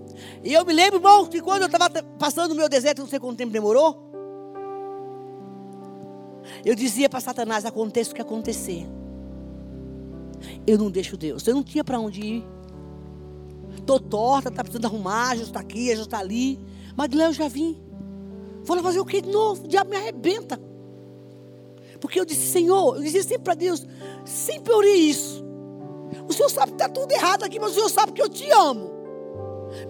E 0.44 0.54
eu 0.54 0.66
me 0.66 0.74
lembro, 0.74 0.98
irmão, 0.98 1.26
que 1.26 1.42
quando 1.42 1.64
eu 1.64 1.68
estava 1.68 1.90
passando 2.18 2.50
no 2.50 2.56
meu 2.56 2.70
deserto, 2.70 3.00
não 3.00 3.08
sei 3.08 3.20
quanto 3.20 3.38
tempo 3.38 3.52
demorou. 3.52 4.10
Eu 6.64 6.76
dizia 6.76 7.10
para 7.10 7.20
Satanás: 7.20 7.66
aconteça 7.66 8.12
o 8.12 8.16
que 8.16 8.22
acontecer. 8.22 8.88
Eu 10.66 10.78
não 10.78 10.90
deixo 10.90 11.18
Deus. 11.18 11.46
Eu 11.46 11.56
não 11.56 11.64
tinha 11.64 11.84
para 11.84 12.00
onde 12.00 12.22
ir. 12.22 12.48
Estou 13.78 14.00
torta, 14.00 14.50
está 14.50 14.64
precisando 14.64 14.86
arrumar, 14.86 15.36
está 15.36 15.60
aqui, 15.60 15.90
está 15.90 16.20
ali. 16.20 16.60
Mas 16.96 17.12
Léo 17.12 17.34
já 17.34 17.48
vim. 17.48 17.82
Vou 18.64 18.76
lá 18.76 18.84
fazer 18.84 19.00
o 19.00 19.06
que 19.06 19.22
de 19.22 19.30
novo? 19.30 19.64
O 19.66 19.68
diabo 19.68 19.90
me 19.90 19.98
arrebenta. 19.98 20.60
Porque 22.10 22.20
eu 22.20 22.26
disse, 22.26 22.52
Senhor, 22.52 22.96
eu 22.96 23.04
dizia 23.04 23.22
sempre 23.22 23.44
para 23.44 23.54
Deus, 23.54 23.86
sempre 24.26 24.74
orei 24.74 24.96
isso. 24.96 25.46
O 26.28 26.34
Senhor 26.34 26.50
sabe 26.50 26.72
que 26.72 26.82
está 26.82 26.90
tudo 26.90 27.12
errado 27.12 27.44
aqui, 27.44 27.60
mas 27.60 27.70
o 27.70 27.74
Senhor 27.76 27.90
sabe 27.90 28.14
que 28.14 28.22
eu 28.22 28.28
te 28.28 28.50
amo. 28.50 28.90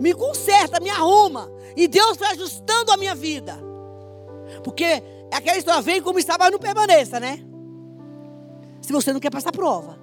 Me 0.02 0.14
conserta, 0.14 0.82
me 0.82 0.90
arruma. 0.90 1.50
E 1.78 1.88
Deus 1.88 2.18
vai 2.18 2.34
ajustando 2.34 2.92
a 2.92 2.98
minha 2.98 3.16
vida. 3.16 3.58
Porque 4.66 5.02
aquela 5.32 5.58
história, 5.58 5.82
vem 5.82 6.02
como 6.02 6.20
está, 6.20 6.36
mas 6.38 6.52
não 6.52 6.60
permaneça, 6.60 7.22
né? 7.22 7.40
Se 8.82 8.92
você 8.92 9.14
não 9.14 9.22
quer 9.22 9.32
passar 9.32 9.54
prova. 9.54 9.98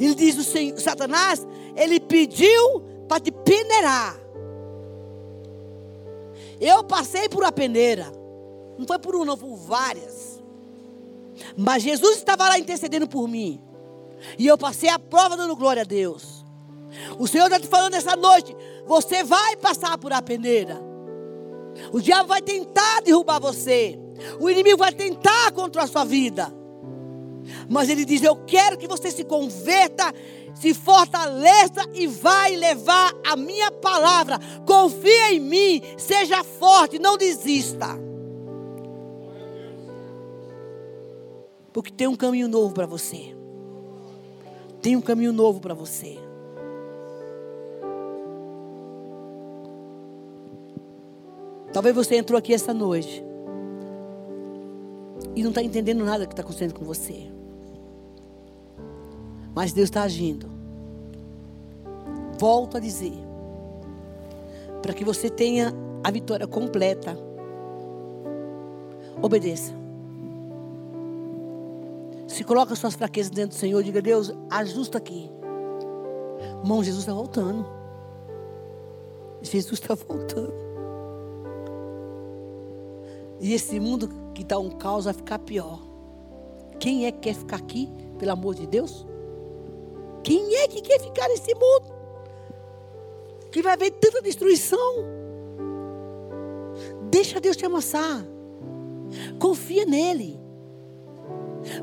Ele 0.00 0.16
diz 0.16 0.36
o 0.36 0.42
Senhor, 0.42 0.80
Satanás, 0.80 1.46
ele 1.76 2.00
pediu 2.00 2.80
para 3.06 3.20
te 3.20 3.30
peneirar. 3.30 4.18
Eu 6.60 6.82
passei 6.82 7.28
por 7.28 7.44
uma 7.44 7.52
peneira. 7.52 8.10
Não 8.76 8.84
foi 8.84 8.98
por 8.98 9.14
uma, 9.14 9.24
não, 9.24 9.38
por 9.38 9.54
várias. 9.54 10.35
Mas 11.56 11.82
Jesus 11.82 12.16
estava 12.18 12.48
lá 12.48 12.58
intercedendo 12.58 13.08
por 13.08 13.28
mim. 13.28 13.60
E 14.38 14.46
eu 14.46 14.56
passei 14.56 14.88
a 14.88 14.98
prova 14.98 15.36
dando 15.36 15.56
glória 15.56 15.82
a 15.82 15.84
Deus. 15.84 16.44
O 17.18 17.26
Senhor 17.26 17.46
está 17.46 17.60
te 17.60 17.68
falando 17.68 17.94
essa 17.94 18.16
noite. 18.16 18.56
Você 18.86 19.22
vai 19.22 19.56
passar 19.56 19.98
por 19.98 20.12
a 20.12 20.22
peneira. 20.22 20.80
O 21.92 22.00
diabo 22.00 22.28
vai 22.28 22.40
tentar 22.40 23.02
derrubar 23.02 23.38
você. 23.38 23.98
O 24.40 24.48
inimigo 24.48 24.78
vai 24.78 24.92
tentar 24.92 25.52
contra 25.52 25.82
a 25.82 25.86
sua 25.86 26.04
vida. 26.04 26.52
Mas 27.68 27.88
ele 27.88 28.04
diz: 28.04 28.22
Eu 28.22 28.36
quero 28.36 28.78
que 28.78 28.88
você 28.88 29.10
se 29.10 29.24
converta, 29.24 30.12
se 30.54 30.72
fortaleça 30.72 31.86
e 31.92 32.06
vai 32.06 32.56
levar 32.56 33.12
a 33.26 33.36
minha 33.36 33.70
palavra. 33.70 34.38
Confia 34.66 35.32
em 35.32 35.40
mim, 35.40 35.82
seja 35.98 36.42
forte, 36.42 36.98
não 36.98 37.16
desista. 37.16 38.05
Porque 41.76 41.92
tem 41.92 42.06
um 42.06 42.16
caminho 42.16 42.48
novo 42.48 42.72
para 42.72 42.86
você. 42.86 43.36
Tem 44.80 44.96
um 44.96 45.00
caminho 45.02 45.30
novo 45.30 45.60
para 45.60 45.74
você. 45.74 46.18
Talvez 51.74 51.94
você 51.94 52.16
entrou 52.16 52.38
aqui 52.38 52.54
essa 52.54 52.72
noite 52.72 53.22
e 55.34 55.42
não 55.42 55.50
está 55.50 55.62
entendendo 55.62 56.02
nada 56.02 56.26
que 56.26 56.32
está 56.32 56.40
acontecendo 56.40 56.72
com 56.72 56.82
você. 56.82 57.30
Mas 59.54 59.74
Deus 59.74 59.90
está 59.90 60.02
agindo. 60.02 60.48
Volto 62.38 62.78
a 62.78 62.80
dizer. 62.80 63.12
Para 64.80 64.94
que 64.94 65.04
você 65.04 65.28
tenha 65.28 65.74
a 66.02 66.10
vitória 66.10 66.46
completa. 66.46 67.18
Obedeça. 69.20 69.85
Se 72.26 72.42
coloca 72.42 72.74
suas 72.74 72.94
fraquezas 72.94 73.30
dentro 73.30 73.56
do 73.56 73.60
Senhor, 73.60 73.82
diga, 73.82 74.02
Deus, 74.02 74.32
ajusta 74.50 74.98
aqui. 74.98 75.30
Irmão, 76.62 76.82
Jesus 76.82 77.02
está 77.02 77.14
voltando. 77.14 77.66
Jesus 79.42 79.80
está 79.80 79.94
voltando. 79.94 80.52
E 83.40 83.54
esse 83.54 83.78
mundo 83.78 84.08
que 84.34 84.42
está 84.42 84.58
um 84.58 84.70
caos 84.70 85.04
vai 85.04 85.14
ficar 85.14 85.38
pior. 85.38 85.80
Quem 86.80 87.06
é 87.06 87.12
que 87.12 87.18
quer 87.20 87.34
ficar 87.34 87.56
aqui, 87.56 87.88
pelo 88.18 88.32
amor 88.32 88.54
de 88.54 88.66
Deus? 88.66 89.06
Quem 90.22 90.56
é 90.56 90.68
que 90.68 90.80
quer 90.80 91.00
ficar 91.00 91.28
nesse 91.28 91.54
mundo? 91.54 91.94
Que 93.52 93.62
vai 93.62 93.74
haver 93.74 93.92
tanta 93.92 94.20
destruição. 94.20 95.04
Deixa 97.10 97.40
Deus 97.40 97.56
te 97.56 97.64
amassar. 97.64 98.24
Confia 99.38 99.84
nele. 99.84 100.45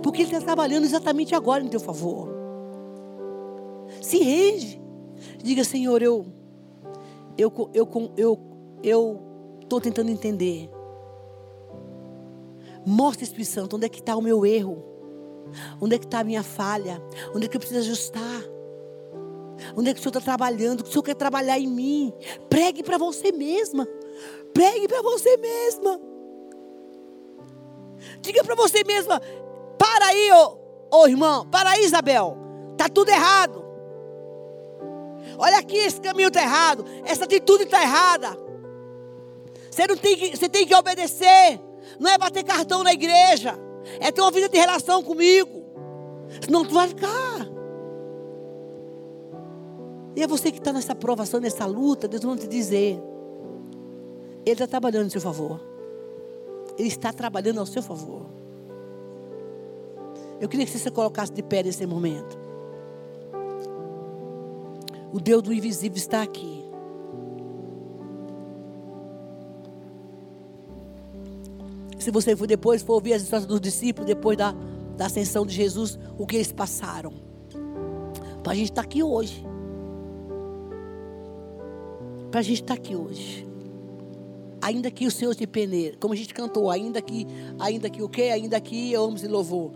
Porque 0.02 0.22
Ele 0.22 0.32
está 0.32 0.42
trabalhando 0.46 0.86
exatamente 0.86 1.36
agora 1.36 1.64
em 1.64 1.68
teu 1.68 1.80
favor. 1.80 2.30
Se 4.02 4.20
rende. 4.20 4.82
Diga, 5.42 5.64
Senhor, 5.64 6.02
eu 6.02 6.26
eu 7.38 7.52
eu 7.74 8.14
eu 8.18 8.40
eu 8.84 9.22
estou 9.62 9.80
tentando 9.80 10.10
entender. 10.10 10.70
Mostra, 12.86 13.24
Espírito 13.24 13.50
Santo, 13.50 13.76
onde 13.78 13.86
é 13.86 13.90
que 13.90 14.00
está 14.00 14.16
o 14.16 14.22
meu 14.22 14.46
erro. 14.46 14.84
Onde 15.80 15.96
é 15.96 16.00
que 16.00 16.06
está 16.06 16.20
a 16.20 16.24
minha 16.24 16.44
falha? 16.44 17.02
Onde 17.34 17.46
é 17.46 17.50
que 17.50 17.56
eu 17.56 17.60
preciso 17.60 17.80
ajustar? 17.80 18.44
Onde 19.76 19.90
é 19.90 19.94
que 19.94 20.00
o 20.00 20.04
Senhor 20.04 20.18
está 20.18 20.22
trabalhando? 20.22 20.82
O 20.82 20.88
Senhor 20.88 21.04
quer 21.04 21.16
trabalhar 21.16 21.58
em 21.60 21.68
mim. 21.68 22.14
Pregue 22.50 22.84
para 22.84 22.98
você 22.98 23.32
mesma. 23.32 23.88
Pregue 24.54 24.88
para 24.88 25.02
você 25.02 25.38
mesma. 25.38 26.00
Diga 28.22 28.44
para 28.44 28.56
você 28.56 28.84
mesma. 28.84 29.22
Para 29.84 30.06
aí, 30.06 30.30
ô, 30.90 31.08
irmão. 31.08 31.46
Para 31.46 31.72
aí, 31.72 31.84
Isabel. 31.84 32.38
Está 32.72 32.88
tudo 32.88 33.10
errado. 33.10 33.62
Olha 35.38 35.58
aqui, 35.58 35.76
esse 35.76 36.00
caminho 36.00 36.30
está 36.30 36.42
errado. 36.42 36.86
Essa 37.04 37.26
atitude 37.26 37.64
está 37.64 37.82
errada. 37.82 38.30
Você, 39.70 39.86
não 39.86 39.98
tem 39.98 40.16
que, 40.16 40.38
você 40.38 40.48
tem 40.48 40.66
que 40.66 40.74
obedecer. 40.74 41.60
Não 42.00 42.10
é 42.10 42.18
bater 42.18 42.46
cartão 42.46 42.82
na 42.82 42.94
igreja. 42.94 43.60
É 44.00 44.10
ter 44.10 44.22
uma 44.22 44.32
vida 44.32 44.48
de 44.48 44.58
relação 44.58 45.04
comigo. 45.04 45.66
Senão 46.42 46.64
tu 46.64 46.74
vai 46.74 46.88
ficar. 46.88 47.46
E 50.16 50.24
é 50.24 50.28
você 50.28 50.50
que 50.50 50.60
está 50.60 50.72
nessa 50.72 50.96
provação, 50.96 51.42
nessa 51.42 51.66
luta, 51.66 52.08
Deus 52.08 52.24
vai 52.24 52.38
te 52.38 52.48
dizer. 52.48 53.04
Ele 54.46 54.54
está 54.54 54.66
trabalhando 54.66 55.08
em 55.08 55.10
seu 55.10 55.20
favor. 55.20 55.60
Ele 56.78 56.88
está 56.88 57.12
trabalhando 57.12 57.60
ao 57.60 57.66
seu 57.66 57.84
favor. 57.84 58.43
Eu 60.44 60.50
queria 60.50 60.66
que 60.66 60.74
você 60.74 60.78
se 60.78 60.92
colocasse 60.92 61.32
de 61.32 61.42
pé 61.42 61.64
nesse 61.64 61.86
momento. 61.86 62.38
O 65.14 65.18
Deus 65.18 65.42
do 65.42 65.54
invisível 65.54 65.96
está 65.96 66.22
aqui. 66.22 66.66
Se 71.98 72.12
você 72.12 72.36
for 72.36 72.46
depois 72.46 72.82
for 72.82 72.96
ouvir 72.96 73.14
as 73.14 73.22
histórias 73.22 73.48
dos 73.48 73.62
discípulos, 73.62 74.06
depois 74.06 74.38
da, 74.38 74.54
da 74.98 75.06
ascensão 75.06 75.46
de 75.46 75.56
Jesus, 75.56 75.98
o 76.18 76.28
que 76.28 76.36
eles 76.36 76.52
passaram. 76.52 77.14
Para 78.44 78.52
a 78.52 78.56
gente 78.56 78.72
estar 78.72 78.82
tá 78.82 78.86
aqui 78.86 79.02
hoje. 79.02 79.46
Para 82.30 82.42
a 82.42 82.44
gente 82.44 82.64
estar 82.64 82.76
tá 82.76 82.82
aqui 82.82 82.98
hoje. 82.98 83.48
ainda 84.62 84.92
que 84.92 85.08
o 85.08 85.12
Senhor 85.12 85.34
te 85.36 85.48
peneire, 85.48 85.96
como 85.96 86.14
a 86.14 86.18
gente 86.18 86.34
cantou, 86.34 86.70
ainda 86.70 87.02
que, 87.02 87.26
ainda 87.58 87.90
que 87.90 88.04
o 88.04 88.10
quê? 88.10 88.24
Ainda 88.24 88.60
que 88.60 88.92
eu 88.92 89.06
amo 89.06 89.18
e 89.18 89.28
louvor. 89.30 89.72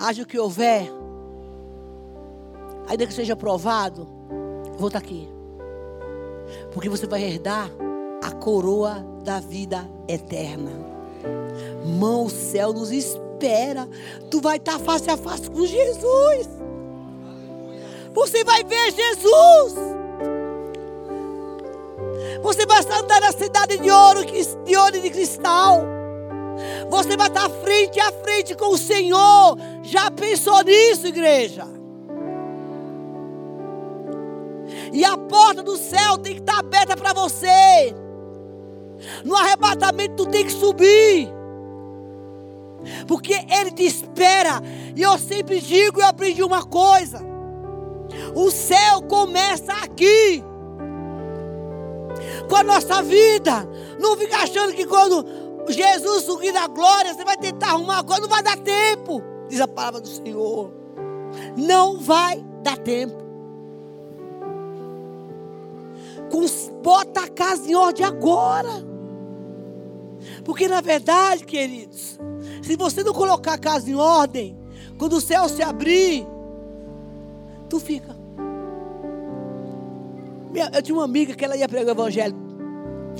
Haja 0.00 0.22
o 0.22 0.26
que 0.26 0.38
houver, 0.38 0.90
ainda 2.88 3.06
que 3.06 3.12
seja 3.12 3.36
provado, 3.36 4.08
vou 4.78 4.88
estar 4.88 4.98
aqui. 4.98 5.28
Porque 6.72 6.88
você 6.88 7.06
vai 7.06 7.22
herdar 7.22 7.70
a 8.22 8.30
coroa 8.32 9.04
da 9.22 9.40
vida 9.40 9.86
eterna. 10.08 10.70
Mão, 11.84 12.24
o 12.24 12.30
céu 12.30 12.72
nos 12.72 12.90
espera. 12.90 13.86
Tu 14.30 14.40
vai 14.40 14.56
estar 14.56 14.78
face 14.78 15.10
a 15.10 15.18
face 15.18 15.50
com 15.50 15.66
Jesus. 15.66 16.48
Você 18.14 18.42
vai 18.42 18.64
ver 18.64 18.92
Jesus. 18.92 19.74
Você 22.42 22.64
vai 22.64 22.78
andar 22.98 23.20
na 23.20 23.32
cidade 23.32 23.76
de 23.78 23.90
ouro, 23.90 24.24
de 24.24 24.76
ouro 24.76 24.96
e 24.96 25.00
de 25.00 25.10
cristal. 25.10 25.82
Você 26.88 27.16
vai 27.16 27.28
estar 27.28 27.48
frente 27.48 28.00
a 28.00 28.10
frente 28.12 28.54
com 28.54 28.70
o 28.70 28.78
Senhor. 28.78 29.56
Já 29.82 30.10
pensou 30.10 30.62
nisso, 30.62 31.06
igreja? 31.06 31.66
E 34.92 35.04
a 35.04 35.16
porta 35.16 35.62
do 35.62 35.76
céu 35.76 36.18
tem 36.18 36.34
que 36.34 36.40
estar 36.40 36.58
aberta 36.58 36.96
para 36.96 37.12
você. 37.12 37.94
No 39.24 39.36
arrebatamento 39.36 40.16
tu 40.16 40.26
tem 40.26 40.44
que 40.44 40.52
subir. 40.52 41.32
Porque 43.06 43.34
Ele 43.48 43.70
te 43.70 43.84
espera. 43.84 44.60
E 44.94 45.02
eu 45.02 45.18
sempre 45.18 45.60
digo, 45.60 46.00
eu 46.00 46.06
aprendi 46.06 46.42
uma 46.42 46.64
coisa. 46.64 47.20
O 48.34 48.50
céu 48.50 49.02
começa 49.02 49.72
aqui. 49.72 50.42
Com 52.48 52.56
a 52.56 52.62
nossa 52.62 53.02
vida. 53.02 53.68
Não 53.98 54.16
fica 54.16 54.38
achando 54.38 54.72
que 54.72 54.86
quando 54.86 55.24
Jesus 55.68 56.24
subir 56.24 56.52
na 56.52 56.66
glória, 56.66 57.14
você 57.14 57.24
vai 57.24 57.36
tentar 57.36 57.68
arrumar 57.68 57.94
uma 57.94 58.04
coisa, 58.04 58.22
não 58.22 58.28
vai 58.28 58.42
dar 58.42 58.56
tempo. 58.58 59.22
Diz 59.50 59.60
a 59.60 59.68
palavra 59.68 60.00
do 60.00 60.08
Senhor. 60.08 60.72
Não 61.56 61.98
vai 61.98 62.42
dar 62.62 62.78
tempo. 62.78 63.20
Bota 66.82 67.24
a 67.24 67.28
casa 67.28 67.70
em 67.70 67.74
ordem 67.74 68.04
agora. 68.04 68.84
Porque 70.44 70.66
na 70.66 70.80
verdade, 70.80 71.44
queridos, 71.44 72.18
se 72.62 72.76
você 72.76 73.02
não 73.02 73.12
colocar 73.12 73.54
a 73.54 73.58
casa 73.58 73.90
em 73.90 73.94
ordem, 73.94 74.56
quando 74.98 75.14
o 75.14 75.20
céu 75.20 75.48
se 75.48 75.62
abrir, 75.62 76.26
tu 77.68 77.78
fica. 77.78 78.16
Eu 80.74 80.82
tinha 80.82 80.96
uma 80.96 81.04
amiga 81.04 81.34
que 81.34 81.44
ela 81.44 81.56
ia 81.56 81.68
pregar 81.68 81.94
o 81.94 81.98
evangelho. 81.98 82.49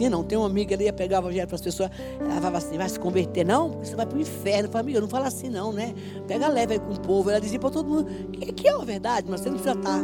Não, 0.09 0.23
tem 0.23 0.39
uma 0.39 0.47
amiga, 0.47 0.75
ela 0.75 0.83
ia 0.83 0.93
pregar 0.93 1.21
o 1.21 1.27
evangelho 1.27 1.47
para 1.47 1.57
as 1.57 1.61
pessoas. 1.61 1.91
Ela 2.19 2.35
falava 2.35 2.59
assim: 2.59 2.79
vai 2.79 2.89
se 2.89 2.99
converter, 2.99 3.45
não? 3.45 3.71
Você 3.73 3.95
vai 3.95 4.07
para 4.07 4.17
o 4.17 4.21
inferno. 4.21 4.69
Eu 4.69 4.73
falei, 4.73 4.83
amiga, 4.83 5.01
não 5.01 5.09
fala 5.09 5.27
assim, 5.27 5.49
não, 5.49 5.73
né? 5.73 5.95
Pega 6.27 6.49
leve 6.49 6.75
aí 6.75 6.79
com 6.79 6.93
o 6.93 7.01
povo. 7.01 7.31
Ela 7.31 7.41
dizia 7.41 7.59
para 7.59 7.71
todo 7.71 7.89
mundo: 7.89 8.07
que, 8.33 8.53
que 8.53 8.69
é 8.69 8.73
a 8.73 8.79
verdade, 8.79 9.27
mas 9.29 9.41
você 9.41 9.51
não 9.51 9.59
precisa 9.59 9.79
estar 9.79 10.01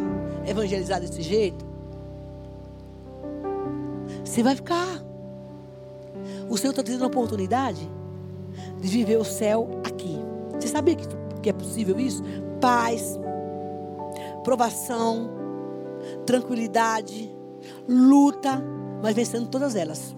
evangelizado 0.47 1.07
desse 1.07 1.23
jeito. 1.23 1.65
Você 4.25 4.43
vai 4.43 4.55
ficar. 4.55 5.05
O 6.49 6.57
Senhor 6.57 6.71
está 6.71 6.83
te 6.83 6.93
dando 6.93 7.05
a 7.05 7.07
oportunidade 7.07 7.89
de 8.81 8.89
viver 8.89 9.17
o 9.17 9.25
céu 9.25 9.69
aqui. 9.85 10.19
Você 10.55 10.69
sabia 10.69 10.95
que, 10.95 11.07
que 11.43 11.51
é 11.51 11.53
possível 11.53 11.99
isso? 11.99 12.23
Paz, 12.61 13.19
provação, 14.45 15.31
tranquilidade, 16.25 17.35
luta, 17.89 18.63
mas 19.03 19.15
vencendo 19.15 19.49
todas 19.49 19.75
elas. 19.75 20.15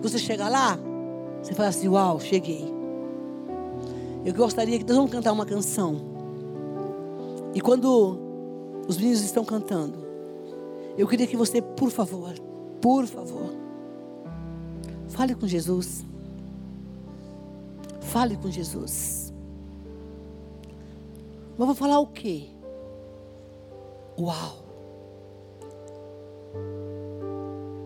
Você 0.00 0.18
chega 0.18 0.48
lá, 0.48 0.78
você 1.42 1.54
fala 1.54 1.68
assim: 1.68 1.88
Uau, 1.88 2.20
cheguei. 2.20 2.72
Eu 4.24 4.34
gostaria 4.34 4.78
que 4.78 4.84
nós 4.84 4.96
vamos 4.96 5.10
cantar 5.10 5.32
uma 5.32 5.46
canção. 5.46 5.96
E 7.54 7.60
quando 7.60 8.18
os 8.86 8.96
meninos 8.96 9.20
estão 9.20 9.44
cantando, 9.44 10.06
eu 10.96 11.06
queria 11.06 11.26
que 11.26 11.36
você, 11.36 11.62
por 11.62 11.90
favor, 11.90 12.34
por 12.80 13.06
favor, 13.06 13.54
fale 15.08 15.34
com 15.34 15.46
Jesus. 15.46 16.04
Fale 18.00 18.36
com 18.36 18.50
Jesus. 18.50 19.32
Mas 21.56 21.66
vou 21.66 21.74
falar 21.74 21.98
o 21.98 22.06
quê? 22.06 22.48
Uau! 24.18 24.57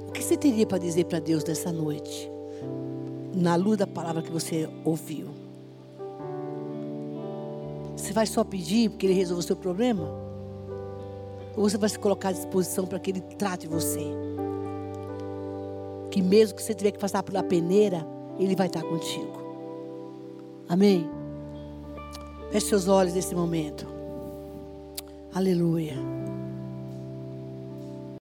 O 0.09 0.13
que 0.13 0.23
você 0.23 0.37
teria 0.37 0.67
para 0.67 0.79
dizer 0.79 1.05
para 1.05 1.19
Deus 1.19 1.45
nessa 1.45 1.73
noite? 1.73 2.31
Na 3.35 3.57
luz 3.57 3.79
da 3.79 3.87
palavra 3.87 4.23
que 4.23 4.31
você 4.31 4.69
ouviu. 4.85 5.29
Você 7.97 8.13
vai 8.13 8.27
só 8.27 8.43
pedir 8.45 8.91
porque 8.91 9.07
Ele 9.07 9.15
resolva 9.15 9.41
o 9.41 9.43
seu 9.43 9.57
problema? 9.57 10.09
Ou 11.57 11.69
você 11.69 11.79
vai 11.79 11.89
se 11.89 11.99
colocar 11.99 12.31
à 12.31 12.33
disposição 12.33 12.87
para 12.87 12.99
que 12.99 13.11
Ele 13.11 13.21
trate 13.21 13.67
você? 13.67 14.05
Que 16.11 16.21
mesmo 16.21 16.57
que 16.57 16.63
você 16.63 16.75
tiver 16.75 16.91
que 16.91 16.99
passar 16.99 17.23
pela 17.23 17.43
peneira, 17.43 18.07
Ele 18.39 18.57
vai 18.57 18.67
estar 18.67 18.83
contigo. 18.83 19.43
Amém? 20.69 21.09
Feche 22.51 22.67
seus 22.67 22.89
olhos 22.89 23.15
nesse 23.15 23.35
momento. 23.35 23.87
Aleluia. 25.35 26.22